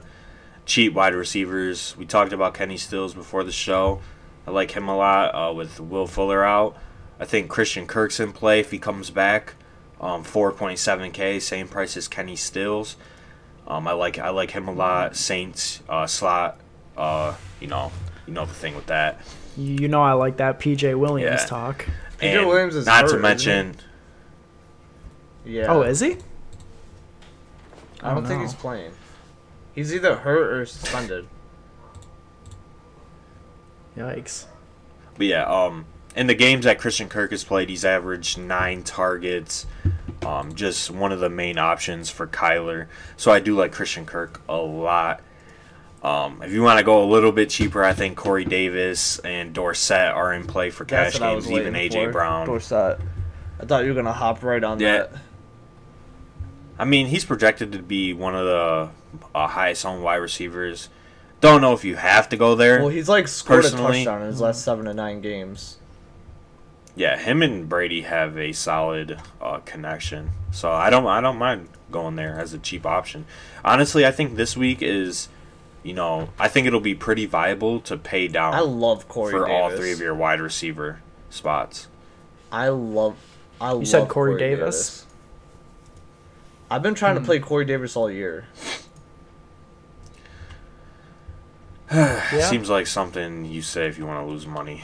cheap 0.67 0.93
wide 0.93 1.15
receivers. 1.15 1.97
We 1.97 2.05
talked 2.05 2.33
about 2.33 2.55
Kenny 2.55 2.77
Stills 2.77 3.15
before 3.15 3.45
the 3.45 3.53
show. 3.53 4.01
I 4.47 4.51
like 4.51 4.73
him 4.73 4.89
a 4.89 4.97
lot 4.97 5.35
uh, 5.35 5.53
with 5.55 5.81
Will 5.81 6.07
Fuller 6.07 6.45
out. 6.45 6.77
I 7.19 7.25
think 7.25 7.49
Christian 7.49 7.87
Kirk's 7.87 8.21
in 8.21 8.33
play 8.33 8.61
if 8.61 8.71
he 8.71 8.79
comes 8.79 9.11
back. 9.11 9.55
Um, 10.01 10.23
4.7k, 10.25 11.41
same 11.41 11.69
price 11.69 11.97
as 11.97 12.07
Kenny 12.07 12.37
Stills. 12.37 12.97
Um, 13.67 13.89
I 13.89 13.93
like 13.93 14.19
I 14.19 14.29
like 14.29 14.51
him 14.51 14.69
a 14.69 14.73
lot. 14.73 15.17
Saints 15.17 15.83
uh, 15.89 16.07
slot. 16.07 16.61
Uh, 16.97 17.35
you 17.61 17.67
know, 17.67 17.91
you 18.27 18.35
know 18.35 18.45
the 18.45 18.53
thing 18.55 18.77
with 18.77 18.87
that. 18.87 19.21
You 19.57 19.89
know 19.89 20.03
I 20.03 20.13
like 20.13 20.37
that 20.37 20.61
PJ 20.61 20.95
Williams 20.99 21.41
Yeah. 21.41 21.47
talk. 21.47 21.87
Peter 22.19 22.39
And 22.41 22.49
Williams 22.49 22.77
is 22.77 22.87
not 22.87 23.05
hurt, 23.05 23.13
to 23.13 23.19
mention. 23.19 23.77
Yeah. 25.45 25.67
Oh, 25.73 25.83
is 25.83 26.01
he? 26.01 26.17
I 28.03 28.15
don't 28.15 28.27
think 28.27 28.43
he's 28.43 28.55
playing. 28.55 28.93
He's 29.77 29.95
either 29.95 30.17
hurt 30.17 30.53
or 30.55 30.67
suspended. 30.67 31.29
Yikes. 33.97 34.47
But 35.17 35.27
yeah, 35.27 35.45
um, 35.45 35.85
in 36.17 36.27
the 36.27 36.35
games 36.35 36.65
that 36.65 36.79
Christian 36.79 37.09
Kirk 37.09 37.31
has 37.31 37.45
played, 37.45 37.69
he's 37.69 37.85
averaged 37.85 38.39
nine 38.39 38.83
targets. 38.83 39.67
Um, 40.25 40.55
just 40.55 40.91
one 40.91 41.13
of 41.13 41.21
the 41.21 41.29
main 41.31 41.59
options 41.59 42.11
for 42.11 42.27
Kyler. 42.27 42.87
So 43.17 43.31
I 43.31 43.39
do 43.39 43.55
like 43.55 43.71
Christian 43.73 44.07
Kirk 44.07 44.41
a 44.49 44.57
lot. 44.57 45.21
Um, 46.03 46.41
if 46.43 46.53
you 46.53 46.63
want 46.63 46.79
to 46.79 46.85
go 46.85 47.03
a 47.03 47.07
little 47.07 47.33
bit 47.33 47.51
cheaper, 47.51 47.85
I 47.85 47.93
think 47.93 48.17
Corey 48.17 48.45
Davis 48.45 49.19
and 49.21 49.53
Dorsett 49.55 50.13
are 50.15 50.33
in 50.33 50.47
play 50.47 50.71
for 50.71 50.85
cash 50.85 51.19
That's 51.19 51.21
what 51.21 51.45
games. 51.45 51.51
Even 51.51 51.75
AJ 51.75 52.07
for. 52.07 52.13
Brown. 52.13 52.47
Dorsett. 52.47 52.99
I 53.61 53.65
thought 53.67 53.85
you 53.85 53.91
were 53.91 53.95
gonna 53.95 54.13
hop 54.13 54.43
right 54.43 54.63
on 54.63 54.79
Yeah. 54.81 54.99
that. 54.99 55.13
I 56.79 56.85
mean, 56.85 57.07
he's 57.07 57.25
projected 57.25 57.73
to 57.73 57.79
be 57.79 58.13
one 58.13 58.35
of 58.35 58.45
the 58.45 58.89
uh, 59.35 59.47
highest 59.49 59.85
owned 59.87 60.03
wide 60.03 60.17
receivers. 60.17 60.89
Don't 61.41 61.61
know 61.61 61.73
if 61.75 61.85
you 61.85 61.97
have 61.97 62.29
to 62.31 62.37
go 62.37 62.55
there. 62.55 62.79
Well, 62.81 62.89
he's 62.89 63.09
like 63.09 63.29
scored 63.29 63.65
a 63.65 63.71
touchdown 63.71 64.23
in 64.23 64.29
his 64.29 64.41
last 64.41 64.63
seven 64.65 64.87
to 64.87 64.95
nine 64.95 65.21
games. 65.21 65.77
Yeah, 66.95 67.19
him 67.19 67.43
and 67.43 67.69
Brady 67.69 68.03
have 68.03 68.39
a 68.39 68.53
solid 68.53 69.21
uh, 69.41 69.59
connection, 69.59 70.31
so 70.51 70.73
I 70.73 70.89
don't 70.89 71.07
I 71.07 71.21
don't 71.21 71.37
mind 71.37 71.69
going 71.91 72.17
there 72.17 72.39
as 72.39 72.55
a 72.55 72.59
cheap 72.59 72.87
option. 72.87 73.27
Honestly, 73.65 74.07
I 74.07 74.11
think 74.11 74.37
this 74.37 74.57
week 74.57 74.79
is, 74.81 75.29
you 75.83 75.93
know, 75.93 76.31
I 76.39 76.49
think 76.49 76.67
it'll 76.67 76.81
be 76.81 76.95
pretty 76.95 77.27
viable 77.27 77.81
to 77.81 77.99
pay 77.99 78.29
down 78.29 78.55
I 78.55 78.61
love 78.61 79.09
Corey 79.09 79.31
for 79.33 79.41
Davis. 79.47 79.53
all 79.53 79.71
three 79.77 79.93
of 79.93 80.01
your 80.01 80.15
wide 80.15 80.41
receiver 80.41 81.01
spots. 81.29 81.87
I 82.51 82.69
love. 82.69 83.17
I 83.61 83.75
You 83.75 83.85
said 83.85 84.01
love 84.01 84.09
Corey 84.09 84.39
Davis? 84.39 85.05
I've 86.71 86.83
been 86.83 86.95
trying 86.95 87.17
Hmm. 87.17 87.23
to 87.23 87.27
play 87.27 87.39
Corey 87.41 87.67
Davis 87.67 87.95
all 87.95 88.11
year. 88.11 88.47
Yeah. 91.93 92.41
Seems 92.49 92.69
like 92.69 92.87
something 92.87 93.45
you 93.45 93.63
say 93.63 93.87
if 93.87 93.97
you 93.99 94.07
want 94.07 94.27
to 94.27 94.31
lose 94.31 94.47
money. 94.47 94.83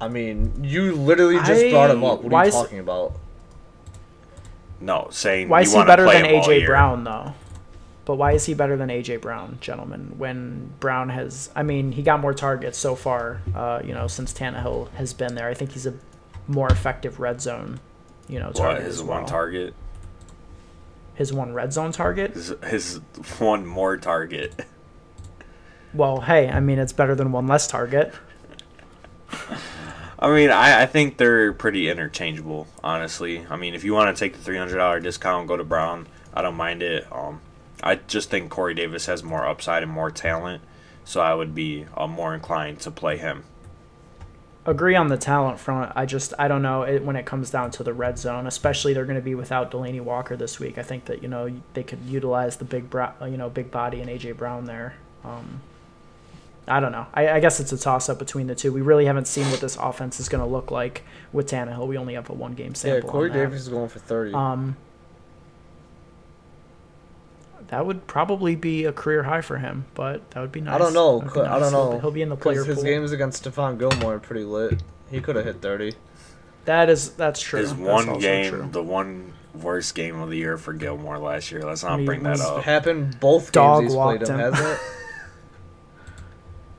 I 0.00 0.08
mean, 0.08 0.52
you 0.62 0.92
literally 0.94 1.38
just 1.38 1.70
brought 1.70 1.90
him 1.90 2.04
up. 2.04 2.22
What 2.22 2.32
are 2.32 2.44
you 2.44 2.48
is- 2.48 2.54
talking 2.54 2.78
about? 2.78 3.14
No, 4.80 5.08
saying 5.10 5.48
Why 5.48 5.60
you 5.60 5.66
is 5.66 5.74
he 5.74 5.84
better 5.84 6.04
play 6.04 6.22
than 6.22 6.30
AJ. 6.30 6.66
Brown 6.66 7.04
though? 7.04 7.34
But 8.04 8.16
why 8.16 8.32
is 8.32 8.46
he 8.46 8.54
better 8.54 8.76
than 8.76 8.88
AJ 8.88 9.20
Brown, 9.20 9.58
gentlemen? 9.60 10.14
When 10.18 10.72
Brown 10.80 11.08
has, 11.10 11.50
I 11.54 11.62
mean, 11.62 11.92
he 11.92 12.02
got 12.02 12.18
more 12.18 12.34
targets 12.34 12.78
so 12.78 12.96
far. 12.96 13.40
Uh, 13.54 13.80
you 13.84 13.94
know, 13.94 14.08
since 14.08 14.32
Tannehill 14.32 14.90
has 14.94 15.14
been 15.14 15.36
there, 15.36 15.48
I 15.48 15.54
think 15.54 15.72
he's 15.72 15.86
a 15.86 15.94
more 16.48 16.68
effective 16.68 17.20
red 17.20 17.40
zone. 17.40 17.78
You 18.28 18.40
know, 18.40 18.46
What 18.46 18.56
target 18.56 18.84
his 18.84 18.96
as 18.96 19.02
one 19.04 19.24
target? 19.26 19.74
His 21.14 21.32
one 21.32 21.52
red 21.52 21.72
zone 21.72 21.92
target. 21.92 22.32
His, 22.34 22.54
his 22.64 23.00
one 23.38 23.64
more 23.66 23.96
target. 23.96 24.64
Well, 25.94 26.20
hey, 26.20 26.48
I 26.48 26.60
mean, 26.60 26.78
it's 26.78 26.92
better 26.92 27.14
than 27.14 27.32
one 27.32 27.46
less 27.46 27.66
target. 27.66 28.14
I 30.18 30.30
mean, 30.30 30.50
I, 30.50 30.82
I 30.82 30.86
think 30.86 31.16
they're 31.16 31.52
pretty 31.52 31.90
interchangeable, 31.90 32.68
honestly. 32.82 33.44
I 33.50 33.56
mean, 33.56 33.74
if 33.74 33.82
you 33.82 33.92
want 33.92 34.16
to 34.16 34.18
take 34.18 34.34
the 34.34 34.42
three 34.42 34.56
hundred 34.56 34.76
dollar 34.76 35.00
discount, 35.00 35.48
go 35.48 35.56
to 35.56 35.64
Brown. 35.64 36.06
I 36.32 36.42
don't 36.42 36.54
mind 36.54 36.82
it. 36.82 37.06
Um, 37.12 37.40
I 37.82 37.96
just 37.96 38.30
think 38.30 38.48
Corey 38.48 38.74
Davis 38.74 39.06
has 39.06 39.24
more 39.24 39.46
upside 39.46 39.82
and 39.82 39.90
more 39.90 40.10
talent, 40.10 40.62
so 41.04 41.20
I 41.20 41.34
would 41.34 41.54
be 41.54 41.86
uh, 41.96 42.06
more 42.06 42.34
inclined 42.34 42.80
to 42.80 42.90
play 42.90 43.16
him. 43.16 43.44
Agree 44.64 44.94
on 44.94 45.08
the 45.08 45.16
talent 45.16 45.58
front. 45.58 45.90
I 45.96 46.06
just, 46.06 46.32
I 46.38 46.46
don't 46.46 46.62
know 46.62 46.82
it, 46.82 47.04
when 47.04 47.16
it 47.16 47.26
comes 47.26 47.50
down 47.50 47.72
to 47.72 47.82
the 47.82 47.92
red 47.92 48.16
zone. 48.16 48.46
Especially 48.46 48.94
they're 48.94 49.04
going 49.04 49.18
to 49.18 49.22
be 49.22 49.34
without 49.34 49.72
Delanie 49.72 50.00
Walker 50.00 50.36
this 50.36 50.60
week. 50.60 50.78
I 50.78 50.84
think 50.84 51.06
that 51.06 51.20
you 51.20 51.28
know 51.28 51.50
they 51.74 51.82
could 51.82 52.00
utilize 52.06 52.58
the 52.58 52.64
big, 52.64 52.88
bra- 52.88 53.14
you 53.22 53.36
know, 53.36 53.50
big 53.50 53.72
body 53.72 54.00
and 54.00 54.08
AJ 54.08 54.36
Brown 54.36 54.66
there. 54.66 54.94
Um, 55.24 55.60
I 56.68 56.78
don't 56.80 56.92
know. 56.92 57.06
I, 57.12 57.28
I 57.28 57.40
guess 57.40 57.58
it's 57.58 57.72
a 57.72 57.78
toss 57.78 58.08
up 58.08 58.18
between 58.20 58.46
the 58.46 58.54
two. 58.54 58.72
We 58.72 58.82
really 58.82 59.06
haven't 59.06 59.26
seen 59.26 59.50
what 59.50 59.60
this 59.60 59.76
offense 59.76 60.20
is 60.20 60.28
going 60.28 60.42
to 60.44 60.48
look 60.48 60.70
like 60.70 61.02
with 61.32 61.48
Tannehill. 61.50 61.88
We 61.88 61.98
only 61.98 62.14
have 62.14 62.30
a 62.30 62.34
one 62.34 62.54
game 62.54 62.74
sample. 62.74 62.94
Yeah, 62.96 63.00
sample. 63.00 63.10
Corey 63.10 63.30
on 63.30 63.36
that. 63.36 63.42
Davis 63.44 63.60
is 63.62 63.68
going 63.68 63.88
for 63.88 63.98
thirty. 63.98 64.32
Um, 64.32 64.76
that 67.68 67.86
would 67.86 68.06
probably 68.06 68.54
be 68.54 68.84
a 68.84 68.92
career 68.92 69.22
high 69.22 69.40
for 69.40 69.58
him, 69.58 69.86
but 69.94 70.30
that 70.32 70.40
would 70.40 70.52
be 70.52 70.60
nice. 70.60 70.74
I 70.74 70.78
don't 70.78 70.92
know. 70.92 71.18
That 71.20 71.24
would 71.24 71.34
be 71.34 71.40
I 71.40 71.58
don't 71.58 71.70
He'll- 71.72 71.92
know. 71.92 71.98
He'll, 72.00 72.10
be 72.10 72.22
in 72.22 72.28
the 72.28 72.36
player 72.36 72.64
his 72.64 72.76
pool. 72.76 72.84
games 72.84 73.12
against 73.12 73.44
Stephon 73.44 73.78
Gilmore 73.78 74.14
are 74.14 74.18
pretty 74.18 74.44
lit. 74.44 74.82
He 75.10 75.20
could 75.20 75.36
have 75.36 75.44
hit 75.44 75.60
thirty. 75.62 75.94
That 76.64 76.88
is 76.88 77.10
that's 77.14 77.40
true. 77.40 77.60
His 77.60 77.74
one 77.74 78.08
also 78.08 78.20
game, 78.20 78.50
true. 78.52 78.68
the 78.70 78.82
one 78.82 79.32
worst 79.54 79.94
game 79.94 80.20
of 80.20 80.30
the 80.30 80.36
year 80.36 80.56
for 80.56 80.72
Gilmore 80.72 81.18
last 81.18 81.50
year. 81.50 81.62
Let's 81.62 81.82
not 81.82 81.98
He 81.98 82.04
bring 82.06 82.22
that 82.22 82.40
up. 82.40 82.62
Happened 82.62 83.18
both 83.20 83.50
games 83.52 83.84
he's 83.84 83.94
played 83.94 84.22
him, 84.22 84.28
him. 84.28 84.38
hasn't 84.38 84.68
it? 84.68 84.78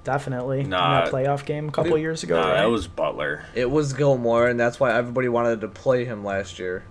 Definitely. 0.04 0.64
Nah, 0.64 1.00
in 1.00 1.04
that 1.06 1.14
playoff 1.14 1.46
game 1.46 1.70
a 1.70 1.72
couple 1.72 1.92
Dude, 1.92 2.02
years 2.02 2.24
ago. 2.24 2.36
Nah, 2.40 2.48
right? 2.50 2.58
that 2.58 2.66
was 2.70 2.88
Butler. 2.88 3.46
It 3.56 3.72
was 3.72 3.94
Gilmore, 3.94 4.48
and 4.48 4.60
that's 4.60 4.80
why 4.80 4.94
everybody 4.94 5.30
wanted 5.30 5.62
to 5.62 5.68
play 5.70 6.04
him 6.06 6.24
last 6.26 6.60
year. 6.60 6.84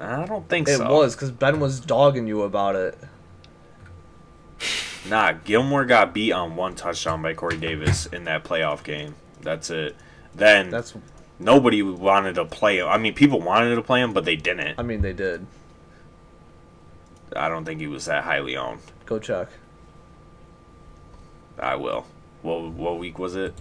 I 0.00 0.26
don't 0.26 0.48
think 0.48 0.68
It 0.68 0.78
so. 0.78 0.92
was 0.92 1.14
because 1.14 1.30
Ben 1.30 1.60
was 1.60 1.80
dogging 1.80 2.26
you 2.26 2.42
about 2.42 2.74
it. 2.76 2.98
Nah, 5.08 5.32
Gilmore 5.32 5.84
got 5.84 6.12
beat 6.14 6.32
on 6.32 6.56
one 6.56 6.74
touchdown 6.74 7.22
by 7.22 7.34
Corey 7.34 7.56
Davis 7.58 8.06
in 8.06 8.24
that 8.24 8.42
playoff 8.42 8.82
game. 8.82 9.14
That's 9.42 9.70
it. 9.70 9.94
Then 10.34 10.70
That's. 10.70 10.94
nobody 11.38 11.82
wanted 11.82 12.34
to 12.36 12.44
play 12.44 12.78
him. 12.78 12.88
I 12.88 12.98
mean, 12.98 13.14
people 13.14 13.40
wanted 13.40 13.74
to 13.76 13.82
play 13.82 14.00
him, 14.00 14.12
but 14.12 14.24
they 14.24 14.36
didn't. 14.36 14.78
I 14.78 14.82
mean, 14.82 15.02
they 15.02 15.12
did. 15.12 15.46
I 17.36 17.48
don't 17.48 17.64
think 17.64 17.80
he 17.80 17.86
was 17.86 18.06
that 18.06 18.24
highly 18.24 18.56
owned. 18.56 18.80
Go 19.06 19.18
check. 19.18 19.48
I 21.58 21.76
will. 21.76 22.06
What 22.42 22.70
what 22.70 22.98
week 22.98 23.18
was 23.18 23.36
it? 23.36 23.54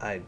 I 0.00 0.22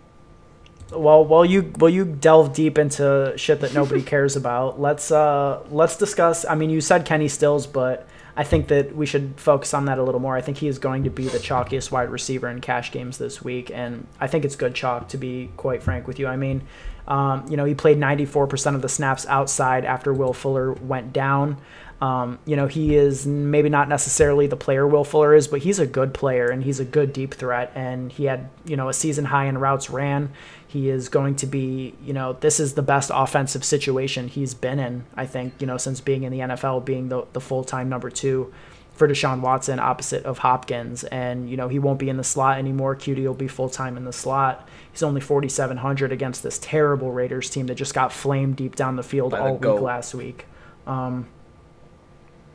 well, 0.93 1.25
while 1.25 1.45
you 1.45 1.63
while 1.77 1.91
you 1.91 2.05
delve 2.05 2.53
deep 2.53 2.79
into 2.79 3.33
shit 3.37 3.61
that 3.61 3.75
nobody 3.75 4.03
cares 4.15 4.37
about, 4.37 4.81
let's 4.81 5.11
uh 5.11 5.63
let's 5.71 5.97
discuss. 5.97 6.45
I 6.45 6.55
mean, 6.55 6.71
you 6.71 6.81
said 6.81 7.05
Kenny 7.05 7.29
Stills, 7.29 7.67
but 7.67 8.09
I 8.37 8.45
think 8.45 8.69
that 8.69 8.95
we 8.95 9.07
should 9.07 9.35
focus 9.37 9.75
on 9.75 9.85
that 9.87 9.99
a 9.99 10.03
little 10.03 10.21
more. 10.21 10.37
I 10.37 10.41
think 10.41 10.59
he 10.59 10.69
is 10.69 10.79
going 10.79 11.05
to 11.05 11.11
be 11.11 11.29
the 11.29 11.39
chalkiest 11.39 11.91
wide 11.91 12.11
receiver 12.11 12.49
in 12.49 12.61
cash 12.61 12.93
games 12.93 13.19
this 13.19 13.43
week, 13.43 13.71
and 13.73 14.07
I 14.21 14.27
think 14.27 14.45
it's 14.45 14.57
good 14.57 14.75
chalk 14.75 15.09
to 15.09 15.19
be 15.19 15.51
quite 15.57 15.83
frank 15.83 16.07
with 16.07 16.19
you. 16.19 16.27
I 16.27 16.37
mean, 16.37 16.63
um, 17.07 17.45
you 17.49 17.57
know, 17.57 17.65
he 17.65 17.75
played 17.75 17.99
94% 17.99 18.75
of 18.75 18.83
the 18.83 18.89
snaps 18.89 19.27
outside 19.27 19.85
after 19.85 20.13
Will 20.13 20.33
Fuller 20.33 20.73
went 20.73 21.13
down. 21.13 21.59
Um, 22.01 22.39
you 22.47 22.57
know, 22.57 22.67
he 22.67 22.95
is 22.97 23.27
maybe 23.27 23.69
not 23.69 23.89
necessarily 23.89 24.47
the 24.47 24.57
player 24.57 24.87
Will 24.87 25.05
Fuller 25.05 25.35
is, 25.35 25.49
but 25.49 25.61
he's 25.61 25.79
a 25.79 25.87
good 25.87 26.15
player 26.15 26.49
and 26.49 26.65
he's 26.65 26.81
a 26.81 26.85
good 26.85 27.13
deep 27.13 27.35
threat. 27.35 27.73
And 27.75 28.11
he 28.11 28.25
had, 28.25 28.49
you 28.65 28.77
know, 28.77 28.89
a 28.89 28.95
season 28.95 29.27
high 29.27 29.45
in 29.47 29.59
routes 29.59 29.91
ran. 29.91 30.31
He 30.67 30.89
is 30.89 31.11
going 31.11 31.37
to 31.37 31.47
be, 31.47 31.95
you 32.03 32.15
know, 32.15 32.35
this 32.35 32.59
is 32.59 32.73
the 32.75 32.83
best 32.83 33.11
offensive 33.13 33.65
situation 33.65 34.29
he's 34.29 34.55
been 34.55 34.79
in, 34.79 35.05
I 35.15 35.27
think, 35.27 35.55
you 35.59 35.67
know, 35.67 35.77
since 35.77 36.01
being 36.01 36.23
in 36.23 36.33
the 36.33 36.39
NFL, 36.39 36.85
being 36.87 37.11
the, 37.11 37.27
the 37.35 37.41
full 37.41 37.65
time 37.65 37.91
number 37.91 38.09
two 38.09 38.53
for 38.95 39.09
Deshaun 39.09 39.41
Watson 39.41 39.79
opposite 39.79 40.25
of 40.25 40.39
Hopkins. 40.39 41.05
And, 41.05 41.51
you 41.51 41.57
know, 41.57 41.69
he 41.69 41.79
won't 41.79 41.99
be 41.99 42.09
in 42.09 42.17
the 42.17 42.25
slot 42.25 42.59
anymore. 42.59 42.97
QD 42.97 43.23
will 43.25 43.35
be 43.35 43.49
full 43.49 43.69
time 43.69 43.97
in 43.97 44.05
the 44.05 44.13
slot. 44.13 44.69
He's 44.93 45.03
only 45.03 45.21
4,700 45.21 46.13
against 46.13 46.43
this 46.43 46.59
terrible 46.63 47.13
Raiders 47.13 47.51
team 47.51 47.67
that 47.67 47.75
just 47.75 47.93
got 47.95 48.13
flamed 48.13 48.57
deep 48.57 48.77
down 48.77 48.97
the 48.97 49.03
field 49.03 49.33
By 49.33 49.39
the 49.39 49.45
all 49.45 49.53
week 49.53 49.61
goat. 49.63 49.83
last 49.83 50.15
week. 50.15 50.47
Um, 50.87 51.29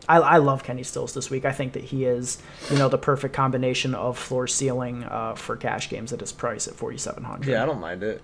I, 0.07 0.17
I 0.17 0.37
love 0.37 0.63
Kenny 0.63 0.83
Stills 0.83 1.13
this 1.13 1.29
week. 1.29 1.45
I 1.45 1.51
think 1.51 1.73
that 1.73 1.83
he 1.85 2.05
is, 2.05 2.37
you 2.69 2.77
know, 2.77 2.89
the 2.89 2.97
perfect 2.97 3.33
combination 3.33 3.95
of 3.95 4.17
floor 4.17 4.47
ceiling 4.47 5.03
uh, 5.03 5.35
for 5.35 5.55
cash 5.57 5.89
games 5.89 6.13
at 6.13 6.19
his 6.19 6.31
price 6.31 6.67
at 6.67 6.75
4,700. 6.75 7.47
yeah, 7.49 7.63
I 7.63 7.65
don't 7.65 7.79
mind 7.79 8.03
it. 8.03 8.21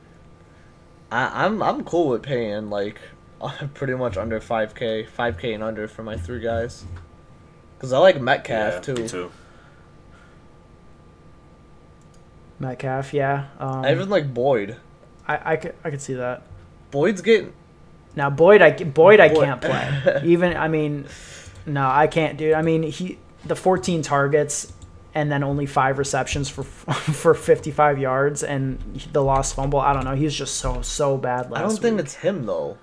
I, 1.12 1.46
I'm 1.46 1.62
I'm 1.62 1.84
cool 1.84 2.08
with 2.10 2.24
paying 2.24 2.70
like 2.70 3.00
pretty 3.74 3.96
much 3.96 4.16
under 4.18 4.40
five 4.40 4.74
k, 4.76 5.06
five 5.06 5.38
k 5.38 5.54
and 5.54 5.64
under 5.64 5.88
for 5.88 6.04
my 6.04 6.16
three 6.16 6.40
guys. 6.40 6.86
Cause 7.80 7.92
I 7.94 7.98
like 7.98 8.22
Metcalf 8.22 8.74
yeah, 8.76 8.80
too. 8.80 8.94
me 8.94 9.08
too. 9.08 9.32
Metcalf, 12.60 13.14
yeah. 13.14 13.48
Um, 13.60 13.84
I 13.84 13.92
even 13.92 14.10
like 14.10 14.34
Boyd. 14.34 14.78
I, 15.28 15.54
I, 15.54 15.56
could, 15.56 15.76
I 15.84 15.90
could 15.90 16.02
see 16.02 16.14
that. 16.14 16.44
Boyd's 16.92 17.22
getting 17.22 17.54
Now 18.16 18.30
Boyd, 18.30 18.62
I 18.62 18.72
Boyd, 18.72 19.20
I 19.20 19.30
Boyd- 19.30 19.46
can't 19.46 19.62
play. 19.62 20.22
Even 20.26 20.56
I 20.58 20.68
mean, 20.68 21.08
no, 21.66 21.88
I 21.90 22.08
can't 22.08 22.38
do. 22.38 22.54
I 22.54 22.62
mean, 22.62 22.84
he 22.84 23.18
the 23.46 23.56
14 23.56 24.02
targets 24.02 24.72
and 25.14 25.32
then 25.32 25.44
only 25.44 25.66
five 25.66 25.98
receptions 25.98 26.50
for 26.50 26.64
for 26.64 27.34
55 27.34 28.00
yards 28.00 28.44
and 28.44 28.80
the 29.12 29.24
lost 29.24 29.56
fumble. 29.56 29.80
I 29.80 29.94
don't 29.94 30.06
know. 30.06 30.16
He's 30.16 30.34
just 30.34 30.56
so 30.56 30.82
so 30.82 31.18
bad 31.18 31.52
last 31.52 31.60
I 31.60 31.68
don't 31.68 31.78
think 31.82 31.96
week. 31.98 32.06
it's 32.06 32.16
him 32.16 32.46
though. 32.46 32.78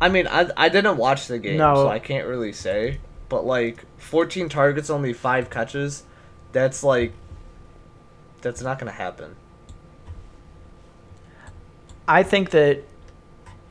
I 0.00 0.08
mean, 0.08 0.26
I 0.26 0.48
I 0.56 0.68
didn't 0.68 0.96
watch 0.96 1.26
the 1.26 1.38
game, 1.38 1.56
No. 1.58 1.74
so 1.76 1.88
I 1.88 1.98
can't 1.98 2.26
really 2.26 2.52
say. 2.52 3.00
But 3.28 3.44
like, 3.44 3.84
14 3.98 4.48
targets, 4.48 4.88
only 4.88 5.12
five 5.12 5.50
catches. 5.50 6.04
That's 6.52 6.84
like, 6.84 7.12
that's 8.40 8.62
not 8.62 8.78
gonna 8.78 8.92
happen. 8.92 9.34
I 12.08 12.22
think 12.22 12.50
that 12.50 12.84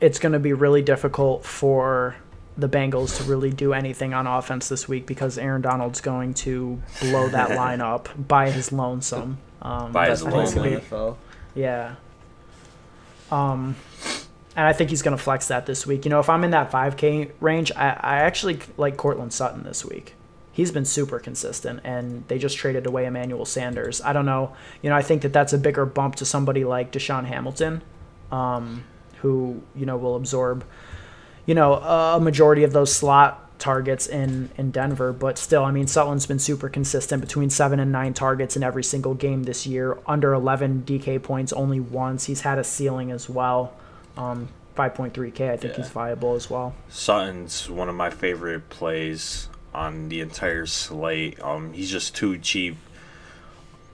it's 0.00 0.18
going 0.18 0.32
to 0.32 0.38
be 0.38 0.52
really 0.52 0.82
difficult 0.82 1.44
for 1.44 2.16
the 2.58 2.68
Bengals 2.68 3.18
to 3.18 3.24
really 3.24 3.50
do 3.50 3.72
anything 3.72 4.14
on 4.14 4.26
offense 4.26 4.68
this 4.68 4.88
week 4.88 5.06
because 5.06 5.36
Aaron 5.38 5.62
Donald's 5.62 6.00
going 6.00 6.34
to 6.34 6.80
blow 7.00 7.28
that 7.28 7.50
line 7.56 7.80
up 7.80 8.08
by 8.28 8.50
his 8.50 8.72
lonesome. 8.72 9.38
Um, 9.62 9.92
By 9.92 10.10
his 10.10 10.22
I 10.22 10.30
think 10.30 10.42
it's 10.42 10.52
Best 10.54 10.56
in 10.56 10.62
gonna 10.62 10.76
the 10.76 10.80
be- 10.80 10.86
NFL. 10.86 11.16
Yeah. 11.54 11.94
Um, 13.30 13.76
and 14.54 14.66
I 14.66 14.72
think 14.72 14.90
he's 14.90 15.02
going 15.02 15.16
to 15.16 15.22
flex 15.22 15.48
that 15.48 15.66
this 15.66 15.86
week. 15.86 16.04
You 16.04 16.10
know, 16.10 16.20
if 16.20 16.28
I'm 16.30 16.44
in 16.44 16.50
that 16.52 16.70
5K 16.70 17.32
range, 17.40 17.72
I, 17.72 17.88
I 17.88 18.16
actually 18.20 18.58
like 18.76 18.96
Courtland 18.96 19.32
Sutton 19.32 19.64
this 19.64 19.84
week. 19.84 20.14
He's 20.52 20.70
been 20.70 20.86
super 20.86 21.18
consistent, 21.18 21.80
and 21.84 22.24
they 22.28 22.38
just 22.38 22.56
traded 22.56 22.86
away 22.86 23.04
Emmanuel 23.04 23.44
Sanders. 23.44 24.00
I 24.00 24.14
don't 24.14 24.24
know. 24.24 24.56
You 24.80 24.88
know, 24.88 24.96
I 24.96 25.02
think 25.02 25.20
that 25.22 25.32
that's 25.34 25.52
a 25.52 25.58
bigger 25.58 25.84
bump 25.84 26.14
to 26.16 26.24
somebody 26.24 26.64
like 26.64 26.92
DaeSean 26.92 27.26
Hamilton, 27.26 27.82
um, 28.32 28.84
who, 29.20 29.60
you 29.74 29.84
know, 29.84 29.98
will 29.98 30.16
absorb, 30.16 30.64
you 31.46 31.54
know, 31.54 31.74
a 31.74 32.20
majority 32.20 32.64
of 32.64 32.72
those 32.72 32.92
slot 32.94 33.42
targets 33.58 34.06
in, 34.06 34.50
in 34.58 34.70
Denver. 34.70 35.12
But 35.12 35.38
still, 35.38 35.64
I 35.64 35.70
mean, 35.70 35.86
Sutton's 35.86 36.26
been 36.26 36.38
super 36.38 36.68
consistent 36.68 37.22
between 37.22 37.48
seven 37.48 37.80
and 37.80 37.90
nine 37.90 38.12
targets 38.12 38.56
in 38.56 38.62
every 38.62 38.84
single 38.84 39.14
game 39.14 39.44
this 39.44 39.66
year, 39.66 39.96
under 40.06 40.32
11 40.34 40.82
DK 40.86 41.22
points 41.22 41.52
only 41.54 41.80
once. 41.80 42.24
He's 42.26 42.42
had 42.42 42.58
a 42.58 42.64
ceiling 42.64 43.10
as 43.10 43.30
well. 43.30 43.72
Um, 44.16 44.48
5.3K, 44.76 45.50
I 45.52 45.56
think 45.56 45.72
Yeah. 45.72 45.82
he's 45.84 45.88
viable 45.90 46.34
as 46.34 46.50
well. 46.50 46.74
Sutton's 46.90 47.70
one 47.70 47.88
of 47.88 47.94
my 47.94 48.10
favorite 48.10 48.68
plays 48.68 49.48
on 49.74 50.10
the 50.10 50.20
entire 50.20 50.66
slate. 50.66 51.40
Um, 51.42 51.72
he's 51.72 51.90
just 51.90 52.14
too 52.14 52.36
cheap. 52.38 52.76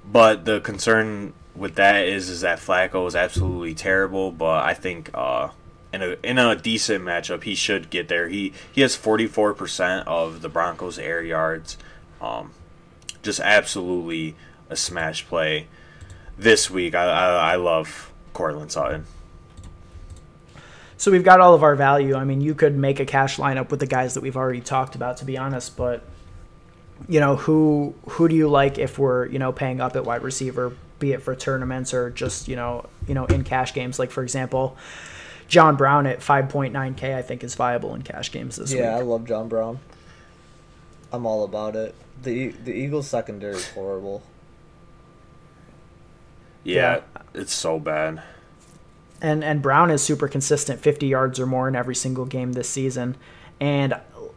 but 0.04 0.44
the 0.44 0.58
concern 0.60 1.32
with 1.54 1.76
that 1.76 2.04
is 2.06 2.28
is 2.28 2.40
that 2.40 2.58
Flacco 2.58 3.06
is 3.06 3.14
absolutely 3.14 3.74
terrible. 3.74 4.32
But 4.32 4.64
I 4.64 4.74
think 4.74 5.10
uh, 5.14 5.50
in 5.92 6.02
a 6.02 6.16
in 6.22 6.38
a 6.38 6.56
decent 6.56 7.04
matchup, 7.04 7.44
he 7.44 7.54
should 7.54 7.90
get 7.90 8.08
there. 8.08 8.28
He 8.28 8.52
he 8.72 8.80
has 8.80 8.96
forty 8.96 9.26
four 9.26 9.54
percent 9.54 10.06
of 10.08 10.42
the 10.42 10.48
Broncos' 10.48 10.98
air 10.98 11.22
yards. 11.22 11.76
Um, 12.20 12.52
just 13.22 13.40
absolutely 13.40 14.34
a 14.70 14.76
smash 14.76 15.26
play 15.26 15.66
this 16.38 16.70
week. 16.70 16.94
I 16.94 17.04
I, 17.04 17.52
I 17.52 17.56
love 17.56 18.12
Courtland 18.32 18.72
Sutton. 18.72 19.06
So 20.96 21.10
we've 21.10 21.24
got 21.24 21.40
all 21.40 21.52
of 21.54 21.64
our 21.64 21.74
value. 21.74 22.14
I 22.14 22.24
mean, 22.24 22.40
you 22.40 22.54
could 22.54 22.76
make 22.76 23.00
a 23.00 23.04
cash 23.04 23.36
lineup 23.36 23.70
with 23.70 23.80
the 23.80 23.86
guys 23.86 24.14
that 24.14 24.20
we've 24.20 24.36
already 24.36 24.60
talked 24.60 24.94
about, 24.94 25.16
to 25.16 25.24
be 25.24 25.36
honest. 25.36 25.76
But 25.76 26.04
you 27.08 27.18
know, 27.18 27.36
who 27.36 27.94
who 28.08 28.28
do 28.28 28.36
you 28.36 28.48
like 28.48 28.78
if 28.78 28.98
we're 28.98 29.26
you 29.26 29.38
know 29.38 29.52
paying 29.52 29.80
up 29.80 29.96
at 29.96 30.04
wide 30.04 30.22
receiver, 30.22 30.72
be 31.00 31.12
it 31.12 31.20
for 31.20 31.34
tournaments 31.34 31.92
or 31.92 32.10
just 32.10 32.46
you 32.46 32.56
know 32.56 32.86
you 33.08 33.14
know 33.14 33.26
in 33.26 33.44
cash 33.44 33.74
games? 33.74 33.98
Like 33.98 34.10
for 34.10 34.22
example, 34.22 34.76
John 35.52 35.76
Brown 35.76 36.06
at 36.06 36.20
5.9k, 36.20 37.14
I 37.14 37.20
think 37.20 37.44
is 37.44 37.56
viable 37.56 37.94
in 37.94 38.00
cash 38.00 38.32
games 38.32 38.56
this 38.56 38.72
week. 38.72 38.80
yeah, 38.80 38.96
I 38.96 39.02
love 39.02 39.26
John 39.26 39.50
Brown. 39.50 39.80
I'm 41.12 41.26
all 41.26 41.44
about 41.44 41.76
it. 41.76 41.94
the 42.22 42.52
The 42.52 42.72
Eagles 42.72 43.06
secondary 43.06 43.56
is 43.56 43.68
horrible. 43.68 44.22
Yeah, 46.64 47.02
it's 47.34 47.52
so 47.52 47.78
bad. 47.78 48.22
And 49.20 49.44
and 49.44 49.60
Brown 49.60 49.90
is 49.90 50.00
super 50.02 50.26
consistent, 50.26 50.80
50 50.80 51.06
yards 51.06 51.38
or 51.38 51.44
more 51.44 51.68
in 51.68 51.76
every 51.76 51.96
single 51.96 52.24
game 52.24 52.54
this 52.54 52.70
season. 52.70 53.16
And 53.60 53.92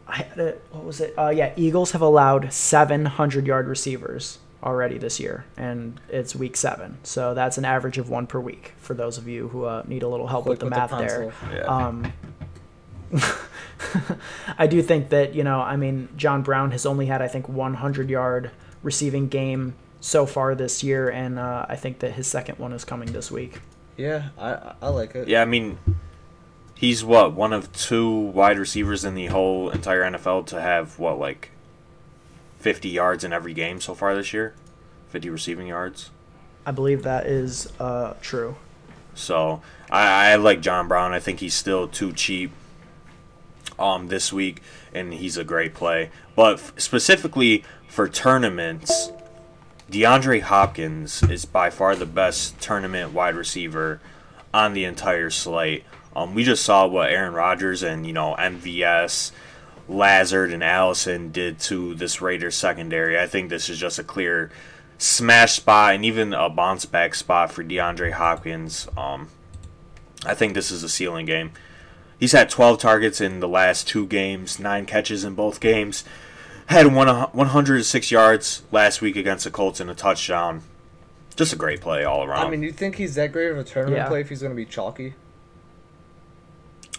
I 0.06 0.16
had 0.16 0.38
a, 0.38 0.50
what 0.70 0.84
was 0.84 1.00
it? 1.00 1.14
Uh, 1.16 1.30
yeah, 1.30 1.54
Eagles 1.56 1.92
have 1.92 2.02
allowed 2.02 2.52
700 2.52 3.46
yard 3.46 3.68
receivers 3.68 4.36
already 4.62 4.98
this 4.98 5.20
year, 5.20 5.44
and 5.56 6.00
it's 6.08 6.34
week 6.34 6.56
seven. 6.56 6.98
So 7.02 7.34
that's 7.34 7.58
an 7.58 7.64
average 7.64 7.98
of 7.98 8.08
one 8.08 8.26
per 8.26 8.40
week 8.40 8.74
for 8.78 8.94
those 8.94 9.18
of 9.18 9.28
you 9.28 9.48
who 9.48 9.64
uh, 9.64 9.82
need 9.86 10.02
a 10.02 10.08
little 10.08 10.26
help 10.26 10.44
Quick 10.44 10.50
with 10.50 10.58
the 10.60 10.64
with 10.66 10.74
the 10.74 10.80
math 10.80 10.98
there. 10.98 11.32
Yeah. 11.52 11.60
Um, 11.62 12.12
I 14.58 14.66
do 14.66 14.82
think 14.82 15.10
that 15.10 15.34
you 15.34 15.44
know, 15.44 15.60
I 15.60 15.76
mean, 15.76 16.08
John 16.16 16.42
Brown 16.42 16.70
has 16.72 16.86
only 16.86 17.06
had 17.06 17.22
I 17.22 17.28
think 17.28 17.48
100 17.48 18.10
yard 18.10 18.50
receiving 18.82 19.28
game 19.28 19.74
so 20.00 20.26
far 20.26 20.54
this 20.54 20.82
year, 20.82 21.08
and 21.08 21.38
uh, 21.38 21.66
I 21.68 21.76
think 21.76 22.00
that 22.00 22.12
his 22.12 22.26
second 22.26 22.58
one 22.58 22.72
is 22.72 22.84
coming 22.84 23.12
this 23.12 23.30
week. 23.30 23.60
Yeah, 23.96 24.28
I 24.38 24.74
I 24.82 24.88
like 24.88 25.14
it. 25.14 25.28
Yeah, 25.28 25.42
I 25.42 25.44
mean, 25.44 25.78
he's 26.74 27.04
what 27.04 27.32
one 27.32 27.52
of 27.52 27.72
two 27.72 28.10
wide 28.10 28.58
receivers 28.58 29.04
in 29.04 29.14
the 29.14 29.26
whole 29.26 29.70
entire 29.70 30.02
NFL 30.02 30.46
to 30.46 30.60
have 30.60 30.98
what 30.98 31.18
like 31.18 31.50
fifty 32.58 32.88
yards 32.88 33.24
in 33.24 33.32
every 33.32 33.54
game 33.54 33.80
so 33.80 33.94
far 33.94 34.14
this 34.14 34.32
year, 34.32 34.54
fifty 35.08 35.30
receiving 35.30 35.66
yards. 35.66 36.10
I 36.64 36.72
believe 36.72 37.02
that 37.04 37.26
is 37.26 37.72
uh, 37.78 38.14
true. 38.20 38.56
So 39.14 39.62
I, 39.90 40.32
I 40.32 40.36
like 40.36 40.60
John 40.60 40.88
Brown. 40.88 41.12
I 41.12 41.20
think 41.20 41.40
he's 41.40 41.54
still 41.54 41.88
too 41.88 42.12
cheap. 42.12 42.52
Um, 43.78 44.08
this 44.08 44.32
week, 44.32 44.62
and 44.94 45.12
he's 45.12 45.36
a 45.36 45.44
great 45.44 45.74
play. 45.74 46.10
But 46.34 46.54
f- 46.54 46.72
specifically 46.78 47.62
for 47.88 48.08
tournaments, 48.08 49.10
DeAndre 49.90 50.40
Hopkins 50.40 51.22
is 51.22 51.44
by 51.44 51.70
far 51.70 51.94
the 51.94 52.06
best 52.06 52.60
tournament 52.60 53.12
wide 53.12 53.34
receiver 53.36 54.00
on 54.52 54.72
the 54.72 54.84
entire 54.84 55.30
slate. 55.30 55.84
Um, 56.14 56.34
we 56.34 56.42
just 56.44 56.64
saw 56.64 56.86
what 56.86 57.10
Aaron 57.10 57.34
Rodgers 57.34 57.82
and 57.82 58.06
you 58.06 58.12
know 58.12 58.34
MVS, 58.38 59.30
Lazard 59.88 60.52
and 60.52 60.64
Allison 60.64 61.30
did 61.30 61.58
to 61.60 61.94
this 61.94 62.20
Raiders 62.20 62.54
secondary. 62.56 63.18
I 63.18 63.26
think 63.26 63.50
this 63.50 63.68
is 63.68 63.78
just 63.78 63.98
a 63.98 64.04
clear 64.04 64.50
smash 64.98 65.52
spot 65.54 65.94
and 65.94 66.04
even 66.04 66.32
a 66.32 66.48
bounce 66.48 66.86
back 66.86 67.14
spot 67.14 67.52
for 67.52 67.62
DeAndre 67.62 68.12
Hopkins. 68.12 68.88
Um, 68.96 69.28
I 70.24 70.34
think 70.34 70.54
this 70.54 70.70
is 70.70 70.82
a 70.82 70.88
ceiling 70.88 71.26
game. 71.26 71.52
He's 72.18 72.32
had 72.32 72.48
12 72.48 72.78
targets 72.78 73.20
in 73.20 73.40
the 73.40 73.48
last 73.48 73.86
two 73.86 74.06
games, 74.06 74.58
nine 74.58 74.86
catches 74.86 75.22
in 75.22 75.34
both 75.34 75.60
games. 75.60 76.02
Had 76.66 76.92
one 76.92 77.06
106 77.08 78.10
yards 78.10 78.62
last 78.72 79.00
week 79.00 79.14
against 79.16 79.44
the 79.44 79.50
Colts 79.50 79.78
and 79.78 79.88
a 79.90 79.94
touchdown. 79.94 80.62
Just 81.36 81.52
a 81.52 81.56
great 81.56 81.80
play 81.82 82.02
all 82.02 82.24
around. 82.24 82.46
I 82.46 82.50
mean, 82.50 82.62
you 82.62 82.72
think 82.72 82.96
he's 82.96 83.14
that 83.16 83.30
great 83.30 83.50
of 83.50 83.58
a 83.58 83.62
tournament 83.64 83.98
Yeah. 83.98 84.08
play 84.08 84.22
if 84.22 84.30
he's 84.30 84.40
going 84.40 84.50
to 84.52 84.56
be 84.56 84.64
chalky? 84.64 85.14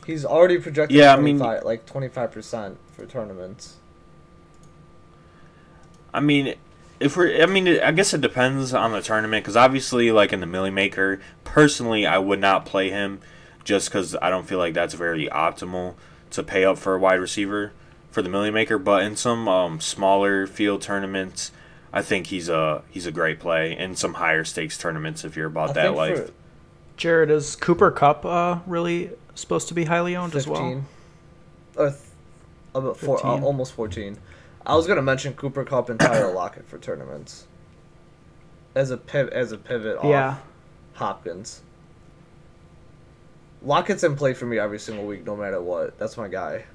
He's 0.08 0.24
already 0.24 0.58
projected 0.58 0.98
Yeah, 0.98 1.14
I 1.14 1.20
mean- 1.20 1.38
25, 1.38 1.66
like 1.66 1.86
25% 1.86 2.78
for 2.96 3.06
tournaments. 3.06 3.76
I 6.14 6.22
mean, 6.22 6.56
if 7.02 7.18
we're, 7.18 7.44
I 7.44 7.46
mean, 7.46 7.68
I 7.68 7.92
guess 7.92 8.14
it 8.14 8.22
depends 8.22 8.74
on 8.74 8.94
the 8.94 9.02
tournament 9.02 9.44
because 9.44 9.58
obviously, 9.58 10.10
like 10.14 10.32
in 10.32 10.40
the 10.40 10.46
Milly 10.46 10.72
Maker, 10.72 11.20
personally, 11.44 12.06
I 12.08 12.18
would 12.20 12.40
not 12.40 12.66
play 12.66 12.90
him 12.90 13.20
just 13.66 13.90
because 13.90 14.16
I 14.22 14.30
don't 14.30 14.48
feel 14.48 14.58
like 14.60 14.74
that's 14.74 14.94
very 14.94 15.28
optimal 15.28 15.96
to 16.32 16.42
pay 16.42 16.64
up 16.64 16.78
for 16.78 16.96
a 16.96 17.00
wide 17.00 17.20
receiver 17.20 17.74
for 18.10 18.22
the 18.22 18.30
Milly 18.30 18.50
Maker. 18.50 18.78
But 18.80 19.04
in 19.04 19.18
some 19.18 19.50
um, 19.50 19.82
smaller 19.82 20.48
field 20.48 20.82
tournaments, 20.82 21.52
I 21.92 22.02
think 22.02 22.28
he's 22.28 22.48
a 22.48 22.82
he's 22.90 23.06
a 23.06 23.12
great 23.12 23.42
play. 23.42 23.78
In 23.78 23.98
some 23.98 24.16
higher 24.16 24.46
stakes 24.46 24.78
tournaments, 24.78 25.26
if 25.26 25.36
you're 25.36 25.48
about 25.48 25.72
I 25.72 25.74
that 25.74 25.96
life, 25.96 26.28
for 26.28 26.34
Jared, 26.96 27.30
is 27.30 27.58
Cooper 27.58 27.92
Kupp 27.92 28.26
uh, 28.26 28.60
really 28.66 29.12
supposed 29.38 29.68
to 29.70 29.74
be 29.74 29.86
highly 29.86 30.16
owned 30.16 30.36
as 30.36 30.48
well? 30.48 30.62
15. 30.62 30.86
Or 31.78 31.90
th- 31.92 32.02
about 32.74 32.98
four, 32.98 33.26
uh, 33.26 33.40
almost 33.42 33.74
14. 33.74 34.18
I 34.66 34.76
was 34.76 34.86
going 34.86 34.98
to 34.98 35.02
mention 35.04 35.34
Cooper 35.34 35.64
Kupp 35.64 35.90
and 35.90 36.00
Tyler 36.00 36.34
Lockett 36.34 36.68
for 36.68 36.78
tournaments. 36.78 37.46
As 38.76 38.92
a 38.92 38.98
piv- 38.98 39.30
as 39.32 39.52
a 39.52 39.58
pivot 39.58 39.98
off 39.98 40.06
Yeah. 40.06 40.38
Hopkins. 40.96 41.62
Lockett's 43.64 44.04
in 44.04 44.16
play 44.16 44.34
for 44.34 44.46
me 44.46 44.60
every 44.60 44.80
single 44.80 45.06
week, 45.06 45.26
no 45.26 45.36
matter 45.36 45.62
what. 45.62 45.98
That's 45.98 46.18
my 46.18 46.28
guy. 46.28 46.66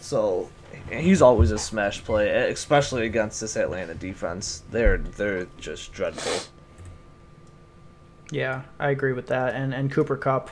So 0.00 0.48
he's 0.90 1.22
always 1.22 1.50
a 1.50 1.58
smash 1.58 2.04
play, 2.04 2.28
especially 2.50 3.06
against 3.06 3.40
this 3.40 3.56
Atlanta 3.56 3.94
defense. 3.94 4.62
They're 4.70 4.98
they're 4.98 5.46
just 5.58 5.92
dreadful. 5.92 6.50
Yeah, 8.30 8.62
I 8.78 8.90
agree 8.90 9.12
with 9.12 9.26
that. 9.28 9.54
And 9.54 9.74
and 9.74 9.90
Cooper 9.90 10.16
Kupp, 10.16 10.50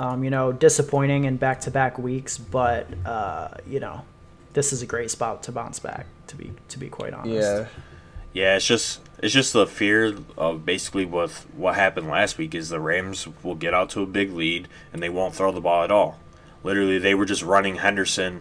um, 0.00 0.24
you 0.24 0.30
know, 0.30 0.50
disappointing 0.50 1.24
in 1.24 1.36
back 1.36 1.60
to 1.60 1.70
back 1.70 1.98
weeks, 1.98 2.38
but 2.38 2.86
uh, 3.04 3.48
you 3.68 3.80
know, 3.80 4.02
this 4.54 4.72
is 4.72 4.80
a 4.80 4.86
great 4.86 5.10
spot 5.10 5.42
to 5.44 5.52
bounce 5.52 5.78
back. 5.78 6.06
To 6.28 6.36
be 6.36 6.52
to 6.68 6.78
be 6.78 6.88
quite 6.88 7.12
honest. 7.12 7.34
Yeah, 7.34 7.66
Yeah, 8.32 8.56
it's 8.56 8.66
just 8.66 9.00
it's 9.18 9.34
just 9.34 9.52
the 9.52 9.66
fear 9.66 10.16
of 10.38 10.64
basically 10.64 11.04
what 11.04 11.30
what 11.54 11.74
happened 11.74 12.08
last 12.08 12.38
week 12.38 12.54
is 12.54 12.70
the 12.70 12.80
Rams 12.80 13.28
will 13.42 13.54
get 13.54 13.74
out 13.74 13.90
to 13.90 14.00
a 14.02 14.06
big 14.06 14.32
lead 14.32 14.68
and 14.90 15.02
they 15.02 15.10
won't 15.10 15.34
throw 15.34 15.52
the 15.52 15.60
ball 15.60 15.84
at 15.84 15.90
all. 15.90 16.18
Literally, 16.64 16.98
they 16.98 17.14
were 17.14 17.26
just 17.26 17.42
running 17.42 17.76
Henderson 17.76 18.40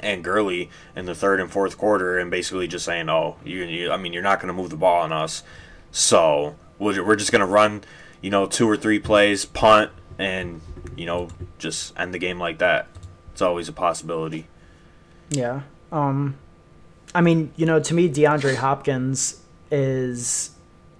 and 0.00 0.24
Gurley 0.24 0.68
in 0.96 1.06
the 1.06 1.14
third 1.14 1.38
and 1.38 1.48
fourth 1.48 1.78
quarter 1.78 2.18
and 2.18 2.28
basically 2.28 2.66
just 2.66 2.84
saying, 2.84 3.08
"Oh, 3.08 3.36
you, 3.44 3.62
you 3.62 3.92
I 3.92 3.96
mean, 3.98 4.12
you're 4.12 4.22
not 4.22 4.40
going 4.40 4.48
to 4.48 4.60
move 4.60 4.70
the 4.70 4.76
ball 4.76 5.02
on 5.02 5.12
us, 5.12 5.44
so 5.92 6.56
we're 6.80 7.04
we're 7.04 7.14
just 7.14 7.30
going 7.30 7.40
to 7.40 7.46
run, 7.46 7.84
you 8.20 8.30
know, 8.30 8.46
two 8.46 8.68
or 8.68 8.76
three 8.76 8.98
plays, 8.98 9.44
punt, 9.44 9.92
and 10.18 10.60
you 10.96 11.06
know, 11.06 11.28
just 11.58 11.98
end 11.98 12.14
the 12.14 12.18
game 12.18 12.38
like 12.38 12.58
that." 12.58 12.88
It's 13.32 13.42
always 13.42 13.68
a 13.68 13.72
possibility. 13.72 14.46
Yeah. 15.30 15.62
Um, 15.90 16.36
I 17.14 17.20
mean, 17.20 17.52
you 17.56 17.66
know, 17.66 17.80
to 17.80 17.94
me, 17.94 18.08
DeAndre 18.08 18.56
Hopkins 18.56 19.40
is, 19.70 20.50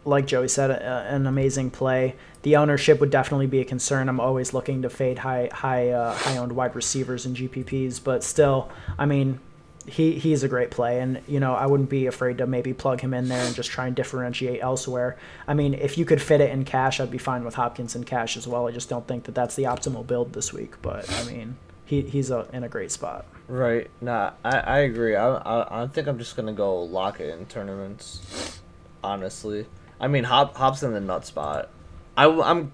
like 0.04 0.26
Joey 0.26 0.48
said, 0.48 0.70
a, 0.70 0.82
an 1.10 1.26
amazing 1.26 1.70
play. 1.70 2.16
The 2.42 2.56
ownership 2.56 3.00
would 3.00 3.10
definitely 3.10 3.46
be 3.46 3.60
a 3.60 3.64
concern. 3.64 4.08
I'm 4.08 4.20
always 4.20 4.52
looking 4.52 4.82
to 4.82 4.90
fade 4.90 5.18
high, 5.18 5.48
high, 5.52 5.90
uh, 5.90 6.14
high 6.14 6.36
owned 6.36 6.52
wide 6.52 6.74
receivers 6.74 7.24
and 7.24 7.36
GPPs, 7.36 8.02
but 8.02 8.22
still, 8.22 8.70
I 8.98 9.06
mean, 9.06 9.40
he 9.86 10.18
he's 10.18 10.42
a 10.42 10.48
great 10.48 10.70
play, 10.70 11.00
and 11.00 11.20
you 11.26 11.40
know, 11.40 11.54
I 11.54 11.66
wouldn't 11.66 11.90
be 11.90 12.06
afraid 12.06 12.38
to 12.38 12.46
maybe 12.46 12.72
plug 12.72 13.00
him 13.00 13.12
in 13.12 13.28
there 13.28 13.44
and 13.44 13.54
just 13.54 13.70
try 13.70 13.86
and 13.86 13.94
differentiate 13.94 14.62
elsewhere. 14.62 15.16
I 15.46 15.54
mean, 15.54 15.74
if 15.74 15.98
you 15.98 16.04
could 16.04 16.22
fit 16.22 16.40
it 16.40 16.50
in 16.50 16.64
cash, 16.64 17.00
I'd 17.00 17.10
be 17.10 17.18
fine 17.18 17.44
with 17.44 17.54
Hopkins 17.54 17.94
in 17.94 18.04
cash 18.04 18.36
as 18.36 18.46
well. 18.48 18.66
I 18.66 18.72
just 18.72 18.88
don't 18.88 19.06
think 19.06 19.24
that 19.24 19.34
that's 19.34 19.54
the 19.56 19.64
optimal 19.64 20.06
build 20.06 20.32
this 20.32 20.52
week, 20.52 20.80
but 20.82 21.10
I 21.10 21.24
mean, 21.24 21.56
he 21.84 22.02
he's 22.02 22.30
a, 22.30 22.46
in 22.52 22.64
a 22.64 22.68
great 22.68 22.90
spot. 22.90 23.26
right. 23.48 23.90
Nah, 24.00 24.32
I, 24.44 24.58
I 24.58 24.78
agree. 24.78 25.16
I, 25.16 25.28
I 25.28 25.82
I 25.82 25.86
think 25.86 26.06
I'm 26.08 26.18
just 26.18 26.36
gonna 26.36 26.52
go 26.52 26.82
lock 26.82 27.20
it 27.20 27.38
in 27.38 27.46
tournaments. 27.46 28.60
Honestly, 29.02 29.66
I 30.00 30.08
mean 30.08 30.24
Hop 30.24 30.56
Hop's 30.56 30.82
in 30.82 30.92
the 30.92 31.00
nut 31.00 31.26
spot. 31.26 31.68
I 32.16 32.26
I'm 32.26 32.72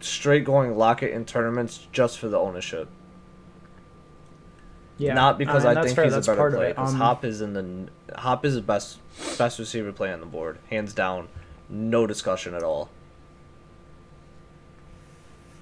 straight 0.00 0.44
going 0.44 0.76
lock 0.76 1.02
it 1.02 1.12
in 1.12 1.24
tournaments 1.24 1.86
just 1.90 2.18
for 2.18 2.28
the 2.28 2.38
ownership. 2.38 2.88
Yeah, 4.98 5.12
Not 5.14 5.36
because 5.36 5.64
mean, 5.64 5.76
I 5.76 5.82
think 5.82 5.94
fair, 5.94 6.04
he's 6.04 6.14
a 6.14 6.20
better 6.20 6.36
part 6.36 6.54
player. 6.54 6.68
Because 6.70 6.94
Um, 6.94 7.00
Hop 7.00 7.24
is 7.24 7.40
in 7.42 7.52
the 7.52 8.18
Hop 8.18 8.44
is 8.46 8.54
the 8.54 8.62
best 8.62 8.98
best 9.36 9.58
receiver 9.58 9.92
play 9.92 10.12
on 10.12 10.20
the 10.20 10.26
board, 10.26 10.58
hands 10.70 10.94
down, 10.94 11.28
no 11.68 12.06
discussion 12.06 12.54
at 12.54 12.62
all. 12.62 12.88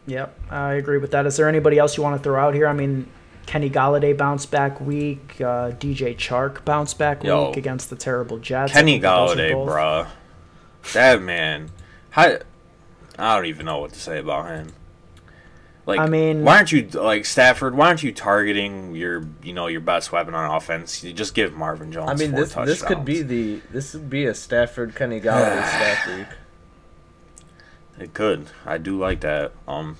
Yep, 0.06 0.38
I 0.50 0.74
agree 0.74 0.98
with 0.98 1.10
that. 1.12 1.26
Is 1.26 1.36
there 1.36 1.48
anybody 1.48 1.78
else 1.78 1.96
you 1.96 2.02
want 2.02 2.16
to 2.16 2.22
throw 2.22 2.38
out 2.38 2.54
here? 2.54 2.68
I 2.68 2.74
mean, 2.74 3.08
Kenny 3.46 3.70
Golladay 3.70 4.16
bounce 4.16 4.46
back 4.46 4.80
week, 4.80 5.40
uh, 5.40 5.70
DJ 5.72 6.14
Chark 6.16 6.64
bounce 6.64 6.94
back 6.94 7.24
Yo. 7.24 7.48
week 7.48 7.56
against 7.56 7.90
the 7.90 7.96
terrible 7.96 8.38
Jets. 8.38 8.72
I 8.72 8.74
Kenny 8.80 8.92
think 8.92 9.02
that 9.02 9.16
those 9.16 9.36
Golladay, 9.36 9.52
bruh. 9.52 10.08
That 10.92 11.22
man, 11.22 11.70
how, 12.10 12.38
I 13.18 13.36
don't 13.36 13.46
even 13.46 13.64
know 13.64 13.78
what 13.78 13.92
to 13.94 13.98
say 13.98 14.18
about 14.18 14.46
him. 14.48 14.72
Like, 15.86 16.00
I 16.00 16.06
mean- 16.06 16.44
why 16.44 16.56
aren't 16.56 16.72
you 16.72 16.88
like 16.88 17.26
Stafford? 17.26 17.74
Why 17.74 17.88
aren't 17.88 18.02
you 18.02 18.12
targeting 18.12 18.94
your, 18.94 19.26
you 19.42 19.52
know, 19.52 19.66
your 19.66 19.82
best 19.82 20.12
weapon 20.12 20.34
on 20.34 20.50
offense? 20.54 21.04
You 21.04 21.12
just 21.12 21.34
give 21.34 21.54
Marvin 21.54 21.92
Jones. 21.92 22.10
I 22.10 22.14
mean, 22.14 22.30
four 22.32 22.40
this 22.40 22.54
this 22.54 22.82
could 22.82 23.04
be 23.04 23.22
the 23.22 23.60
this 23.70 23.92
would 23.92 24.08
be 24.08 24.24
a 24.24 24.34
Stafford 24.34 24.94
Kenny 24.94 25.20
Golladay 25.20 25.66
stack 25.68 26.06
week. 26.06 26.26
It 27.98 28.14
could. 28.14 28.46
I 28.64 28.78
do 28.78 28.98
like 28.98 29.20
that. 29.20 29.52
Um, 29.68 29.98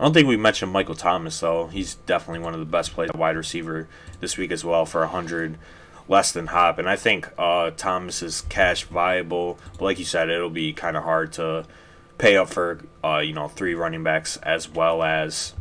I 0.00 0.04
don't 0.04 0.14
think 0.14 0.26
we 0.26 0.36
mentioned 0.36 0.72
Michael 0.72 0.94
Thomas 0.94 1.38
though. 1.38 1.66
He's 1.68 1.94
definitely 1.94 2.40
one 2.40 2.54
of 2.54 2.60
the 2.60 2.66
best 2.66 2.92
players, 2.92 3.12
wide 3.14 3.36
receiver 3.36 3.88
this 4.20 4.36
week 4.36 4.50
as 4.50 4.64
well 4.64 4.86
for 4.86 5.02
a 5.02 5.08
hundred 5.08 5.58
less 6.08 6.32
than 6.32 6.48
Hop. 6.48 6.78
And 6.78 6.88
I 6.88 6.96
think 6.96 7.28
uh, 7.38 7.70
Thomas 7.76 8.22
is 8.22 8.40
cash 8.42 8.84
viable, 8.84 9.58
but 9.74 9.82
like 9.82 9.98
you 9.98 10.04
said, 10.04 10.28
it'll 10.30 10.50
be 10.50 10.72
kind 10.72 10.96
of 10.96 11.04
hard 11.04 11.32
to 11.34 11.66
pay 12.22 12.36
up 12.36 12.48
for 12.48 12.78
uh, 13.02 13.18
you 13.18 13.32
know 13.32 13.48
three 13.48 13.74
running 13.74 14.04
backs 14.04 14.36
as 14.38 14.68
well 14.68 15.02
as 15.02 15.54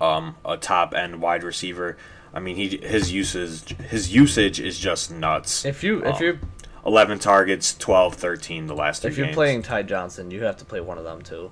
um, 0.00 0.36
a 0.44 0.56
top 0.56 0.94
end 0.94 1.20
wide 1.20 1.42
receiver. 1.42 1.96
I 2.32 2.38
mean, 2.38 2.54
he 2.54 2.78
his 2.78 3.12
usage 3.12 3.76
his 3.78 4.14
usage 4.14 4.60
is 4.60 4.78
just 4.78 5.10
nuts. 5.10 5.64
If 5.64 5.82
you 5.82 5.98
if 6.04 6.16
Um, 6.16 6.22
you're 6.22 6.38
11 6.86 7.18
targets, 7.18 7.76
12, 7.76 8.14
13 8.14 8.66
the 8.68 8.74
last 8.74 9.02
two 9.02 9.08
if 9.08 9.18
you're 9.18 9.26
games. 9.26 9.34
playing 9.34 9.62
Ty 9.62 9.82
Johnson, 9.82 10.30
you 10.30 10.44
have 10.44 10.56
to 10.58 10.64
play 10.64 10.80
one 10.80 10.96
of 10.98 11.04
them 11.04 11.20
too. 11.20 11.50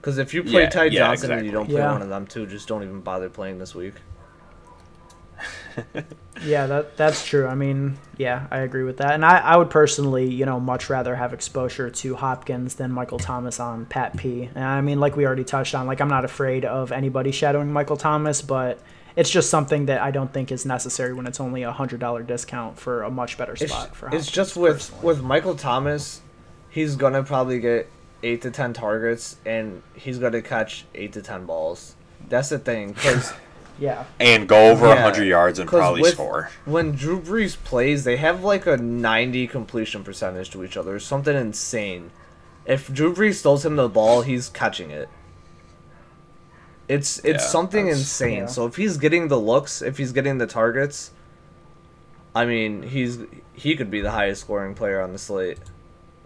Because 0.00 0.18
if 0.18 0.32
you 0.34 0.42
play 0.44 0.62
Yeah, 0.62 0.68
Ty 0.68 0.84
yeah, 0.84 0.98
Johnson 1.06 1.32
and 1.32 1.46
you 1.46 1.52
don't 1.52 1.66
play 1.66 1.80
Yeah. 1.80 1.92
one 1.92 2.02
of 2.02 2.08
them 2.10 2.26
too, 2.26 2.46
just 2.46 2.68
don't 2.68 2.82
even 2.82 3.00
bother 3.00 3.30
playing 3.30 3.58
this 3.58 3.74
week. 3.74 3.94
Yeah, 6.42 6.66
that 6.68 6.96
that's 6.96 7.26
true. 7.26 7.46
I 7.46 7.54
mean, 7.54 7.98
yeah, 8.16 8.46
I 8.50 8.60
agree 8.60 8.82
with 8.84 8.96
that. 8.96 9.12
And 9.12 9.26
I, 9.26 9.38
I 9.40 9.56
would 9.58 9.68
personally, 9.68 10.32
you 10.32 10.46
know, 10.46 10.58
much 10.58 10.88
rather 10.88 11.14
have 11.14 11.34
exposure 11.34 11.90
to 11.90 12.14
Hopkins 12.16 12.76
than 12.76 12.90
Michael 12.92 13.18
Thomas 13.18 13.60
on 13.60 13.84
Pat 13.84 14.16
P. 14.16 14.48
And 14.54 14.64
I 14.64 14.80
mean, 14.80 14.98
like 15.00 15.16
we 15.16 15.26
already 15.26 15.44
touched 15.44 15.74
on, 15.74 15.86
like 15.86 16.00
I'm 16.00 16.08
not 16.08 16.24
afraid 16.24 16.64
of 16.64 16.92
anybody 16.92 17.30
shadowing 17.30 17.70
Michael 17.70 17.98
Thomas, 17.98 18.40
but 18.40 18.78
it's 19.16 19.28
just 19.28 19.50
something 19.50 19.84
that 19.86 20.00
I 20.00 20.12
don't 20.12 20.32
think 20.32 20.50
is 20.50 20.64
necessary 20.64 21.12
when 21.12 21.26
it's 21.26 21.40
only 21.40 21.62
a 21.62 21.72
hundred 21.72 22.00
dollar 22.00 22.22
discount 22.22 22.78
for 22.78 23.02
a 23.02 23.10
much 23.10 23.36
better 23.36 23.52
It's, 23.52 23.70
spot 23.70 23.94
for. 23.94 24.08
it's 24.14 24.30
just 24.30 24.56
with 24.56 24.76
personally. 24.76 25.06
with 25.06 25.22
Michael 25.22 25.56
Thomas, 25.56 26.22
he's 26.70 26.96
gonna 26.96 27.22
probably 27.22 27.60
get 27.60 27.86
eight 28.22 28.40
to 28.42 28.50
ten 28.50 28.72
targets 28.72 29.36
and 29.44 29.82
he's 29.94 30.18
gonna 30.18 30.40
catch 30.40 30.86
eight 30.94 31.12
to 31.12 31.20
ten 31.20 31.44
balls. 31.44 31.96
That's 32.30 32.48
the 32.48 32.58
thing, 32.58 32.92
because 32.92 33.34
yeah, 33.80 34.04
and 34.20 34.46
go 34.48 34.70
over 34.70 34.86
a 34.86 34.90
Yeah, 34.90 34.94
100 35.06 35.24
yards 35.24 35.58
and 35.58 35.68
probably 35.68 36.02
with- 36.02 36.12
score. 36.14 36.50
when 36.66 36.92
Drew 36.92 37.20
Brees 37.20 37.56
plays, 37.56 38.04
they 38.04 38.16
have 38.18 38.44
like 38.44 38.66
a 38.66 38.76
ninety 38.76 39.46
completion 39.48 40.04
percentage 40.04 40.50
to 40.50 40.62
each 40.62 40.76
other, 40.76 41.00
something 41.00 41.34
insane. 41.36 42.10
If 42.66 42.92
Drew 42.92 43.12
Brees 43.14 43.40
throws 43.42 43.64
him 43.64 43.74
the 43.76 43.88
ball, 43.88 44.22
he's 44.22 44.48
catching 44.50 44.90
it. 44.90 45.08
It's 46.88 47.18
it's 47.20 47.44
Yeah, 47.44 47.48
something 47.50 47.88
insane. 47.88 48.38
Yeah. 48.40 48.46
So 48.46 48.66
if 48.66 48.76
he's 48.76 48.96
getting 48.96 49.28
the 49.28 49.38
looks, 49.38 49.80
if 49.80 49.96
he's 49.98 50.12
getting 50.12 50.38
the 50.38 50.46
targets, 50.46 51.10
I 52.34 52.44
mean, 52.44 52.82
he's 52.82 53.18
he 53.54 53.76
could 53.76 53.90
be 53.90 54.00
the 54.00 54.10
highest 54.10 54.42
scoring 54.42 54.74
player 54.74 55.00
on 55.00 55.12
the 55.12 55.18
slate, 55.18 55.58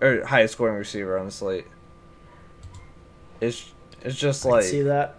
or 0.00 0.24
highest 0.24 0.54
scoring 0.54 0.76
receiver 0.76 1.18
on 1.18 1.26
the 1.26 1.32
slate. 1.32 1.66
It's 3.40 3.72
it's 4.02 4.16
just 4.16 4.44
I 4.46 4.50
like 4.50 4.64
see 4.64 4.82
that. 4.82 5.16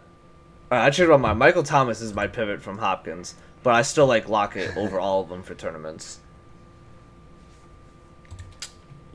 I 0.81 0.89
changed 0.89 1.09
my 1.09 1.17
mind. 1.17 1.39
Michael 1.39 1.63
Thomas 1.63 2.01
is 2.01 2.13
my 2.13 2.27
pivot 2.27 2.61
from 2.61 2.77
Hopkins, 2.77 3.35
but 3.63 3.73
I 3.73 3.81
still 3.81 4.07
like 4.07 4.27
Lockett 4.29 4.75
over 4.77 4.99
all 4.99 5.21
of 5.21 5.29
them 5.29 5.43
for 5.43 5.55
tournaments. 5.55 6.19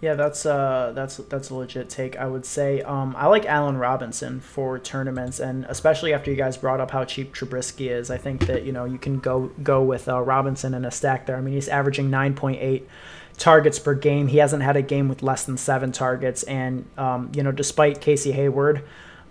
Yeah, 0.00 0.14
that's 0.14 0.46
uh 0.46 0.92
that's 0.94 1.18
that's 1.18 1.50
a 1.50 1.54
legit 1.54 1.90
take. 1.90 2.16
I 2.16 2.26
would 2.26 2.46
say 2.46 2.80
um 2.82 3.14
I 3.18 3.26
like 3.26 3.44
Allen 3.44 3.76
Robinson 3.76 4.40
for 4.40 4.78
tournaments, 4.78 5.40
and 5.40 5.66
especially 5.68 6.14
after 6.14 6.30
you 6.30 6.38
guys 6.38 6.56
brought 6.56 6.80
up 6.80 6.90
how 6.90 7.04
cheap 7.04 7.34
Trubisky 7.34 7.90
is, 7.90 8.10
I 8.10 8.16
think 8.16 8.46
that 8.46 8.64
you 8.64 8.72
know 8.72 8.86
you 8.86 8.96
can 8.98 9.18
go 9.18 9.50
go 9.62 9.82
with 9.82 10.08
uh, 10.08 10.20
Robinson 10.22 10.72
in 10.72 10.86
a 10.86 10.90
stack 10.90 11.26
there. 11.26 11.36
I 11.36 11.42
mean, 11.42 11.52
he's 11.52 11.68
averaging 11.68 12.08
nine 12.08 12.34
point 12.34 12.62
eight 12.62 12.88
targets 13.36 13.78
per 13.78 13.94
game. 13.94 14.28
He 14.28 14.38
hasn't 14.38 14.62
had 14.62 14.76
a 14.76 14.82
game 14.82 15.08
with 15.08 15.22
less 15.22 15.44
than 15.44 15.58
seven 15.58 15.92
targets, 15.92 16.44
and 16.44 16.86
um, 16.96 17.30
you 17.34 17.42
know 17.42 17.52
despite 17.52 18.00
Casey 18.00 18.32
Hayward 18.32 18.82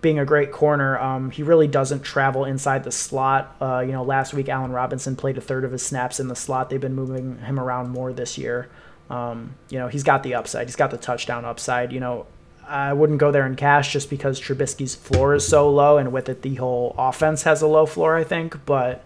being 0.02 0.20
a 0.20 0.26
great 0.26 0.52
corner, 0.52 0.98
um, 1.00 1.32
he 1.32 1.44
really 1.44 1.68
doesn't 1.68 2.04
travel 2.04 2.46
inside 2.46 2.84
the 2.84 2.92
slot. 2.92 3.56
Uh, 3.60 3.80
you 3.80 3.92
know, 3.92 4.04
last 4.04 4.34
week 4.34 4.48
Allen 4.48 4.72
Robinson 4.72 5.16
played 5.16 5.38
a 5.38 5.42
third 5.42 5.64
of 5.66 5.72
his 5.72 5.86
snaps 5.86 6.20
in 6.20 6.28
the 6.28 6.36
slot. 6.36 6.70
They've 6.70 6.80
been 6.80 6.96
moving 6.96 7.40
him 7.40 7.60
around 7.60 7.90
more 7.90 8.14
this 8.14 8.38
year. 8.38 8.70
Um, 9.10 9.56
you 9.70 9.80
know, 9.80 9.88
he's 9.88 10.04
got 10.04 10.24
the 10.24 10.36
upside. 10.36 10.68
He's 10.68 10.76
got 10.76 10.92
the 10.92 10.98
touchdown 10.98 11.44
upside. 11.44 11.92
You 11.92 12.00
know, 12.00 12.28
I 12.68 12.94
wouldn't 12.94 13.20
go 13.20 13.32
there 13.32 13.46
in 13.46 13.56
cash 13.56 13.92
just 13.92 14.10
because 14.10 14.40
Trubisky's 14.40 14.96
floor 14.96 15.34
is 15.34 15.46
so 15.46 15.70
low, 15.70 15.98
and 15.98 16.12
with 16.12 16.30
it, 16.30 16.44
the 16.44 16.56
whole 16.56 16.96
offense 16.98 17.44
has 17.44 17.62
a 17.62 17.68
low 17.68 17.86
floor, 17.86 18.16
I 18.16 18.24
think. 18.24 18.66
But, 18.66 19.04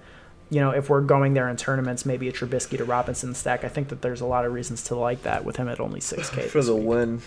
you 0.50 0.60
know, 0.60 0.72
if 0.72 0.90
we're 0.90 1.02
going 1.02 1.34
there 1.34 1.50
in 1.50 1.56
tournaments, 1.56 2.06
maybe 2.06 2.28
a 2.28 2.34
Trubisky 2.34 2.78
to 2.78 2.84
Robinson 2.84 3.34
stack, 3.34 3.64
I 3.64 3.70
think 3.70 3.88
that 3.88 4.02
there's 4.02 4.22
a 4.22 4.26
lot 4.26 4.46
of 4.46 4.54
reasons 4.54 4.84
to 4.84 4.96
like 4.96 5.24
that 5.24 5.46
with 5.46 5.56
him 5.56 5.70
at 5.70 5.80
only 5.80 6.02
6K. 6.02 6.48
for 6.50 6.62
the 6.62 6.76
week. 6.76 6.86
win. 6.86 7.22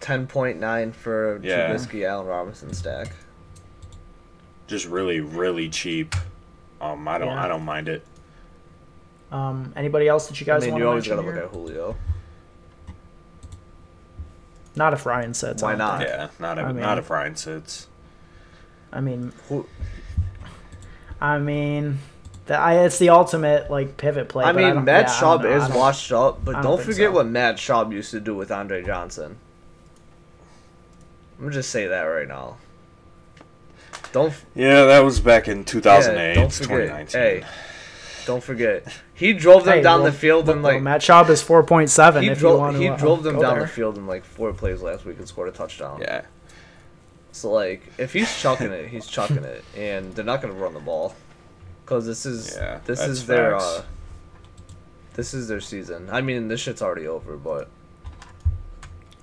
Ten 0.00 0.26
point 0.26 0.60
nine 0.60 0.92
for 0.92 1.40
Yeah. 1.42 1.68
Trubisky, 1.70 2.04
Allen 2.06 2.26
Robinson 2.26 2.72
stack. 2.72 3.08
Just 4.66 4.86
really, 4.86 5.20
really 5.20 5.68
cheap. 5.68 6.14
Um, 6.80 7.06
I 7.08 7.18
don't, 7.18 7.28
Yeah. 7.28 7.44
I 7.44 7.48
don't 7.48 7.64
mind 7.64 7.88
it. 7.88 8.04
Um, 9.32 9.72
anybody 9.76 10.08
else 10.08 10.28
that 10.28 10.40
you 10.40 10.46
guys? 10.46 10.62
I 10.62 10.66
guys 10.66 10.74
mean, 10.74 10.74
want 10.74 10.78
you 10.80 10.84
to 10.84 10.88
always 10.88 11.08
mention 11.08 11.16
gotta 11.34 11.40
look 11.40 11.44
at 11.44 11.54
Julio. 11.54 11.96
Not 14.76 14.92
if 14.92 15.04
Ryan 15.06 15.34
sits. 15.34 15.62
Why 15.62 15.74
don't 15.74 15.98
think. 15.98 16.08
Yeah, 16.08 16.28
not, 16.38 16.58
a, 16.58 16.62
I 16.62 16.72
mean- 16.72 16.82
not 16.82 16.98
if 16.98 17.10
Ryan 17.10 17.34
sits. 17.36 17.88
I 18.92 19.00
mean, 19.00 19.32
I 21.20 21.38
mean, 21.38 21.98
the, 22.46 22.54
I, 22.56 22.84
it's 22.84 22.98
the 22.98 23.10
ultimate 23.10 23.70
like 23.70 23.96
pivot 23.96 24.28
play. 24.28 24.44
I 24.44 24.52
mean, 24.52 24.74
don't- 24.76 24.84
Matt 24.84 25.08
yeah, 25.08 25.14
Schaub 25.14 25.42
don't 25.42 25.50
know. 25.50 25.50
I 25.50 25.56
is 25.62 25.68
don't- 25.68 25.76
washed 25.76 26.12
up, 26.12 26.44
but 26.44 26.52
don't, 26.52 26.62
don't 26.62 26.80
forget 26.80 27.08
so. 27.08 27.10
what 27.12 27.26
Matt 27.26 27.56
Schaub 27.56 27.92
used 27.92 28.12
to 28.12 28.20
do 28.20 28.34
with 28.34 28.50
Andre 28.52 28.82
Johnson. 28.84 29.36
I'm 31.38 31.44
gonna 31.44 31.52
just 31.54 31.70
say 31.70 31.86
that 31.86 32.02
right 32.02 32.26
now. 32.28 32.56
Don't 34.12 34.34
Yeah, 34.54 34.84
that 34.86 35.00
was 35.00 35.20
back 35.20 35.48
in 35.48 35.64
2008. 35.64 36.28
Yeah, 36.28 36.34
don't 36.34 36.52
forget. 36.52 36.68
2019. 36.68 37.20
Hey, 37.20 37.44
don't 38.26 38.42
forget. 38.42 39.00
He 39.14 39.32
drove 39.32 39.64
them 39.64 39.74
Hey, 39.74 39.82
down 39.82 40.02
well, 40.02 40.10
the 40.10 40.16
field 40.18 40.48
in 40.48 40.62
well, 40.62 40.74
like 40.74 40.82
Matt 40.82 41.00
Schaub 41.00 41.28
is 41.28 41.42
four 41.42 41.62
point 41.62 41.90
seven. 41.90 42.22
he 42.22 42.30
if 42.30 42.38
drove 42.38 42.54
you 42.54 42.60
want 42.60 42.76
to, 42.76 42.82
he 42.82 42.88
uh, 42.88 42.96
drove 42.96 43.22
them 43.22 43.38
down 43.38 43.54
there. 43.54 43.62
the 43.62 43.68
field 43.68 43.96
in 43.98 44.06
like 44.06 44.24
four 44.24 44.52
plays 44.52 44.82
last 44.82 45.04
week 45.04 45.18
and 45.18 45.28
scored 45.28 45.48
a 45.48 45.52
touchdown. 45.52 46.00
Yeah. 46.00 46.22
So 47.32 47.52
like, 47.52 47.82
if 47.98 48.12
he's 48.12 48.34
chucking 48.40 48.72
it, 48.72 48.88
he's 48.88 49.06
chucking 49.06 49.44
it, 49.44 49.64
and 49.76 50.14
they're 50.14 50.24
not 50.24 50.42
gonna 50.42 50.54
run 50.54 50.74
the 50.74 50.80
ball, 50.80 51.14
because 51.84 52.04
this 52.06 52.26
is 52.26 52.56
Yeah, 52.56 52.80
this 52.84 53.00
is 53.00 53.26
their 53.26 53.54
uh, 53.56 53.82
this 55.14 55.34
is 55.34 55.46
their 55.48 55.60
season. 55.60 56.08
I 56.10 56.20
mean, 56.20 56.48
this 56.48 56.60
shit's 56.60 56.82
already 56.82 57.06
over, 57.06 57.36
but 57.36 57.68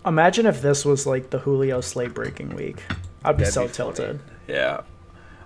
Imagine 0.05 0.45
if 0.45 0.61
this 0.61 0.85
was 0.85 1.07
like 1.07 1.31
the 1.31 1.39
Julio 1.39 1.81
slate 1.81 2.13
breaking 2.13 2.55
week. 2.55 2.83
I'd 3.23 3.37
be 3.37 3.43
That'd 3.43 3.53
so 3.53 3.67
be 3.67 3.73
tilted. 3.73 4.19
Yeah. 4.47 4.81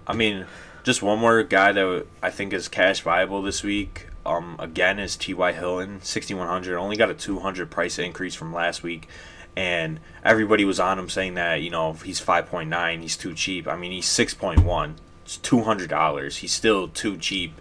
I 0.05 0.13
mean, 0.13 0.45
just 0.83 1.01
one 1.01 1.19
more 1.19 1.43
guy 1.43 1.71
that 1.71 2.05
I 2.21 2.29
think 2.29 2.51
is 2.51 2.67
cash 2.67 3.01
viable 3.01 3.41
this 3.41 3.63
week. 3.63 4.07
Um, 4.25 4.57
again, 4.59 4.99
is 4.99 5.15
T.Y. 5.15 5.53
Hilton, 5.53 6.01
6,100. 6.01 6.77
Only 6.77 6.97
got 6.97 7.09
a 7.09 7.13
200 7.13 7.71
price 7.71 7.97
increase 7.97 8.35
from 8.35 8.53
last 8.53 8.83
week. 8.83 9.07
And 9.55 9.99
everybody 10.23 10.65
was 10.65 10.79
on 10.79 10.99
him 10.99 11.09
saying 11.09 11.35
that, 11.35 11.61
you 11.61 11.69
know, 11.69 11.93
he's 11.93 12.21
5.9, 12.21 13.01
he's 13.01 13.17
too 13.17 13.33
cheap. 13.33 13.67
I 13.67 13.75
mean, 13.75 13.91
he's 13.91 14.07
6.1. 14.07 14.95
It's 15.23 15.37
$200. 15.37 16.37
He's 16.37 16.51
still 16.51 16.87
too 16.87 17.17
cheap 17.17 17.59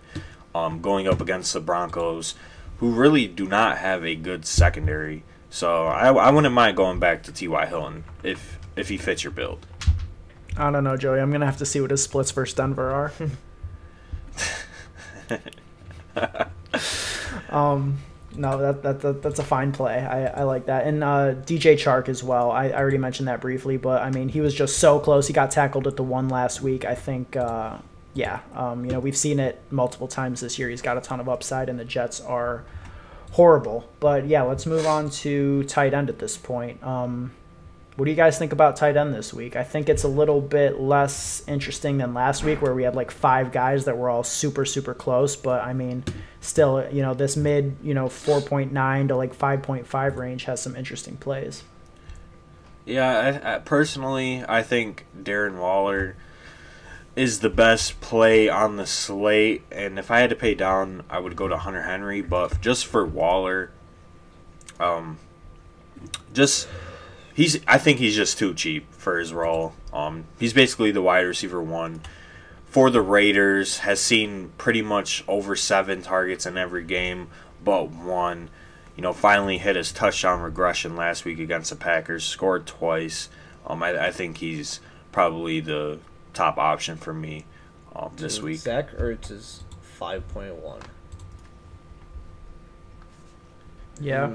um, 0.54 0.80
going 0.80 1.06
up 1.06 1.20
against 1.20 1.52
the 1.52 1.60
Broncos, 1.60 2.34
who 2.78 2.90
really 2.90 3.26
do 3.26 3.46
not 3.46 3.78
have 3.78 4.04
a 4.04 4.14
good 4.14 4.46
secondary. 4.46 5.22
So 5.50 5.86
I, 5.86 6.12
I 6.12 6.30
wouldn't 6.30 6.52
mind 6.54 6.76
going 6.76 6.98
back 6.98 7.22
to 7.24 7.32
T.Y. 7.32 7.66
Hilton 7.66 8.04
if, 8.22 8.58
if 8.76 8.88
he 8.88 8.96
fits 8.96 9.24
your 9.24 9.30
build. 9.32 9.66
I 10.56 10.70
don't 10.70 10.84
know, 10.84 10.96
Joey. 10.96 11.20
I'm 11.20 11.30
gonna 11.30 11.46
have 11.46 11.58
to 11.58 11.66
see 11.66 11.80
what 11.80 11.90
his 11.90 12.02
splits 12.02 12.32
versus 12.32 12.54
Denver 12.54 12.90
are. 12.90 13.12
um, 17.50 17.98
no, 18.34 18.58
that, 18.58 18.82
that, 18.82 19.00
that 19.00 19.22
that's 19.22 19.38
a 19.38 19.44
fine 19.44 19.72
play. 19.72 19.98
I, 19.98 20.40
I 20.40 20.42
like 20.42 20.66
that. 20.66 20.86
And 20.86 21.04
uh, 21.04 21.34
DJ 21.34 21.74
Chark 21.74 22.08
as 22.08 22.22
well. 22.22 22.50
I, 22.50 22.68
I 22.68 22.78
already 22.78 22.98
mentioned 22.98 23.28
that 23.28 23.40
briefly, 23.40 23.76
but 23.76 24.02
I 24.02 24.10
mean, 24.10 24.28
he 24.28 24.40
was 24.40 24.54
just 24.54 24.78
so 24.78 24.98
close. 24.98 25.26
He 25.26 25.32
got 25.32 25.50
tackled 25.50 25.86
at 25.86 25.96
the 25.96 26.02
one 26.02 26.28
last 26.28 26.60
week. 26.60 26.84
I 26.84 26.94
think, 26.94 27.36
uh, 27.36 27.78
yeah, 28.14 28.40
um, 28.54 28.84
you 28.84 28.90
know, 28.90 29.00
we've 29.00 29.16
seen 29.16 29.38
it 29.38 29.60
multiple 29.70 30.08
times 30.08 30.40
this 30.40 30.58
year. 30.58 30.68
He's 30.68 30.82
got 30.82 30.98
a 30.98 31.00
ton 31.00 31.20
of 31.20 31.28
upside, 31.28 31.68
and 31.68 31.78
the 31.78 31.84
Jets 31.84 32.20
are 32.20 32.64
horrible. 33.32 33.88
But 34.00 34.26
yeah, 34.26 34.42
let's 34.42 34.66
move 34.66 34.86
on 34.86 35.10
to 35.10 35.64
tight 35.64 35.94
end 35.94 36.08
at 36.08 36.18
this 36.18 36.36
point. 36.36 36.82
Um, 36.82 37.32
what 37.96 38.04
do 38.04 38.12
you 38.12 38.16
guys 38.16 38.38
think 38.38 38.52
about 38.52 38.76
tight 38.76 38.96
end 38.96 39.12
this 39.12 39.34
week? 39.34 39.56
I 39.56 39.64
think 39.64 39.88
it's 39.88 40.04
a 40.04 40.08
little 40.08 40.40
bit 40.40 40.80
less 40.80 41.42
interesting 41.48 41.98
than 41.98 42.14
last 42.14 42.44
week 42.44 42.62
where 42.62 42.72
we 42.72 42.84
had 42.84 42.94
like 42.94 43.10
five 43.10 43.50
guys 43.50 43.86
that 43.86 43.98
were 43.98 44.08
all 44.08 44.22
super 44.22 44.64
super 44.64 44.94
close, 44.94 45.34
but 45.34 45.64
I 45.64 45.72
mean, 45.72 46.04
still, 46.40 46.88
you 46.92 47.02
know, 47.02 47.12
this 47.12 47.36
mid, 47.36 47.76
you 47.82 47.94
know, 47.94 48.06
4.9 48.06 49.08
to 49.08 49.16
like 49.16 49.36
5.5 49.36 50.16
range 50.16 50.44
has 50.44 50.62
some 50.62 50.76
interesting 50.76 51.16
plays. 51.16 51.64
Yeah, 52.86 53.40
I, 53.44 53.56
I, 53.56 53.58
personally, 53.58 54.44
I 54.48 54.62
think 54.62 55.04
Darren 55.20 55.58
Waller 55.58 56.14
is 57.18 57.40
the 57.40 57.50
best 57.50 58.00
play 58.00 58.48
on 58.48 58.76
the 58.76 58.86
slate, 58.86 59.62
and 59.72 59.98
if 59.98 60.08
I 60.08 60.20
had 60.20 60.30
to 60.30 60.36
pay 60.36 60.54
down, 60.54 61.02
I 61.10 61.18
would 61.18 61.34
go 61.34 61.48
to 61.48 61.56
Hunter 61.58 61.82
Henry. 61.82 62.22
But 62.22 62.60
just 62.60 62.86
for 62.86 63.04
Waller, 63.04 63.72
um, 64.78 65.18
just 66.32 66.68
he's 67.34 67.58
I 67.66 67.76
think 67.76 67.98
he's 67.98 68.14
just 68.14 68.38
too 68.38 68.54
cheap 68.54 68.92
for 68.92 69.18
his 69.18 69.32
role. 69.32 69.74
Um, 69.92 70.26
he's 70.38 70.52
basically 70.52 70.92
the 70.92 71.02
wide 71.02 71.22
receiver 71.22 71.60
one 71.60 72.02
for 72.66 72.88
the 72.88 73.02
Raiders. 73.02 73.78
Has 73.78 74.00
seen 74.00 74.52
pretty 74.56 74.82
much 74.82 75.24
over 75.26 75.56
seven 75.56 76.02
targets 76.02 76.46
in 76.46 76.56
every 76.56 76.84
game, 76.84 77.28
but 77.64 77.90
one. 77.90 78.48
You 78.94 79.02
know, 79.02 79.12
finally 79.12 79.58
hit 79.58 79.76
his 79.76 79.92
touchdown 79.92 80.40
regression 80.40 80.96
last 80.96 81.24
week 81.24 81.38
against 81.38 81.70
the 81.70 81.76
Packers. 81.76 82.24
Scored 82.24 82.66
twice. 82.66 83.28
Um, 83.64 83.80
I, 83.80 84.06
I 84.06 84.10
think 84.10 84.38
he's 84.38 84.80
probably 85.12 85.60
the 85.60 86.00
top 86.34 86.58
option 86.58 86.96
for 86.96 87.12
me 87.12 87.44
um, 87.94 88.12
this 88.16 88.36
Dude, 88.36 88.44
week. 88.44 88.58
Zach 88.58 88.90
Ertz 88.96 89.30
is 89.30 89.62
five 89.82 90.26
point 90.28 90.54
one. 90.56 90.80
Yeah. 94.00 94.30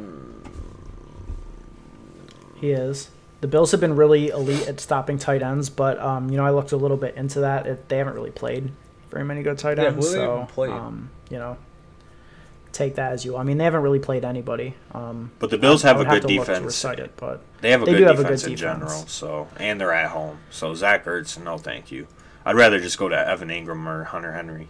He 2.56 2.72
is. 2.72 3.10
The 3.42 3.48
Bills 3.48 3.72
have 3.72 3.82
been 3.82 3.96
really 3.98 4.30
elite 4.30 4.68
at 4.68 4.80
stopping 4.80 5.18
tight 5.18 5.42
ends, 5.42 5.70
but 5.70 6.00
um, 6.00 6.30
you 6.30 6.38
know 6.38 6.46
I 6.46 6.52
looked 6.52 6.72
a 6.72 6.78
little 6.78 6.98
bit 6.98 7.16
into 7.16 7.42
that. 7.42 7.68
It, 7.68 7.90
they 7.90 7.98
haven't 7.98 8.14
really 8.14 8.32
played 8.32 8.72
very 9.12 9.26
many 9.26 9.44
good 9.44 9.58
tight 9.58 9.78
Yeah, 9.78 9.86
ends, 9.86 10.06
who 10.06 10.12
they 10.14 10.18
so 10.18 10.48
even 10.58 10.72
um, 10.72 11.10
you 11.30 11.38
know, 11.38 11.58
take 12.74 12.96
that 12.96 13.12
as 13.14 13.24
you. 13.24 13.38
I 13.38 13.44
mean, 13.44 13.58
they 13.58 13.64
haven't 13.64 13.82
really 13.82 14.00
played 14.00 14.26
anybody. 14.26 14.76
Um, 14.94 15.32
But 15.40 15.50
the 15.52 15.58
Bills 15.58 15.86
I- 15.86 15.90
I 15.90 15.92
have 15.94 16.02
a 16.02 16.06
good 16.06 16.22
to 16.24 16.28
look 16.28 16.46
to 16.48 16.52
defense. 16.54 16.66
recite 16.66 17.00
it, 17.00 17.12
but 17.18 17.42
They 17.62 17.72
have 17.72 17.82
a 17.82 17.86
They 17.86 17.92
good 17.94 17.98
do 18.00 18.04
have 18.06 18.20
a 18.20 18.24
defense 18.24 18.44
good 18.44 18.52
in 18.52 18.56
defense. 18.58 18.80
general, 18.80 19.08
so 19.08 19.48
and 19.58 19.80
they're 19.80 19.94
at 19.94 20.10
home. 20.12 20.38
So 20.50 20.74
Zach 20.76 21.06
Ertz, 21.06 21.42
no 21.42 21.58
thank 21.58 21.92
you. 21.92 22.08
I'd 22.46 22.56
rather 22.56 22.80
just 22.80 22.98
go 22.98 23.08
to 23.08 23.16
Evan 23.30 23.50
Engram 23.50 23.86
or 23.88 24.04
Hunter 24.04 24.34
Henry. 24.34 24.68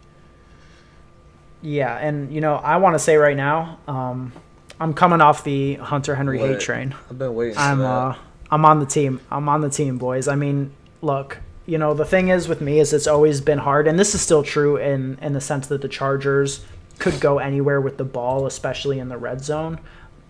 yeah, 1.62 1.95
and 1.97 2.32
you 2.34 2.41
know 2.41 2.56
I 2.56 2.78
want 2.78 2.95
to 2.95 2.99
say 2.99 3.16
right 3.16 3.38
now, 3.38 3.80
um, 3.88 4.34
I'm 4.80 4.93
coming 4.93 5.22
off 5.22 5.43
the 5.43 5.76
Hunter 5.76 6.16
Henry 6.16 6.39
hate 6.39 6.60
train. 6.60 6.93
I've 7.10 7.18
been 7.18 7.34
waiting. 7.36 7.58
I'm 7.58 7.78
for 7.78 7.84
that. 7.84 7.88
uh 7.89 8.16
I'm 8.51 8.66
on 8.66 8.80
the 8.80 8.86
team. 8.86 9.20
I'm 9.32 9.49
on 9.49 9.62
the 9.62 9.70
team, 9.70 9.97
boys. 9.97 10.28
I 10.28 10.36
mean, 10.36 10.72
look, 11.01 11.39
you 11.66 11.78
know, 11.80 11.95
the 11.95 12.06
thing 12.06 12.28
is 12.28 12.47
with 12.47 12.62
me 12.62 12.80
is 12.80 12.93
it's 12.93 13.08
always 13.08 13.41
been 13.41 13.58
hard 13.60 13.88
and 13.88 13.97
this 13.97 14.14
is 14.14 14.22
still 14.22 14.43
true 14.43 14.78
in 14.78 15.18
in 15.22 15.34
the 15.34 15.41
sense 15.41 15.68
that 15.68 15.82
the 15.82 15.88
Chargers 15.88 16.64
could 17.00 17.20
go 17.20 17.39
anywhere 17.39 17.82
with 17.82 17.98
the 17.98 18.04
ball, 18.04 18.46
especially 18.46 19.00
in 19.00 19.10
the 19.10 19.18
red 19.18 19.44
zone, 19.44 19.80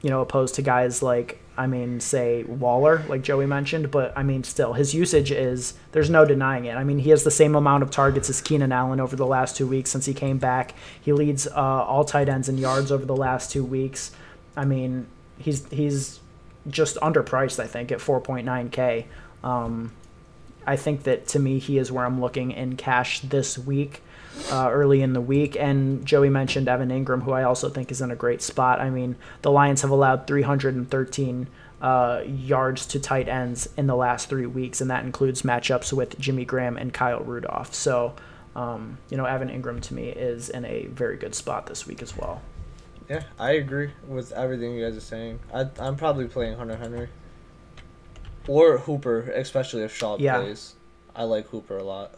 you 0.01 0.09
know, 0.09 0.22
opposed 0.22 0.55
to 0.55 0.61
guys 0.61 1.01
like 1.03 1.39
I 1.55 1.68
mean, 1.68 1.99
say 1.99 2.43
Waller, 2.43 3.03
like 3.07 3.22
Joey 3.22 3.45
mentioned, 3.45 3.91
but 3.91 4.11
I 4.18 4.24
mean, 4.24 4.43
still, 4.43 4.74
his 4.74 4.95
usage 4.95 5.32
is 5.32 5.76
there's 5.91 6.09
no 6.09 6.26
denying 6.26 6.66
it. 6.66 6.76
I 6.76 6.84
mean, 6.84 6.99
he 6.99 7.11
has 7.11 7.24
the 7.24 7.32
same 7.32 7.53
amount 7.53 7.84
of 7.84 7.91
targets 7.91 8.28
as 8.30 8.41
Keenan 8.41 8.72
Allen 8.72 8.99
over 8.99 9.16
the 9.16 9.26
last 9.26 9.55
two 9.55 9.68
weeks 9.68 9.91
since 9.91 10.05
he 10.05 10.16
came 10.16 10.39
back. 10.39 10.74
He 10.99 11.14
leads 11.14 11.45
uh, 11.45 11.51
all 11.53 12.05
tight 12.05 12.28
ends 12.28 12.49
in 12.49 12.57
yards 12.57 12.91
over 12.91 13.05
the 13.05 13.16
last 13.16 13.51
two 13.51 13.64
weeks. 13.64 14.11
I 14.57 14.66
mean, 14.66 15.05
he's 15.38 15.68
he's 15.70 16.20
just 16.68 16.95
underpriced, 16.97 17.59
I 17.59 17.68
think, 17.68 17.91
at 17.91 17.99
4.9K. 17.99 19.05
Um, 19.43 19.91
I 20.66 20.76
think 20.76 21.03
that 21.03 21.28
to 21.30 21.39
me, 21.39 21.59
he 21.59 21.78
is 21.78 21.91
where 21.91 22.05
I'm 22.05 22.20
looking 22.20 22.51
in 22.51 22.78
cash 22.78 23.20
this 23.20 23.59
week, 23.59 24.01
uh, 24.51 24.69
early 24.71 25.01
in 25.01 25.13
the 25.13 25.21
week. 25.21 25.55
And 25.59 26.05
Joey 26.05 26.29
mentioned 26.29 26.67
Evan 26.67 26.89
Engram, 26.89 27.23
who 27.23 27.31
I 27.31 27.43
also 27.43 27.69
think 27.69 27.91
is 27.91 28.01
in 28.01 28.11
a 28.11 28.15
great 28.15 28.41
spot. 28.41 28.79
I 28.79 28.89
mean, 28.89 29.15
the 29.41 29.51
Lions 29.51 29.81
have 29.81 29.91
allowed 29.91 30.27
313 30.27 31.47
uh, 31.81 32.21
yards 32.25 32.86
to 32.88 32.99
tight 32.99 33.27
ends 33.27 33.67
in 33.75 33.88
the 33.88 33.95
last 33.95 34.29
three 34.29 34.45
weeks, 34.45 34.79
and 34.81 34.89
that 34.89 35.03
includes 35.03 35.41
matchups 35.41 35.91
with 35.91 36.17
Jimmy 36.19 36.45
Graham 36.45 36.77
and 36.77 36.93
Kyle 36.93 37.19
Rudolph. 37.19 37.73
So, 37.73 38.15
um, 38.55 38.97
you 39.09 39.17
know, 39.17 39.25
Evan 39.25 39.49
Engram 39.49 39.81
to 39.81 39.93
me 39.93 40.07
is 40.09 40.49
in 40.49 40.63
a 40.65 40.86
very 40.88 41.17
good 41.17 41.36
spot 41.36 41.65
this 41.67 41.86
week 41.86 42.01
as 42.01 42.15
well. 42.15 42.41
Yeah, 43.09 43.23
I 43.38 43.51
agree 43.53 43.91
with 44.07 44.31
everything 44.31 44.75
you 44.75 44.86
guys 44.86 44.95
are 44.95 45.01
saying. 45.01 45.39
I, 45.53 45.67
I'm 45.79 45.97
probably 45.97 46.25
playing 46.27 46.57
Hunter 46.57 46.77
Henry. 46.77 47.09
Or 48.47 48.77
Hooper, 48.77 49.21
especially 49.31 49.84
if 49.84 49.97
Schaub 49.97 50.19
Yeah. 50.19 50.38
plays. 50.39 50.75
I 51.15 51.23
like 51.23 51.47
Hooper 51.49 51.77
a 51.77 51.84
lot. 51.84 52.15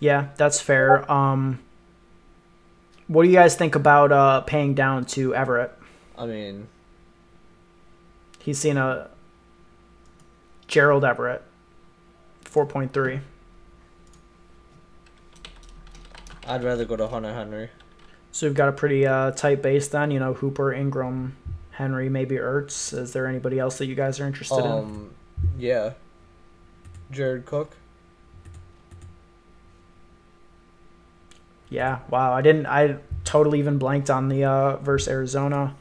Yeah, 0.00 0.28
that's 0.36 0.60
fair. 0.60 1.10
Um, 1.10 1.60
what 3.06 3.22
do 3.22 3.28
you 3.28 3.36
guys 3.36 3.54
think 3.54 3.74
about 3.74 4.10
uh, 4.12 4.40
paying 4.40 4.74
down 4.74 5.04
to 5.06 5.34
Everett? 5.34 5.76
I 6.16 6.26
mean, 6.26 6.68
He's 8.40 8.58
seen 8.58 8.78
a 8.78 9.10
Gerald 10.66 11.04
Everett, 11.04 11.42
four 12.42 12.64
point 12.64 12.92
three. 12.92 13.20
I'd 16.46 16.64
rather 16.64 16.86
go 16.86 16.96
to 16.96 17.06
Hunter 17.06 17.34
Henry. 17.34 17.68
So 18.32 18.46
we've 18.46 18.56
got 18.56 18.68
a 18.70 18.72
pretty 18.72 19.06
uh, 19.06 19.32
tight 19.32 19.62
base 19.62 19.88
then. 19.88 20.10
You 20.10 20.20
know, 20.20 20.32
Hooper, 20.32 20.72
Ingram, 20.72 21.36
Henry, 21.72 22.08
maybe 22.08 22.36
Ertz. 22.36 22.96
Is 22.96 23.12
there 23.12 23.26
anybody 23.26 23.58
else 23.58 23.76
that 23.78 23.86
you 23.86 23.94
guys 23.94 24.18
are 24.20 24.26
interested 24.26 24.64
in? 24.64 24.70
Um, 24.70 25.10
yeah. 25.58 25.92
Jared 27.10 27.44
Cook. 27.44 27.76
Yeah. 31.70 32.00
Wow. 32.10 32.32
I 32.32 32.42
didn't. 32.42 32.66
I 32.66 32.96
totally 33.24 33.58
even 33.60 33.78
blanked 33.78 34.10
on 34.10 34.28
the 34.28 34.44
uh, 34.44 34.76
versus 34.78 35.08
Arizona 35.08 35.74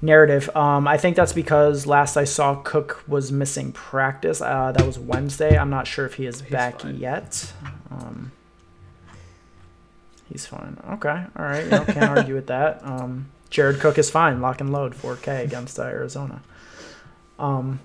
narrative. 0.00 0.48
Um, 0.56 0.86
I 0.86 0.96
think 0.96 1.16
that's 1.16 1.32
because 1.32 1.86
last 1.86 2.16
I 2.16 2.24
saw 2.24 2.54
Cook 2.56 3.02
was 3.08 3.32
missing 3.32 3.72
practice. 3.72 4.40
Uh, 4.40 4.72
that 4.72 4.86
was 4.86 4.98
Wednesday. 4.98 5.58
I'm 5.58 5.70
not 5.70 5.86
sure 5.86 6.06
if 6.06 6.14
he 6.14 6.26
is 6.26 6.40
He's 6.40 6.50
back 6.50 6.82
fine. 6.82 6.96
yet. 6.98 7.52
Um, 7.90 8.30
he's 10.30 10.46
fine. 10.46 10.78
Okay. 10.92 11.24
All 11.36 11.44
right. 11.44 11.64
You 11.64 11.70
know, 11.70 11.84
can't 11.84 12.16
argue 12.16 12.34
with 12.34 12.46
that. 12.46 12.80
Um, 12.84 13.26
Jared 13.50 13.80
Cook 13.80 13.98
is 13.98 14.08
fine. 14.08 14.40
Lock 14.40 14.60
and 14.60 14.72
load 14.72 14.94
4K 14.94 15.44
against 15.44 15.78
uh, 15.78 15.82
Arizona. 15.82 16.42
Um, 17.38 17.80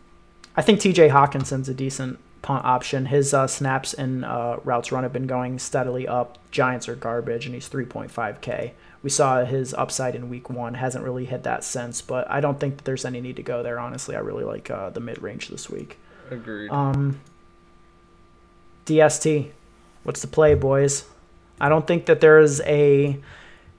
I 0.57 0.63
think 0.63 0.79
TJ 0.79 1.11
Hockenson's 1.11 1.69
a 1.69 1.73
decent 1.73 2.19
punt 2.41 2.65
option. 2.65 3.05
His 3.05 3.33
uh, 3.33 3.45
snaps 3.45 3.93
and 3.93 4.25
uh, 4.25 4.57
routes 4.63 4.91
run 4.91 5.03
have 5.03 5.13
been 5.13 5.27
going 5.27 5.59
steadily 5.59 6.07
up. 6.07 6.39
Giants 6.49 6.89
are 6.89 6.95
garbage, 6.95 7.45
and 7.45 7.53
he's 7.53 7.69
3.5K. 7.69 8.71
We 9.03 9.09
saw 9.11 9.45
his 9.45 9.73
upside 9.75 10.15
in 10.15 10.29
week 10.29 10.49
one. 10.49 10.73
Hasn't 10.73 11.03
really 11.03 11.25
hit 11.25 11.43
that 11.43 11.63
since, 11.63 12.01
but 12.01 12.29
I 12.29 12.41
don't 12.41 12.59
think 12.59 12.77
that 12.77 12.85
there's 12.85 13.05
any 13.05 13.21
need 13.21 13.35
to 13.35 13.43
go 13.43 13.61
there, 13.61 13.79
honestly. 13.79 14.15
I 14.15 14.19
really 14.19 14.43
like 14.43 14.71
uh, 14.71 14.89
the 14.89 14.99
mid 14.99 15.21
range 15.21 15.49
this 15.49 15.69
week. 15.69 15.99
Agreed. 16.31 16.71
Um, 16.71 17.19
DST. 18.85 19.51
What's 20.03 20.21
the 20.21 20.27
play, 20.27 20.55
boys? 20.55 21.05
I 21.61 21.69
don't 21.69 21.85
think 21.85 22.07
that 22.07 22.21
there 22.21 22.39
is 22.39 22.61
a 22.61 23.19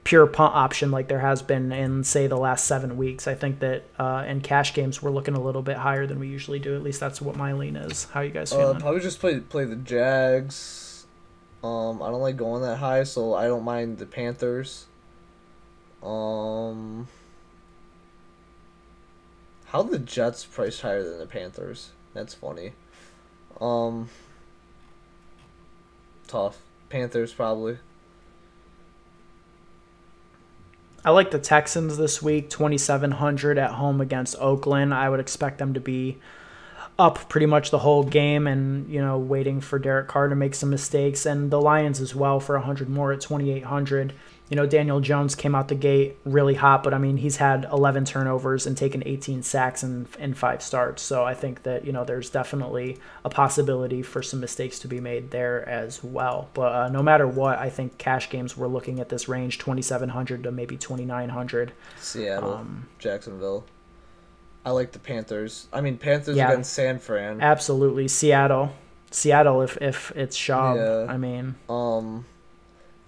pure 0.03 0.25
punt 0.27 0.55
option 0.55 0.89
like 0.91 1.07
there 1.07 1.19
has 1.19 1.41
been 1.41 1.71
in, 1.71 2.03
say, 2.03 2.25
the 2.27 2.37
last 2.37 2.65
seven 2.65 2.97
weeks. 2.97 3.27
I 3.27 3.35
think 3.35 3.59
that 3.59 3.83
uh, 3.99 4.23
in 4.27 4.41
cash 4.41 4.73
games, 4.73 5.01
we're 5.03 5.11
looking 5.11 5.35
a 5.35 5.39
little 5.41 5.61
bit 5.61 5.77
higher 5.77 6.07
than 6.07 6.19
we 6.19 6.27
usually 6.27 6.59
do. 6.59 6.75
At 6.75 6.81
least 6.83 6.99
that's 6.99 7.21
what 7.21 7.35
my 7.35 7.53
lean 7.53 7.75
is. 7.75 8.05
How 8.05 8.21
you 8.21 8.31
guys 8.31 8.51
Uh, 8.51 8.57
feeling? 8.57 8.79
probably 8.79 9.01
just 9.01 9.19
play 9.19 9.39
play 9.39 9.65
the 9.65 9.75
Jags. 9.75 11.05
Um, 11.63 12.01
I 12.01 12.09
don't 12.09 12.21
like 12.21 12.37
going 12.37 12.61
that 12.63 12.77
high, 12.77 13.03
so 13.03 13.33
I 13.33 13.47
don't 13.47 13.63
mind 13.63 13.97
the 13.97 14.05
Panthers. 14.05 14.85
Um, 16.01 17.07
how 19.65 19.83
the 19.83 19.99
Jets 19.99 20.45
priced 20.45 20.81
higher 20.81 21.03
than 21.03 21.19
the 21.19 21.25
Panthers? 21.25 21.91
That's 22.13 22.33
funny. 22.33 22.71
Um, 23.59 24.09
tough. 26.27 26.59
Panthers 26.89 27.33
probably. 27.33 27.77
I 31.09 31.11
like 31.11 31.31
the 31.31 31.39
Texans 31.39 31.97
this 31.97 32.21
week, 32.21 32.51
2,700 32.51 33.57
at 33.57 33.71
home 33.71 33.99
against 33.99 34.35
Oakland. 34.39 34.93
I 34.93 35.09
would 35.09 35.19
expect 35.19 35.57
them 35.57 35.73
to 35.73 35.79
be 35.79 36.19
up 36.99 37.27
pretty 37.29 37.47
much 37.47 37.71
the 37.71 37.79
whole 37.79 38.03
game 38.03 38.45
and, 38.45 38.87
you 38.87 39.01
know, 39.01 39.17
waiting 39.17 39.59
for 39.59 39.79
Derek 39.79 40.07
Carr 40.07 40.27
to 40.27 40.35
make 40.35 40.53
some 40.53 40.69
mistakes. 40.69 41.25
And 41.25 41.49
the 41.49 41.59
Lions 41.59 41.99
as 41.99 42.13
well 42.13 42.39
for 42.39 42.55
100 42.57 42.89
more 42.89 43.11
at 43.11 43.21
2,800. 43.21 44.13
You 44.49 44.55
know, 44.55 44.65
Daniel 44.65 44.99
Jones 44.99 45.35
came 45.35 45.53
out 45.53 45.67
the 45.67 45.75
gate 45.75 46.17
really 46.25 46.55
hot, 46.55 46.81
but 46.81 46.91
I 46.91 46.97
mean, 46.97 47.17
he's 47.17 47.37
had 47.37 47.67
11 47.71 48.05
turnovers 48.05 48.65
and 48.65 48.75
taken 48.75 49.03
18 49.05 49.43
sacks 49.43 49.83
in, 49.83 50.07
in 50.17 50.33
five 50.33 50.63
starts. 50.63 51.03
So 51.03 51.23
I 51.23 51.35
think 51.35 51.61
that, 51.63 51.85
you 51.85 51.91
know, 51.91 52.03
there's 52.03 52.31
definitely 52.31 52.97
a 53.23 53.29
possibility 53.29 54.01
for 54.01 54.23
some 54.23 54.39
mistakes 54.39 54.79
to 54.79 54.87
be 54.87 54.99
made 54.99 55.29
there 55.29 55.67
as 55.69 56.03
well. 56.03 56.49
But 56.55 56.73
uh, 56.73 56.89
no 56.89 57.03
matter 57.03 57.27
what, 57.27 57.59
I 57.59 57.69
think 57.69 57.99
cash 57.99 58.27
games, 58.31 58.57
we're 58.57 58.65
looking 58.67 58.99
at 58.99 59.09
this 59.09 59.29
range 59.29 59.59
2,700 59.59 60.41
to 60.43 60.51
maybe 60.51 60.77
2,900. 60.77 61.71
Seattle, 61.99 62.53
Um, 62.55 62.87
Jacksonville. 62.97 63.65
I 64.65 64.71
like 64.71 64.93
the 64.93 64.99
Panthers. 64.99 65.67
I 65.71 65.81
mean, 65.81 65.97
Panthers 65.99 66.35
Yeah. 66.37 66.49
against 66.51 66.73
San 66.73 66.97
Fran. 66.97 67.39
Absolutely, 67.39 68.07
Seattle. 68.07 68.71
Seattle, 69.11 69.61
if 69.61 69.77
if 69.81 70.11
it's 70.15 70.35
Schaub, 70.37 70.75
Yeah. 70.75 71.11
I 71.11 71.17
mean, 71.17 71.55
Um, 71.69 72.25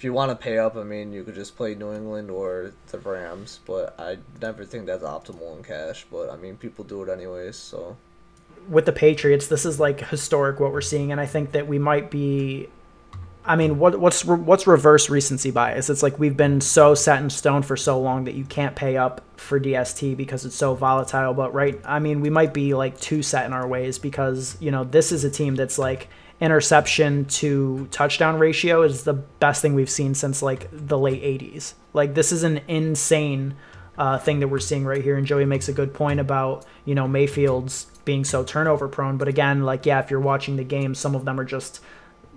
if 0.01 0.05
you 0.05 0.13
want 0.13 0.31
to 0.31 0.35
pay 0.35 0.57
up, 0.57 0.75
I 0.77 0.81
mean, 0.81 1.13
you 1.13 1.23
could 1.23 1.35
just 1.35 1.55
play 1.55 1.75
New 1.75 1.93
England 1.93 2.31
or 2.31 2.73
the 2.87 2.97
Rams, 2.97 3.59
but 3.67 3.93
I 3.99 4.17
never 4.41 4.65
think 4.65 4.87
that's 4.87 5.03
optimal 5.03 5.55
in 5.55 5.63
cash. 5.63 6.07
But 6.11 6.31
I 6.31 6.37
mean, 6.37 6.57
people 6.57 6.83
do 6.83 7.03
it 7.03 7.09
anyways, 7.09 7.55
so 7.55 7.95
with 8.67 8.87
the 8.87 8.93
Patriots, 8.93 9.45
this 9.45 9.63
is 9.63 9.79
like 9.79 9.99
historic 9.99 10.59
what 10.59 10.71
we're 10.71 10.81
seeing, 10.81 11.11
and 11.11 11.21
I 11.21 11.27
think 11.27 11.51
that 11.51 11.67
we 11.67 11.77
might 11.77 12.09
be. 12.09 12.67
I 13.45 13.55
mean, 13.55 13.77
what 13.77 13.99
what's 13.99 14.25
what's 14.25 14.65
reverse 14.65 15.07
recency 15.07 15.51
bias? 15.51 15.87
It's 15.87 16.01
like 16.01 16.17
we've 16.17 16.35
been 16.35 16.61
so 16.61 16.95
set 16.95 17.21
in 17.21 17.29
stone 17.29 17.61
for 17.61 17.77
so 17.77 18.01
long 18.01 18.23
that 18.23 18.33
you 18.33 18.45
can't 18.45 18.75
pay 18.75 18.97
up 18.97 19.23
for 19.37 19.59
DST 19.59 20.17
because 20.17 20.45
it's 20.45 20.55
so 20.55 20.73
volatile. 20.73 21.35
But 21.35 21.53
right, 21.53 21.79
I 21.85 21.99
mean, 21.99 22.21
we 22.21 22.31
might 22.31 22.55
be 22.55 22.73
like 22.73 22.99
too 22.99 23.21
set 23.21 23.45
in 23.45 23.53
our 23.53 23.67
ways 23.67 23.99
because 23.99 24.57
you 24.59 24.71
know 24.71 24.83
this 24.83 25.11
is 25.11 25.23
a 25.23 25.29
team 25.29 25.53
that's 25.53 25.77
like 25.77 26.09
interception 26.41 27.25
to 27.25 27.87
touchdown 27.91 28.39
ratio 28.39 28.81
is 28.81 29.03
the 29.03 29.13
best 29.13 29.61
thing 29.61 29.75
we've 29.75 29.89
seen 29.89 30.15
since 30.15 30.41
like 30.41 30.67
the 30.71 30.97
late 30.97 31.21
80s. 31.21 31.73
Like 31.93 32.15
this 32.15 32.31
is 32.31 32.43
an 32.43 32.61
insane 32.67 33.55
uh, 33.97 34.17
thing 34.17 34.39
that 34.39 34.47
we're 34.47 34.59
seeing 34.59 34.83
right 34.83 35.03
here. 35.03 35.15
And 35.15 35.27
Joey 35.27 35.45
makes 35.45 35.69
a 35.69 35.73
good 35.73 35.93
point 35.93 36.19
about 36.19 36.65
you 36.83 36.95
know 36.95 37.07
Mayfield's 37.07 37.85
being 38.03 38.25
so 38.25 38.43
turnover 38.43 38.87
prone. 38.87 39.17
But 39.17 39.27
again, 39.27 39.63
like 39.63 39.85
yeah, 39.85 39.99
if 39.99 40.09
you're 40.09 40.19
watching 40.19 40.55
the 40.55 40.63
game, 40.63 40.95
some 40.95 41.13
of 41.15 41.25
them 41.25 41.39
are 41.39 41.45
just 41.45 41.79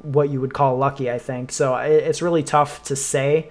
what 0.02 0.28
you 0.28 0.40
would 0.40 0.52
call 0.52 0.76
lucky. 0.76 1.10
I 1.10 1.18
think 1.18 1.50
so. 1.50 1.74
It's 1.76 2.20
really 2.20 2.42
tough 2.42 2.82
to 2.84 2.96
say. 2.96 3.50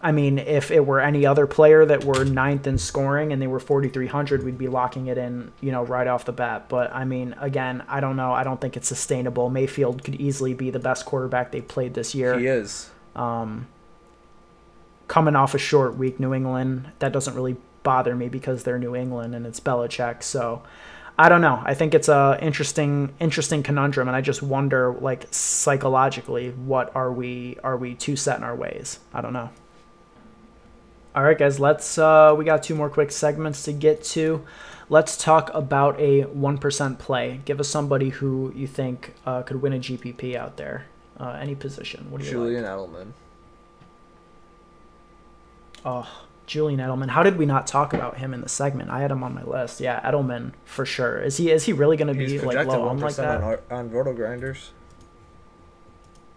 I 0.00 0.12
mean, 0.12 0.38
if 0.38 0.70
it 0.70 0.86
were 0.86 1.00
any 1.00 1.26
other 1.26 1.46
player 1.46 1.84
that 1.84 2.04
were 2.04 2.24
ninth 2.24 2.68
in 2.68 2.78
scoring 2.78 3.32
and 3.32 3.42
they 3.42 3.48
were 3.48 3.58
4,300, 3.58 4.44
we'd 4.44 4.56
be 4.56 4.68
locking 4.68 5.08
it 5.08 5.18
in, 5.18 5.50
you 5.60 5.72
know, 5.72 5.84
right 5.84 6.06
off 6.06 6.24
the 6.24 6.32
bat. 6.32 6.68
But 6.68 6.94
I 6.94 7.04
mean, 7.04 7.34
again, 7.40 7.82
I 7.88 7.98
don't 7.98 8.14
know. 8.14 8.32
I 8.32 8.44
don't 8.44 8.60
think 8.60 8.76
it's 8.76 8.86
sustainable. 8.86 9.50
Mayfield 9.50 10.04
could 10.04 10.14
easily 10.14 10.54
be 10.54 10.70
the 10.70 10.78
best 10.78 11.04
quarterback 11.04 11.50
they've 11.50 11.66
played 11.66 11.94
this 11.94 12.14
year 12.14 12.38
he 12.38 12.46
is. 12.46 12.90
Um, 13.16 13.66
coming 15.08 15.34
off 15.34 15.54
a 15.54 15.58
short 15.58 15.96
week, 15.96 16.20
New 16.20 16.32
England, 16.32 16.92
that 17.00 17.12
doesn't 17.12 17.34
really 17.34 17.56
bother 17.82 18.14
me 18.14 18.28
because 18.28 18.62
they're 18.62 18.78
New 18.78 18.94
England 18.94 19.34
and 19.34 19.46
it's 19.46 19.58
Belichick. 19.58 20.22
So 20.22 20.62
I 21.18 21.28
don't 21.28 21.40
know. 21.40 21.60
I 21.64 21.74
think 21.74 21.94
it's 21.94 22.08
a 22.08 22.38
interesting, 22.40 23.12
interesting 23.18 23.64
conundrum, 23.64 24.06
and 24.06 24.16
I 24.16 24.20
just 24.20 24.44
wonder, 24.44 24.92
like 24.92 25.26
psychologically, 25.32 26.50
what 26.50 26.94
are 26.94 27.12
we 27.12 27.56
are 27.64 27.76
we 27.76 27.96
too 27.96 28.14
set 28.14 28.38
in 28.38 28.44
our 28.44 28.54
ways? 28.54 29.00
I 29.12 29.20
don't 29.20 29.32
know. 29.32 29.50
All 31.18 31.24
right, 31.24 31.36
guys, 31.36 31.58
let's. 31.58 31.98
Uh, 31.98 32.32
we 32.38 32.44
got 32.44 32.62
two 32.62 32.76
more 32.76 32.88
quick 32.88 33.10
segments 33.10 33.64
to 33.64 33.72
get 33.72 34.04
to. 34.04 34.46
Let's 34.88 35.16
talk 35.16 35.50
about 35.52 35.98
a 35.98 36.22
one 36.22 36.58
percent 36.58 37.00
play. 37.00 37.40
Give 37.44 37.58
us 37.58 37.66
somebody 37.66 38.10
who 38.10 38.52
you 38.54 38.68
think 38.68 39.14
uh, 39.26 39.42
could 39.42 39.60
win 39.60 39.72
a 39.72 39.80
GPP 39.80 40.36
out 40.36 40.58
there, 40.58 40.86
uh, 41.18 41.36
any 41.42 41.56
position. 41.56 42.08
What 42.12 42.22
do 42.22 42.28
you 42.28 42.38
like? 42.38 42.50
Julian 42.50 42.62
Edelman. 42.62 43.06
Oh, 45.84 46.08
Julian 46.46 46.78
Edelman. 46.78 47.08
How 47.08 47.24
did 47.24 47.36
we 47.36 47.46
not 47.46 47.66
talk 47.66 47.92
about 47.92 48.18
him 48.18 48.32
in 48.32 48.40
the 48.40 48.48
segment? 48.48 48.88
I 48.88 49.00
had 49.00 49.10
him 49.10 49.24
on 49.24 49.34
my 49.34 49.42
list. 49.42 49.80
Yeah, 49.80 49.98
Edelman 50.08 50.52
for 50.66 50.86
sure. 50.86 51.18
Is 51.18 51.36
he 51.36 51.50
is 51.50 51.64
he 51.64 51.72
really 51.72 51.96
going 51.96 52.14
to 52.14 52.14
be 52.14 52.38
like 52.38 52.64
low 52.68 52.88
owned 52.88 53.00
like 53.00 53.16
that? 53.16 53.42
on, 53.42 53.58
on 53.72 53.90
Roto 53.90 54.12
Grinders. 54.12 54.70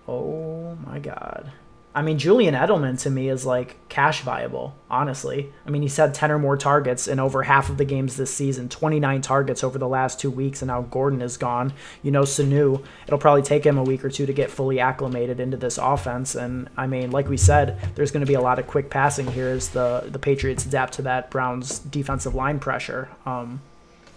Oh 0.07 0.75
my 0.83 0.97
god. 0.97 1.51
I 1.93 2.01
mean, 2.01 2.17
Julian 2.17 2.55
Edelman 2.55 2.97
to 3.01 3.09
me 3.09 3.27
is 3.27 3.45
like 3.45 3.75
cash 3.89 4.21
viable, 4.21 4.75
honestly. 4.89 5.51
I 5.65 5.69
mean, 5.69 5.81
he's 5.81 5.97
had 5.97 6.13
10 6.13 6.31
or 6.31 6.39
more 6.39 6.55
targets 6.55 7.05
in 7.07 7.19
over 7.19 7.43
half 7.43 7.69
of 7.69 7.77
the 7.77 7.83
games 7.83 8.15
this 8.15 8.33
season, 8.33 8.69
29 8.69 9.21
targets 9.21 9.61
over 9.61 9.77
the 9.77 9.87
last 9.89 10.17
two 10.17 10.31
weeks, 10.31 10.61
and 10.61 10.67
now 10.67 10.83
Gordon 10.83 11.21
is 11.21 11.35
gone. 11.35 11.73
You 12.01 12.11
know, 12.11 12.21
Sanu, 12.21 12.83
it'll 13.05 13.19
probably 13.19 13.41
take 13.41 13.65
him 13.65 13.77
a 13.77 13.83
week 13.83 14.05
or 14.05 14.09
two 14.09 14.25
to 14.25 14.31
get 14.31 14.49
fully 14.49 14.79
acclimated 14.79 15.41
into 15.41 15.57
this 15.57 15.77
offense. 15.77 16.33
And 16.33 16.69
I 16.77 16.87
mean, 16.87 17.11
like 17.11 17.27
we 17.27 17.37
said, 17.37 17.77
there's 17.95 18.11
going 18.11 18.25
to 18.25 18.29
be 18.29 18.35
a 18.35 18.41
lot 18.41 18.57
of 18.57 18.67
quick 18.67 18.89
passing 18.89 19.27
here 19.27 19.49
as 19.49 19.69
the, 19.69 20.07
the 20.09 20.19
Patriots 20.19 20.65
adapt 20.65 20.93
to 20.93 21.01
that 21.01 21.29
Browns 21.29 21.79
defensive 21.79 22.35
line 22.35 22.59
pressure. 22.59 23.09
Um, 23.25 23.61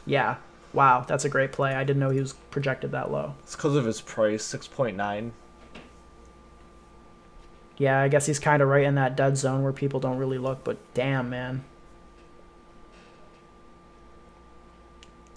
yeah, 0.06 0.36
wow, 0.72 1.04
that's 1.08 1.24
a 1.24 1.28
great 1.28 1.50
play. 1.50 1.74
I 1.74 1.82
didn't 1.82 2.00
know 2.00 2.10
he 2.10 2.20
was 2.20 2.34
projected 2.52 2.92
that 2.92 3.10
low. 3.10 3.34
It's 3.42 3.56
because 3.56 3.74
of 3.74 3.84
his 3.84 4.00
price, 4.00 4.44
six 4.44 4.68
point 4.68 4.96
nine. 4.96 5.32
Yeah, 7.76 8.00
I 8.00 8.08
guess 8.08 8.26
he's 8.26 8.38
kind 8.38 8.62
of 8.62 8.68
right 8.68 8.84
in 8.84 8.94
that 8.94 9.16
dead 9.16 9.36
zone 9.36 9.62
where 9.62 9.72
people 9.72 10.00
don't 10.00 10.18
really 10.18 10.38
look, 10.38 10.62
but 10.64 10.76
damn, 10.94 11.28
man. 11.28 11.64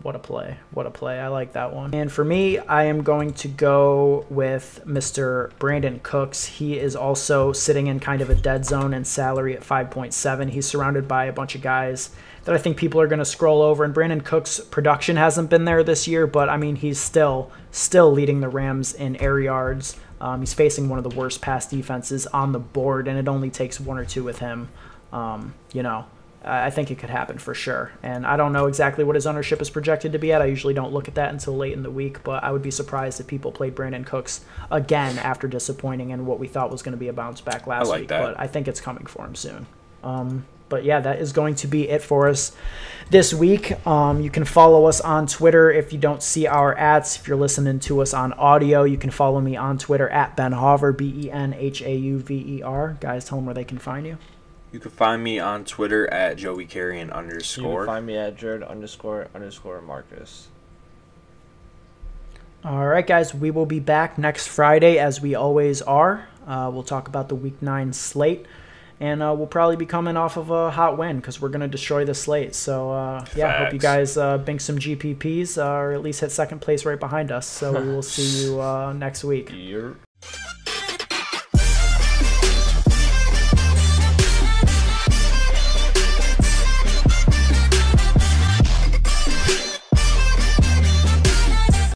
What 0.04 0.16
a 0.16 0.20
play. 0.20 0.58
What 0.72 0.86
a 0.86 0.92
play. 0.92 1.20
I 1.20 1.28
like 1.28 1.54
that 1.54 1.74
one. 1.74 1.94
And 1.94 2.12
for 2.12 2.24
me, 2.24 2.60
I 2.60 2.84
am 2.84 3.02
going 3.02 3.34
to 3.34 3.48
go 3.48 4.26
with 4.30 4.80
Mr. 4.86 5.52
Brandin 5.54 6.04
Cooks. 6.04 6.46
He 6.46 6.78
is 6.78 6.96
also 6.96 7.52
sitting 7.52 7.88
in 7.88 8.00
kind 8.00 8.22
of 8.22 8.30
a 8.30 8.36
dead 8.36 8.64
zone 8.64 8.94
and 8.94 9.08
salary 9.08 9.56
at 9.56 9.64
5.7. 9.64 10.50
He's 10.52 10.68
surrounded 10.68 11.08
by 11.08 11.26
a 11.26 11.34
bunch 11.34 11.56
of 11.56 11.62
guys 11.62 12.12
that 12.44 12.54
I 12.54 12.60
think 12.60 12.78
people 12.78 13.02
are 13.02 13.08
going 13.08 13.20
to 13.20 13.26
scroll 13.26 13.62
over. 13.64 13.84
And 13.84 13.94
Brandin 13.94 14.24
Cooks' 14.24 14.60
production 14.60 15.18
hasn't 15.18 15.50
been 15.50 15.66
there 15.66 15.84
this 15.84 16.08
year, 16.08 16.28
but 16.28 16.48
I 16.48 16.58
mean, 16.58 16.76
he's 16.76 17.00
still 17.00 17.52
still 17.72 18.12
leading 18.12 18.40
the 18.40 18.50
Rams 18.50 18.94
in 18.94 19.16
air 19.18 19.40
yards. 19.40 19.98
Um, 20.20 20.40
he's 20.40 20.54
facing 20.54 20.90
one 20.90 20.98
of 20.98 21.04
the 21.10 21.16
worst 21.16 21.42
pass 21.42 21.68
defenses 21.68 22.26
on 22.28 22.52
the 22.52 22.60
board, 22.60 23.08
and 23.08 23.18
it 23.18 23.28
only 23.28 23.50
takes 23.50 23.80
one 23.80 23.98
or 23.98 24.06
two 24.06 24.24
with 24.24 24.40
him. 24.40 24.70
Um, 25.14 25.54
you 25.74 25.84
know, 25.84 26.06
I 26.44 26.70
think 26.70 26.92
it 26.92 26.98
could 26.98 27.10
happen 27.10 27.38
for 27.38 27.54
sure. 27.54 27.92
And 28.02 28.26
I 28.26 28.38
don't 28.38 28.54
know 28.54 28.68
exactly 28.68 29.04
what 29.04 29.16
his 29.16 29.28
ownership 29.28 29.62
is 29.62 29.70
projected 29.70 30.14
to 30.14 30.20
be 30.20 30.32
at. 30.32 30.42
I 30.42 30.46
usually 30.46 30.74
don't 30.74 30.94
look 30.94 31.08
at 31.08 31.16
that 31.16 31.32
until 31.32 31.56
late 31.56 31.74
in 31.74 31.84
the 31.84 31.92
week, 31.92 32.24
but 32.24 32.44
I 32.44 32.52
would 32.52 32.62
be 32.62 32.72
surprised 32.72 33.20
if 33.20 33.28
people 33.28 33.52
played 33.52 33.76
Brandin 33.76 34.06
Cooks 34.06 34.46
again 34.72 35.18
after 35.20 35.48
disappointing 35.48 36.12
in 36.12 36.26
what 36.26 36.40
we 36.40 36.48
thought 36.48 36.72
was 36.72 36.82
going 36.82 36.94
to 36.94 36.98
be 36.98 37.10
a 37.10 37.14
bounce 37.14 37.42
back 37.42 37.68
last 37.68 37.88
like 37.88 38.02
week. 38.02 38.10
that. 38.10 38.22
But 38.22 38.40
I 38.40 38.48
think 38.48 38.68
it's 38.68 38.82
coming 38.82 39.06
for 39.06 39.26
him 39.26 39.36
soon. 39.36 39.66
Um, 40.04 40.46
but 40.70 40.84
yeah, 40.84 41.00
that 41.00 41.20
is 41.20 41.32
going 41.34 41.56
to 41.56 41.68
be 41.68 41.88
it 41.90 42.02
for 42.02 42.28
us 42.28 42.52
this 43.10 43.34
week. 43.34 43.86
Um, 43.88 44.22
you 44.22 44.30
can 44.30 44.44
follow 44.46 44.86
us 44.86 45.00
on 45.02 45.28
Twitter 45.28 45.72
if 45.72 45.94
you 45.94 46.00
don't 46.00 46.22
see 46.22 46.48
our 46.48 46.78
ads. 46.78 47.16
If 47.18 47.28
you're 47.28 47.38
listening 47.38 47.80
to 47.82 48.02
us 48.02 48.14
on 48.14 48.34
audio, 48.34 48.84
you 48.84 48.98
can 48.98 49.12
follow 49.12 49.40
me 49.42 49.56
on 49.56 49.78
Twitter 49.78 50.10
at 50.10 50.36
Ben 50.36 50.52
Hauver, 50.52 50.96
B 50.96 51.26
E 51.26 51.32
N 51.32 51.54
H 51.54 51.82
A 51.82 51.96
U 51.96 52.20
V 52.20 52.58
E 52.58 52.62
R. 52.62 52.98
Guys, 53.00 53.26
tell 53.26 53.38
them 53.38 53.46
where 53.46 53.56
they 53.56 53.64
can 53.64 53.78
find 53.78 54.06
you. 54.06 54.18
You 54.72 54.80
can 54.80 54.92
find 54.92 55.24
me 55.24 55.40
on 55.40 55.64
Twitter 55.64 56.12
at 56.14 56.38
Joey 56.38 56.66
Carrion 56.66 57.08
You 57.08 57.14
underscore. 57.14 57.86
can 57.86 57.94
find 57.94 58.06
me 58.06 58.18
at 58.18 58.36
Jared 58.36 58.64
underscore 58.64 59.28
underscore 59.34 59.82
Marcus. 59.82 60.50
All 62.66 62.86
right, 62.86 63.06
guys, 63.06 63.34
we 63.34 63.50
will 63.52 63.66
be 63.66 63.80
back 63.80 64.18
next 64.18 64.48
Friday 64.48 64.98
as 64.98 65.22
we 65.22 65.36
always 65.36 65.82
are. 65.82 66.28
Uh, 66.46 66.70
we'll 66.74 66.84
talk 66.84 67.08
about 67.08 67.30
the 67.30 67.36
Week 67.36 67.62
9 67.62 67.94
slate. 67.94 68.46
And 69.00 69.22
uh, 69.22 69.34
we'll 69.38 69.48
probably 69.48 69.76
be 69.76 69.86
coming 69.86 70.18
off 70.18 70.38
of 70.38 70.50
a 70.50 70.72
hot 70.72 70.98
win 70.98 71.18
because 71.18 71.40
we're 71.40 71.50
going 71.50 71.62
to 71.62 71.68
destroy 71.68 72.04
the 72.04 72.16
slate. 72.16 72.56
So, 72.56 72.92
uh, 72.92 73.26
yeah, 73.36 73.64
hope 73.64 73.74
you 73.74 73.80
guys 73.80 74.18
uh, 74.18 74.40
bink 74.40 74.60
some 74.60 74.80
GPPs 74.80 75.58
uh, 75.58 75.70
or 75.70 75.94
at 75.94 76.02
least 76.02 76.22
hit 76.22 76.32
second 76.32 76.62
place 76.62 76.84
right 76.84 77.00
behind 77.00 77.32
us. 77.32 77.46
So, 77.46 77.80
we 77.80 77.88
will 77.88 78.02
see 78.02 78.44
you 78.46 78.60
uh, 78.60 78.94
next 78.94 79.24
week. 79.24 79.52
You're 79.54 79.98